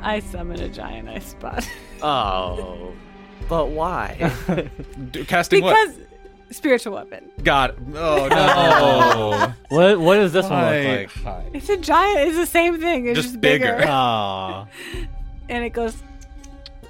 I 0.00 0.20
summon 0.20 0.60
a 0.60 0.68
giant 0.68 1.08
isopod 1.08 1.66
oh, 2.02 2.92
but 3.48 3.68
why? 3.68 4.32
D- 5.10 5.24
Casting 5.24 5.62
what? 5.62 5.76
because 5.90 6.06
spiritual 6.56 6.94
weapon. 6.94 7.30
God. 7.42 7.74
Oh 7.94 8.28
no. 8.28 9.52
What 9.76 9.98
what 10.00 10.16
does 10.16 10.32
this 10.32 10.48
one 10.48 10.62
look 10.64 11.24
like? 11.24 11.44
It's 11.54 11.68
a 11.68 11.76
giant. 11.78 12.28
It's 12.28 12.36
the 12.36 12.46
same 12.46 12.78
thing. 12.80 13.06
It's 13.06 13.16
Just 13.16 13.28
just, 13.30 13.40
bigger. 13.40 13.76
bigger. 13.76 13.88
Aw. 13.88 14.66
and 15.48 15.64
it 15.64 15.70
goes. 15.70 15.96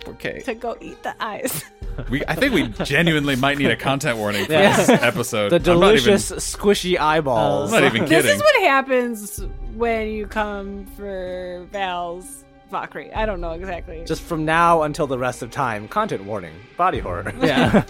Okay. 0.08 0.40
to 0.40 0.54
go 0.54 0.76
eat 0.80 1.00
the 1.04 1.14
eyes. 1.22 1.64
We, 2.10 2.24
I 2.26 2.34
think 2.34 2.54
we 2.54 2.66
genuinely 2.84 3.36
might 3.36 3.58
need 3.58 3.70
a 3.70 3.76
content 3.76 4.18
warning 4.18 4.46
for 4.46 4.52
Yeah. 4.52 4.76
this 4.76 4.88
episode. 4.88 5.50
The 5.50 5.56
I'm 5.56 5.60
even- 5.62 5.74
delicious, 5.74 6.30
squishy 6.32 6.98
eyeballs. 6.98 7.72
I'm 7.72 7.82
not 7.82 7.86
even 7.94 8.08
kidding. 8.08 8.22
this 8.24 8.34
is 8.36 8.40
what 8.42 8.62
happens 8.62 9.44
when 9.76 10.08
you 10.08 10.26
come 10.26 10.86
for 10.96 11.68
Val's 11.70 12.41
Vakri. 12.72 13.14
I 13.14 13.26
don't 13.26 13.40
know 13.40 13.52
exactly. 13.52 14.02
Just 14.04 14.22
from 14.22 14.44
now 14.44 14.82
until 14.82 15.06
the 15.06 15.18
rest 15.18 15.42
of 15.42 15.50
time, 15.50 15.86
content 15.88 16.24
warning, 16.24 16.54
body 16.76 16.98
horror. 16.98 17.32
Yeah. 17.42 17.84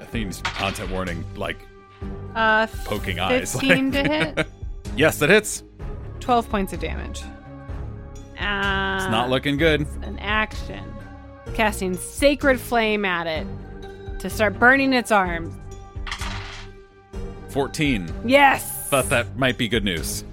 I 0.00 0.04
think 0.12 0.28
it's 0.28 0.42
content 0.42 0.90
warning, 0.90 1.24
like 1.36 1.56
uh, 2.34 2.66
poking 2.84 3.18
eyes. 3.18 3.52
15 3.52 3.92
to 3.92 4.02
hit, 4.02 4.46
yes, 4.96 5.18
that 5.20 5.30
hits. 5.30 5.62
12 6.20 6.50
points 6.50 6.72
of 6.74 6.80
damage. 6.80 7.22
Uh, 8.38 8.96
It's 9.00 9.10
not 9.10 9.30
looking 9.30 9.56
good. 9.56 9.86
an 10.02 10.18
action. 10.18 10.84
Casting 11.54 11.94
Sacred 11.96 12.60
Flame 12.60 13.04
at 13.04 13.26
it 13.26 13.46
to 14.18 14.28
start 14.28 14.58
burning 14.58 14.92
its 14.92 15.10
arms. 15.10 15.54
14. 17.48 18.12
Yes! 18.26 18.88
Thought 18.88 19.08
that 19.10 19.36
might 19.38 19.58
be 19.58 19.68
good 19.68 19.84
news. 19.84 20.24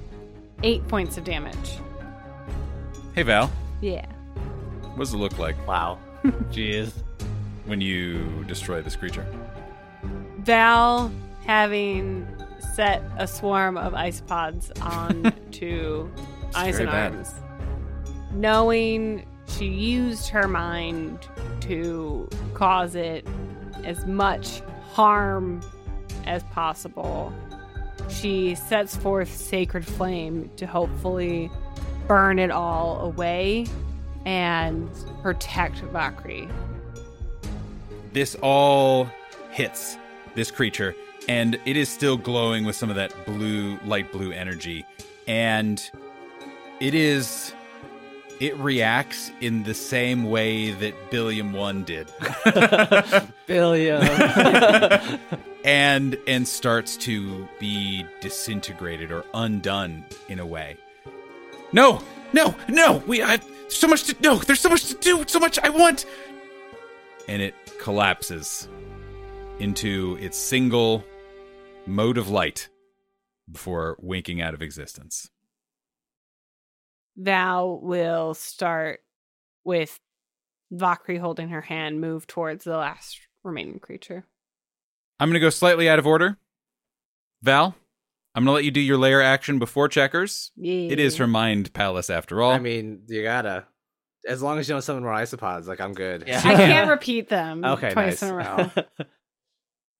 Eight 0.63 0.85
points 0.87 1.17
of 1.17 1.23
damage. 1.23 1.77
Hey 3.19 3.23
Val, 3.23 3.51
Yeah. 3.81 4.05
what 4.95 4.99
does 4.99 5.13
it 5.13 5.17
look 5.17 5.37
like 5.37 5.57
Wow. 5.67 5.97
Jeez. 6.53 6.93
when 7.65 7.81
you 7.81 8.45
destroy 8.47 8.81
this 8.81 8.95
creature? 8.95 9.25
Val 10.37 11.11
having 11.45 12.25
set 12.75 13.03
a 13.17 13.27
swarm 13.27 13.75
of 13.77 13.91
isopods 13.91 14.71
on 14.81 15.33
to 15.51 16.09
eyes 16.55 16.77
very 16.77 16.83
and 16.87 16.91
bad. 16.93 17.13
arms. 17.13 17.33
Knowing 18.31 19.25
she 19.49 19.65
used 19.65 20.29
her 20.29 20.47
mind 20.47 21.19
to 21.59 22.29
cause 22.53 22.95
it 22.95 23.27
as 23.83 24.05
much 24.05 24.61
harm 24.93 25.59
as 26.25 26.41
possible. 26.53 27.33
She 28.07 28.55
sets 28.55 28.95
forth 28.95 29.35
sacred 29.35 29.85
flame 29.85 30.49
to 30.55 30.65
hopefully 30.65 31.51
burn 32.09 32.39
it 32.39 32.49
all 32.49 32.99
away 33.01 33.67
and 34.25 34.89
protect 35.21 35.77
Vakri. 35.93 36.51
This 38.11 38.35
all 38.41 39.07
hits 39.51 39.95
this 40.33 40.49
creature, 40.49 40.95
and 41.29 41.59
it 41.65 41.77
is 41.77 41.87
still 41.87 42.17
glowing 42.17 42.65
with 42.65 42.75
some 42.75 42.89
of 42.89 42.95
that 42.95 43.13
blue, 43.25 43.77
light 43.85 44.11
blue 44.11 44.31
energy. 44.31 44.85
And 45.27 45.79
it 46.81 46.93
is. 46.93 47.53
It 48.39 48.57
reacts 48.57 49.31
in 49.41 49.63
the 49.63 49.73
same 49.73 50.23
way 50.23 50.71
that 50.71 51.11
Billiam 51.11 51.51
1 51.51 51.83
did. 51.83 52.07
Billion. 53.47 54.01
and 55.65 56.17
and 56.25 56.47
starts 56.47 56.95
to 56.97 57.49
be 57.59 58.05
disintegrated 58.21 59.11
or 59.11 59.25
undone 59.33 60.05
in 60.29 60.39
a 60.39 60.45
way. 60.45 60.77
No, 61.71 62.01
no, 62.33 62.55
no! 62.67 63.03
We 63.05 63.19
have 63.19 63.45
so 63.67 63.87
much 63.87 64.03
to 64.05 64.15
no. 64.21 64.37
There's 64.37 64.59
so 64.59 64.69
much 64.69 64.85
to 64.87 64.95
do. 64.95 65.23
So 65.27 65.39
much 65.39 65.59
I 65.59 65.69
want. 65.69 66.05
And 67.27 67.41
it 67.41 67.53
collapses 67.79 68.67
into 69.59 70.17
its 70.19 70.37
single 70.37 71.03
mode 71.85 72.17
of 72.17 72.29
light 72.29 72.69
before 73.51 73.97
winking 73.99 74.41
out 74.41 74.53
of 74.53 74.61
existence. 74.61 75.29
Val 77.15 77.79
will 77.79 78.33
start 78.33 79.01
with 79.63 79.99
Vakri 80.73 81.19
holding 81.19 81.49
her 81.49 81.61
hand, 81.61 81.99
move 81.99 82.25
towards 82.27 82.63
the 82.63 82.77
last 82.77 83.19
remaining 83.43 83.79
creature. 83.79 84.25
I'm 85.19 85.29
gonna 85.29 85.39
go 85.39 85.49
slightly 85.49 85.89
out 85.89 85.99
of 85.99 86.07
order. 86.07 86.37
Val, 87.41 87.75
I'm 88.35 88.43
gonna 88.43 88.53
let 88.53 88.63
you 88.63 88.71
do 88.71 88.79
your 88.79 88.97
lair 88.97 89.21
action 89.21 89.59
before 89.59 89.87
checkers. 89.87 90.51
Yeah. 90.55 90.91
It 90.91 90.99
is 90.99 91.17
her 91.17 91.27
mind 91.27 91.73
palace 91.73 92.09
after 92.09 92.41
all. 92.41 92.51
I 92.51 92.59
mean, 92.59 93.01
you 93.07 93.23
gotta. 93.23 93.65
As 94.27 94.41
long 94.41 94.59
as 94.59 94.67
you 94.67 94.75
don't 94.75 94.81
summon 94.81 95.03
more 95.03 95.13
isopods, 95.13 95.65
like 95.67 95.79
I'm 95.81 95.93
good. 95.93 96.25
Yeah. 96.27 96.41
I 96.45 96.55
can't 96.55 96.89
repeat 96.89 97.29
them 97.29 97.63
Okay, 97.65 97.91
twice 97.91 98.21
nice. 98.21 98.23
in 98.23 98.29
a 98.29 98.35
row. 98.35 98.71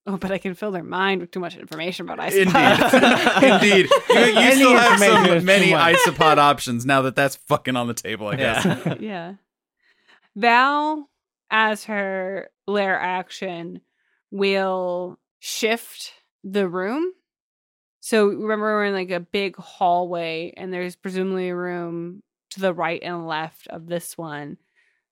Oh, 0.06 0.16
but 0.16 0.32
I 0.32 0.38
can 0.38 0.54
fill 0.54 0.70
their 0.70 0.82
mind 0.82 1.20
with 1.20 1.30
too 1.30 1.40
much 1.40 1.56
information 1.56 2.06
about 2.08 2.18
ice 2.18 2.34
Indeed. 2.34 2.54
Indeed. 3.44 3.90
You, 4.08 4.16
you 4.16 4.38
Any 4.38 4.54
still 4.56 4.76
have 4.76 4.92
information 4.94 5.24
some 5.26 5.36
is 5.36 5.44
many 5.44 5.72
isopod 5.72 6.38
options 6.38 6.86
now 6.86 7.02
that 7.02 7.14
that's 7.14 7.36
fucking 7.36 7.76
on 7.76 7.86
the 7.86 7.92
table, 7.94 8.26
I 8.26 8.36
guess. 8.36 8.64
Yeah. 8.64 8.94
yeah. 8.98 9.34
Val, 10.34 11.08
as 11.50 11.84
her 11.84 12.50
lair 12.66 12.98
action, 12.98 13.82
will 14.30 15.18
shift 15.38 16.12
the 16.42 16.66
room. 16.66 17.12
So 18.10 18.26
remember, 18.26 18.74
we're 18.74 18.86
in 18.86 18.92
like 18.92 19.12
a 19.12 19.20
big 19.20 19.54
hallway, 19.54 20.52
and 20.56 20.72
there's 20.72 20.96
presumably 20.96 21.50
a 21.50 21.54
room 21.54 22.24
to 22.50 22.58
the 22.58 22.74
right 22.74 23.00
and 23.00 23.28
left 23.28 23.68
of 23.68 23.86
this 23.86 24.18
one. 24.18 24.56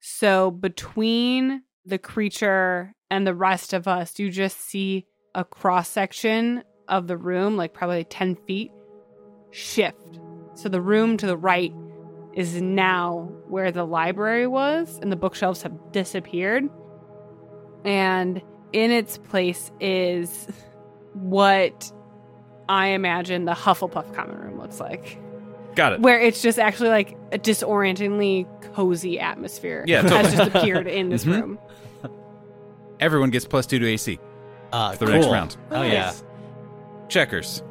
So 0.01 0.51
between 0.51 1.62
the 1.86 1.99
creature 1.99 2.92
and 3.09 3.24
the 3.24 3.36
rest 3.36 3.72
of 3.72 3.86
us, 3.86 4.18
you 4.18 4.32
just 4.32 4.61
see 4.61 5.07
a 5.32 5.44
cross 5.44 5.88
section 5.88 6.64
of 6.88 7.07
the 7.07 7.16
room, 7.16 7.57
like 7.57 7.72
probably 7.72 8.03
10 8.03 8.34
feet, 8.49 8.72
shift. 9.53 10.18
So 10.55 10.68
the 10.68 10.80
room 10.80 11.16
to 11.18 11.26
the 11.28 11.36
right 11.36 11.72
is 12.34 12.61
now 12.61 13.30
where 13.46 13.70
the 13.70 13.84
library 13.84 14.49
was, 14.49 14.99
and 15.01 15.12
the 15.12 15.16
bookshelves 15.16 15.62
have 15.62 15.92
disappeared. 15.92 16.64
And 17.84 18.42
in 18.72 18.90
its 18.90 19.18
place 19.18 19.70
is 19.78 20.49
what 21.12 21.92
I 22.68 22.88
imagine 22.88 23.44
the 23.44 23.52
Hufflepuff 23.52 24.14
common 24.14 24.38
room 24.38 24.58
looks 24.60 24.78
like, 24.80 25.18
Got 25.74 25.94
it. 25.94 26.00
where 26.00 26.20
it's 26.20 26.42
just 26.42 26.58
actually 26.58 26.90
like 26.90 27.16
a 27.32 27.38
disorientingly 27.38 28.46
cozy 28.74 29.18
atmosphere 29.18 29.84
Yeah, 29.86 30.02
has 30.08 30.34
just 30.34 30.54
appeared 30.54 30.86
in 30.86 31.08
this 31.08 31.24
Mhm. 31.24 31.40
room. 31.40 31.58
Everyone 33.00 33.30
gets 33.30 33.46
plus 33.46 33.66
two 33.66 33.78
to 33.78 33.86
AC 33.86 34.18
Uh, 34.72 34.92
for 34.92 35.06
the 35.06 35.12
next 35.12 35.28
round. 35.28 35.56
Oh 35.70 35.82
yeah. 35.82 36.12
Checkers. 37.08 37.62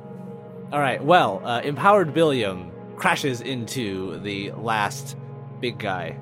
All 0.72 0.80
right. 0.80 1.04
Well, 1.04 1.42
uh, 1.46 1.62
empowered 1.64 2.14
Billiam 2.14 2.72
crashes 2.96 3.42
into 3.42 4.20
the 4.20 4.52
last 4.54 5.16
big 5.60 5.78
guy. 5.78 6.18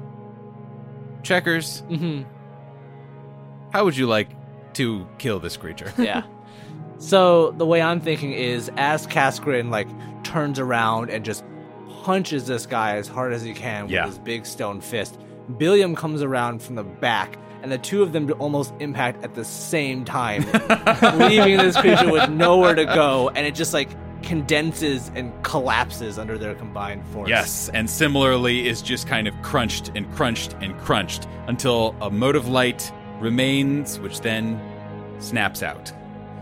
Checkers, 1.24 1.82
Mm-hmm. 1.90 2.24
how 3.72 3.86
would 3.86 3.96
you 3.98 4.06
like 4.08 4.30
to 4.74 5.08
kill 5.18 5.40
this 5.40 5.56
creature? 5.58 5.94
yeah. 5.98 6.24
So 6.98 7.52
the 7.52 7.66
way 7.66 7.82
I'm 7.82 8.00
thinking 8.00 8.32
is, 8.34 8.72
as 8.78 9.06
Kaskrin 9.08 9.70
like 9.70 9.88
turns 10.24 10.60
around 10.60 11.10
and 11.10 11.24
just 11.26 11.44
punches 12.04 12.48
this 12.48 12.66
guy 12.66 12.96
as 12.98 13.08
hard 13.08 13.34
as 13.34 13.44
he 13.44 13.54
can 13.54 13.84
with 13.84 13.92
Yeah. 13.92 14.06
his 14.06 14.18
big 14.20 14.46
stone 14.46 14.80
fist, 14.82 15.20
Billiam 15.58 15.96
comes 15.96 16.22
around 16.22 16.62
from 16.62 16.76
the 16.76 16.84
back, 16.84 17.38
and 17.62 17.72
the 17.72 17.78
two 17.78 18.02
of 18.04 18.14
them 18.14 18.32
almost 18.40 18.74
impact 18.80 19.24
at 19.24 19.34
the 19.36 19.44
same 19.46 20.06
time, 20.06 20.44
leaving 21.20 21.58
this 21.58 21.76
creature 21.78 22.12
with 22.12 22.30
nowhere 22.30 22.76
to 22.76 22.86
go, 22.86 23.30
and 23.30 23.46
it 23.46 23.56
just 23.56 23.74
like 23.74 23.90
condenses 24.24 25.12
and 25.16 25.32
collapses 25.44 26.18
under 26.18 26.38
their 26.38 26.56
combined 26.56 27.06
force. 27.08 27.30
Yes, 27.30 27.70
and 27.74 27.88
similarly 27.90 28.68
is 28.68 28.82
just 28.82 29.08
kind 29.08 29.28
of 29.28 29.40
crunched 29.44 29.92
and 29.96 30.12
crunched 30.14 30.56
and 30.62 30.76
crunched 30.80 31.28
until 31.48 31.96
a 32.02 32.10
mote 32.10 32.36
of 32.36 32.48
light 32.48 32.92
remains, 33.20 34.00
which 34.00 34.22
then 34.22 34.60
snaps 35.20 35.62
out. 35.62 35.92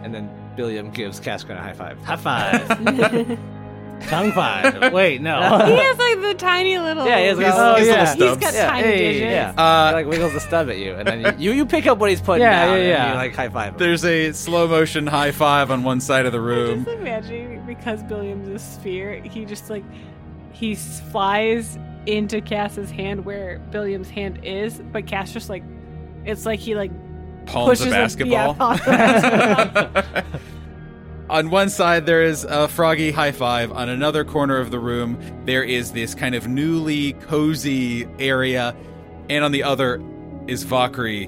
And 0.04 0.14
then 0.14 0.30
Billiam 0.56 0.90
gives 0.92 1.20
Kaskrin 1.20 1.58
a 1.58 1.62
high 1.62 1.74
five. 1.74 2.00
High 2.04 2.16
five. 2.16 3.40
Tongue 4.10 4.32
five. 4.34 4.92
Wait, 4.94 5.22
no. 5.22 5.40
he 5.66 5.76
has 5.78 5.98
like 5.98 6.20
the 6.22 6.34
tiny 6.34 6.78
little. 6.78 7.06
Yeah, 7.06 7.20
he 7.20 7.26
has, 7.28 7.38
like, 7.38 7.46
his- 7.48 7.56
Oh, 7.58 7.76
his 7.76 7.88
yeah. 7.88 7.94
little 8.16 8.28
He's 8.28 8.38
stubs. 8.38 8.42
got 8.42 8.54
Yeah, 8.54 8.68
tiny 8.70 8.88
hey, 8.88 8.98
digits. 8.98 9.22
Yeah. 9.58 9.64
Uh, 9.64 9.88
he 9.90 9.94
like 9.94 10.06
wiggles 10.08 10.34
the 10.34 10.40
stub 10.42 10.70
at 10.70 10.78
you, 10.78 10.94
and 10.96 11.08
then 11.08 11.40
you, 11.40 11.52
you 11.54 11.66
pick 11.66 11.88
up 11.88 12.00
what 12.00 12.10
he's 12.10 12.20
putting 12.20 12.42
Yeah, 12.42 12.66
down. 12.66 12.78
yeah, 12.80 13.04
and 13.06 13.10
you 13.14 13.16
like 13.18 13.34
high 13.36 13.48
five. 13.50 13.74
him. 13.74 13.78
There's 13.80 14.04
a 14.04 14.34
slow 14.34 14.68
motion 14.68 15.08
high 15.08 15.32
five 15.32 15.72
on 15.72 15.84
one 15.84 16.02
side 16.02 16.26
of 16.26 16.34
the 16.34 16.40
I'm 16.40 16.44
room. 16.46 16.84
just 16.86 16.98
imagining 16.98 17.66
because 17.66 18.04
Billiam's 18.04 18.50
a 18.50 18.60
sphere, 18.60 19.22
he 19.22 19.46
just 19.46 19.70
like 19.70 19.84
he 20.52 20.74
s- 20.74 21.02
flies 21.12 21.78
into 22.06 22.42
Cass's 22.42 22.92
hand 22.92 23.24
where 23.24 23.60
Billiam's 23.72 24.10
hand 24.10 24.44
is, 24.44 24.82
but 24.92 25.08
Cass 25.08 25.32
just 25.32 25.48
like 25.50 25.64
it's 26.26 26.46
like 26.46 26.60
he 26.60 26.76
like 26.76 26.92
Palms 27.46 27.80
pushes 27.80 27.86
a 27.86 27.86
him- 27.88 27.92
yeah, 27.94 28.04
basketball. 28.04 28.56
palms 28.56 28.80
the 28.86 28.92
basketball. 28.92 30.24
On 31.30 31.50
one 31.50 31.70
side, 31.70 32.06
there 32.06 32.22
is 32.22 32.44
a 32.44 32.68
froggy 32.68 33.10
high 33.12 33.32
five. 33.32 33.72
On 33.72 33.90
another 33.90 34.24
corner 34.24 34.58
of 34.58 34.72
the 34.72 34.80
room, 34.80 35.18
there 35.46 35.64
is 35.64 35.92
this 35.94 36.14
kind 36.14 36.36
of 36.36 36.48
newly 36.48 37.14
cozy 37.14 38.06
area. 38.20 38.76
And 39.30 39.44
on 39.44 39.52
the 39.52 39.64
other 39.64 40.04
is 40.48 40.66
Vakri 40.66 41.26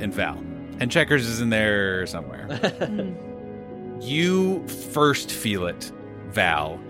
and 0.00 0.14
Val. 0.14 0.38
And 0.78 0.90
Checkers 0.90 1.26
is 1.26 1.40
in 1.40 1.50
there 1.50 2.06
somewhere. 2.06 2.48
you 4.00 4.66
first 4.68 5.30
feel 5.30 5.66
it, 5.66 5.92
Val, 6.28 6.80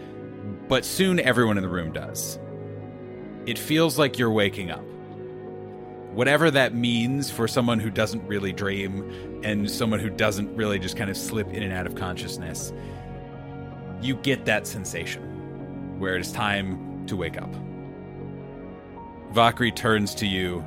but 0.69 0.85
soon 0.85 1.19
everyone 1.21 1.57
in 1.57 1.63
the 1.63 1.69
room 1.71 1.91
does. 1.91 2.39
It 3.47 3.59
feels 3.59 3.99
like 3.99 4.19
you're 4.19 4.31
waking 4.31 4.71
up. 4.71 4.85
Whatever 6.15 6.51
that 6.51 6.75
means 6.75 7.31
for 7.31 7.49
someone 7.49 7.81
who 7.81 7.91
doesn't 7.91 8.27
really 8.27 8.53
dream 8.53 9.41
and 9.43 9.71
someone 9.71 9.99
who 9.99 10.11
doesn't 10.11 10.55
really 10.55 10.79
just 10.79 10.97
kind 10.97 11.11
of 11.11 11.17
slip 11.17 11.49
in 11.49 11.63
and 11.63 11.73
out 11.73 11.87
of 11.87 11.95
consciousness, 11.95 12.73
you 14.01 14.17
get 14.17 14.45
that 14.45 14.67
sensation 14.67 15.99
where 15.99 16.17
it's 16.17 16.33
time 16.33 17.07
to 17.07 17.17
wake 17.17 17.41
up. 17.41 17.53
Vakri 19.33 19.75
turns 19.75 20.15
to 20.17 20.27
you 20.27 20.65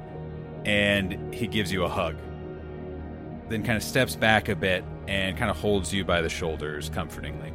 and 0.66 1.34
he 1.34 1.46
gives 1.46 1.72
you 1.72 1.84
a 1.84 1.90
hug. 1.90 2.16
Then 3.50 3.64
kind 3.64 3.78
of 3.78 3.84
steps 3.84 4.16
back 4.16 4.50
a 4.50 4.56
bit 4.56 4.84
and 5.08 5.38
kind 5.38 5.52
of 5.52 5.58
holds 5.58 5.94
you 5.94 6.04
by 6.04 6.22
the 6.22 6.30
shoulders 6.30 6.90
comfortingly. 6.90 7.54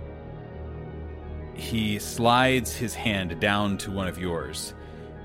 He 1.55 1.99
slides 1.99 2.77
his 2.77 2.95
hand 2.95 3.41
down 3.41 3.77
to 3.79 3.91
one 3.91 4.07
of 4.07 4.19
yours 4.19 4.75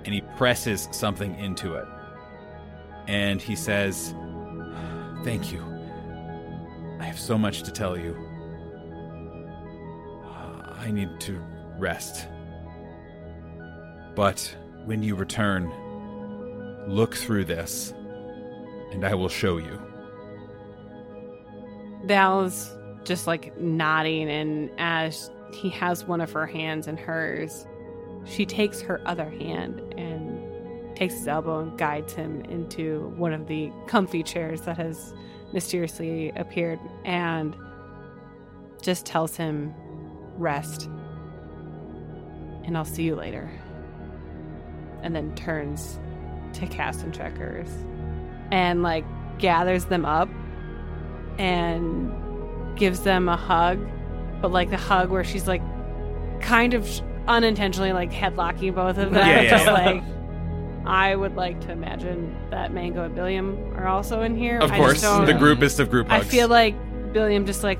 and 0.05 0.13
he 0.13 0.21
presses 0.35 0.89
something 0.91 1.35
into 1.35 1.75
it. 1.75 1.85
And 3.07 3.41
he 3.41 3.55
says, 3.55 4.13
Thank 5.23 5.51
you. 5.51 5.63
I 6.99 7.03
have 7.03 7.19
so 7.19 7.37
much 7.37 7.63
to 7.63 7.71
tell 7.71 7.97
you. 7.97 8.15
I 10.85 10.91
need 10.91 11.19
to 11.21 11.41
rest. 11.79 12.27
But 14.13 14.55
when 14.85 15.01
you 15.01 15.15
return, 15.15 15.71
look 16.87 17.15
through 17.15 17.45
this, 17.45 17.91
and 18.91 19.03
I 19.03 19.15
will 19.15 19.29
show 19.29 19.57
you. 19.57 19.81
Val's 22.03 22.71
just 23.03 23.25
like 23.25 23.59
nodding, 23.59 24.29
and 24.29 24.69
as 24.77 25.31
he 25.51 25.69
has 25.69 26.05
one 26.05 26.21
of 26.21 26.31
her 26.33 26.45
hands 26.45 26.87
in 26.87 26.97
hers, 26.97 27.65
she 28.25 28.45
takes 28.45 28.79
her 28.81 29.01
other 29.07 29.29
hand 29.29 29.81
and 29.97 30.04
takes 30.95 31.15
his 31.15 31.27
elbow 31.27 31.59
and 31.59 31.77
guides 31.77 32.13
him 32.13 32.41
into 32.45 33.13
one 33.17 33.33
of 33.33 33.47
the 33.47 33.71
comfy 33.87 34.23
chairs 34.23 34.61
that 34.61 34.77
has 34.77 35.13
mysteriously 35.53 36.31
appeared 36.35 36.79
and 37.03 37.55
just 38.81 39.05
tells 39.05 39.35
him, 39.35 39.73
Rest. 40.37 40.89
And 42.65 42.77
I'll 42.77 42.85
see 42.85 43.03
you 43.03 43.15
later. 43.15 43.49
And 45.01 45.15
then 45.15 45.33
turns 45.35 45.99
to 46.53 46.67
Cast 46.67 47.03
and 47.03 47.13
Checkers 47.13 47.69
and 48.51 48.83
like 48.83 49.05
gathers 49.37 49.85
them 49.85 50.05
up 50.05 50.29
and 51.37 52.11
gives 52.77 53.01
them 53.01 53.29
a 53.29 53.37
hug, 53.37 53.79
but 54.41 54.51
like 54.51 54.69
the 54.69 54.77
hug 54.77 55.09
where 55.09 55.23
she's 55.23 55.47
like 55.47 55.61
kind 56.41 56.73
of 56.73 56.87
unintentionally 57.27 57.93
like 57.93 58.11
headlocking 58.11 58.75
both 58.75 58.97
of 58.97 59.11
them. 59.11 59.15
Yeah, 59.15 59.41
yeah, 59.41 59.49
just 59.49 59.67
like 59.67 60.03
I 60.85 61.15
would 61.15 61.35
like 61.35 61.59
to 61.61 61.71
imagine 61.71 62.35
that 62.51 62.71
Mango 62.73 63.03
and 63.05 63.15
Billiam 63.15 63.73
are 63.75 63.87
also 63.87 64.21
in 64.21 64.35
here. 64.37 64.59
Of 64.59 64.71
I 64.71 64.77
course, 64.77 65.01
just 65.01 65.03
don't- 65.03 65.25
the 65.25 65.33
groupest 65.33 65.79
of 65.79 65.89
group 65.89 66.11
I 66.11 66.21
feel 66.21 66.47
like 66.47 66.75
Billiam 67.13 67.45
just 67.45 67.63
like 67.63 67.79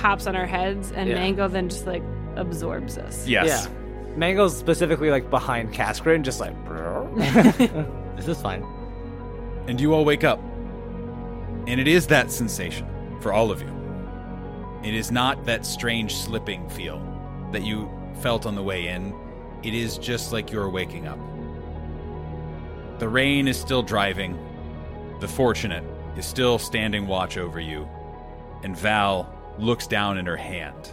hops 0.00 0.26
on 0.26 0.36
our 0.36 0.46
heads, 0.46 0.92
and 0.92 1.08
Yeah. 1.08 1.16
Mango 1.16 1.48
then 1.48 1.68
just 1.68 1.86
like 1.86 2.02
absorbs 2.36 2.96
us. 2.98 3.26
yes. 3.28 3.46
Yeah. 3.68 4.16
Mango's 4.16 4.56
specifically 4.56 5.10
like 5.10 5.28
behind 5.30 5.72
Kaskrin, 5.72 6.22
just 6.22 6.38
like, 6.40 6.54
this 8.16 8.28
is 8.28 8.40
fine. 8.40 8.64
and 9.68 9.80
you 9.80 9.94
all 9.94 10.04
wake 10.04 10.24
up. 10.24 10.38
And 11.66 11.80
it 11.80 11.86
is 11.88 12.06
that 12.08 12.30
sensation 12.30 12.86
for 13.20 13.32
all 13.32 13.50
of 13.50 13.62
you. 13.62 13.68
It 14.82 14.94
is 14.94 15.10
not 15.12 15.44
that 15.44 15.64
strange 15.64 16.14
slipping 16.16 16.68
feel 16.68 17.00
that 17.52 17.62
you 17.62 17.88
felt 18.20 18.46
on 18.46 18.54
the 18.56 18.62
way 18.62 18.88
in. 18.88 19.14
It 19.62 19.72
is 19.74 19.96
just 19.98 20.32
like 20.32 20.50
you're 20.50 20.68
waking 20.68 21.06
up. 21.06 21.18
The 23.02 23.08
rain 23.08 23.48
is 23.48 23.58
still 23.58 23.82
driving. 23.82 24.38
The 25.18 25.26
fortunate 25.26 25.82
is 26.16 26.24
still 26.24 26.56
standing 26.56 27.08
watch 27.08 27.36
over 27.36 27.58
you. 27.58 27.88
And 28.62 28.78
Val 28.78 29.28
looks 29.58 29.88
down 29.88 30.18
in 30.18 30.26
her 30.26 30.36
hand 30.36 30.92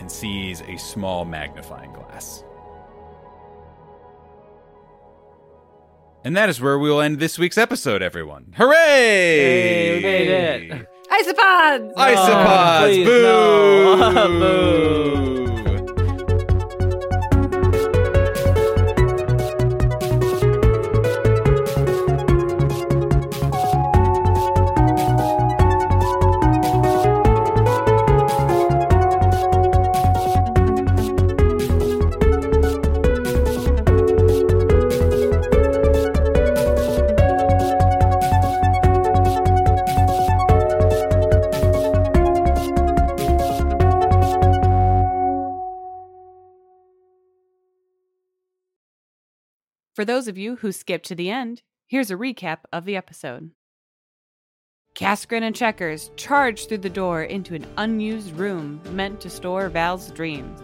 and 0.00 0.10
sees 0.10 0.62
a 0.62 0.78
small 0.78 1.26
magnifying 1.26 1.92
glass. 1.92 2.44
And 6.24 6.34
that 6.34 6.48
is 6.48 6.62
where 6.62 6.78
we 6.78 6.88
will 6.88 7.02
end 7.02 7.18
this 7.18 7.38
week's 7.38 7.58
episode, 7.58 8.00
everyone. 8.00 8.54
Hooray! 8.56 8.74
Hey, 8.78 9.96
we 9.96 10.02
made 10.02 10.28
it. 10.30 10.88
Isopods! 11.10 11.92
Isopods! 11.92 12.80
Oh, 12.80 12.86
please, 12.86 13.06
Boo! 13.06 13.22
no. 14.38 15.40
For 50.04 50.12
those 50.12 50.28
of 50.28 50.36
you 50.36 50.56
who 50.56 50.70
skipped 50.70 51.06
to 51.06 51.14
the 51.14 51.30
end, 51.30 51.62
here's 51.86 52.10
a 52.10 52.14
recap 52.14 52.58
of 52.70 52.84
the 52.84 52.94
episode. 52.94 53.52
Kaskrin 54.94 55.42
and 55.42 55.56
Checkers 55.56 56.10
charge 56.16 56.66
through 56.66 56.84
the 56.84 56.90
door 56.90 57.22
into 57.22 57.54
an 57.54 57.66
unused 57.78 58.36
room 58.36 58.82
meant 58.90 59.22
to 59.22 59.30
store 59.30 59.70
Val's 59.70 60.10
dreams. 60.10 60.60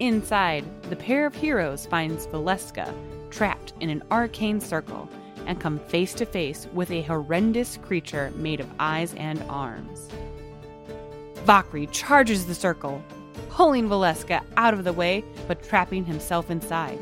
Inside, 0.00 0.64
the 0.84 0.96
pair 0.96 1.26
of 1.26 1.34
heroes 1.34 1.84
finds 1.84 2.28
Valeska 2.28 2.94
trapped 3.30 3.74
in 3.80 3.90
an 3.90 4.02
arcane 4.10 4.62
circle 4.62 5.06
and 5.44 5.60
come 5.60 5.78
face 5.78 6.14
to 6.14 6.24
face 6.24 6.66
with 6.72 6.90
a 6.90 7.02
horrendous 7.02 7.76
creature 7.82 8.32
made 8.36 8.60
of 8.60 8.70
eyes 8.78 9.12
and 9.18 9.42
arms. 9.50 10.08
Vakri 11.44 11.92
charges 11.92 12.46
the 12.46 12.54
circle, 12.54 13.04
pulling 13.50 13.86
Valeska 13.86 14.42
out 14.56 14.72
of 14.72 14.84
the 14.84 14.94
way 14.94 15.22
but 15.46 15.62
trapping 15.62 16.06
himself 16.06 16.50
inside. 16.50 16.98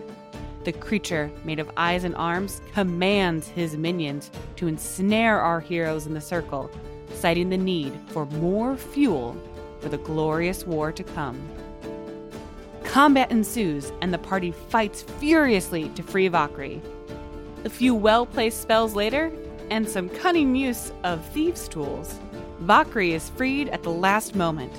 The 0.64 0.72
creature, 0.72 1.30
made 1.44 1.58
of 1.58 1.70
eyes 1.76 2.04
and 2.04 2.16
arms, 2.16 2.62
commands 2.72 3.48
his 3.48 3.76
minions 3.76 4.30
to 4.56 4.66
ensnare 4.66 5.38
our 5.38 5.60
heroes 5.60 6.06
in 6.06 6.14
the 6.14 6.20
circle, 6.22 6.70
citing 7.12 7.50
the 7.50 7.58
need 7.58 7.92
for 8.08 8.24
more 8.26 8.74
fuel 8.74 9.36
for 9.80 9.90
the 9.90 9.98
glorious 9.98 10.66
war 10.66 10.90
to 10.90 11.04
come. 11.04 11.38
Combat 12.82 13.30
ensues, 13.30 13.92
and 14.00 14.14
the 14.14 14.18
party 14.18 14.52
fights 14.52 15.02
furiously 15.02 15.90
to 15.90 16.02
free 16.02 16.30
Vakri. 16.30 16.80
A 17.64 17.68
few 17.68 17.94
well 17.94 18.24
placed 18.24 18.62
spells 18.62 18.94
later, 18.94 19.30
and 19.70 19.86
some 19.86 20.08
cunning 20.08 20.56
use 20.56 20.92
of 21.02 21.22
thieves' 21.26 21.68
tools, 21.68 22.18
Vakri 22.62 23.10
is 23.10 23.28
freed 23.30 23.68
at 23.68 23.82
the 23.82 23.90
last 23.90 24.34
moment. 24.34 24.72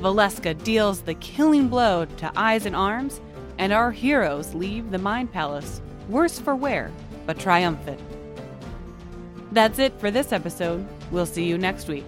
Valeska 0.00 0.52
deals 0.62 1.00
the 1.00 1.14
killing 1.14 1.68
blow 1.68 2.04
to 2.04 2.30
eyes 2.36 2.66
and 2.66 2.76
arms, 2.76 3.20
and 3.62 3.72
our 3.72 3.92
heroes 3.92 4.54
leave 4.54 4.90
the 4.90 4.98
Mind 4.98 5.32
Palace, 5.32 5.80
worse 6.08 6.36
for 6.36 6.56
wear, 6.56 6.90
but 7.26 7.38
triumphant. 7.38 8.00
That's 9.52 9.78
it 9.78 9.92
for 10.00 10.10
this 10.10 10.32
episode. 10.32 10.84
We'll 11.12 11.26
see 11.26 11.44
you 11.44 11.58
next 11.58 11.86
week. 11.86 12.04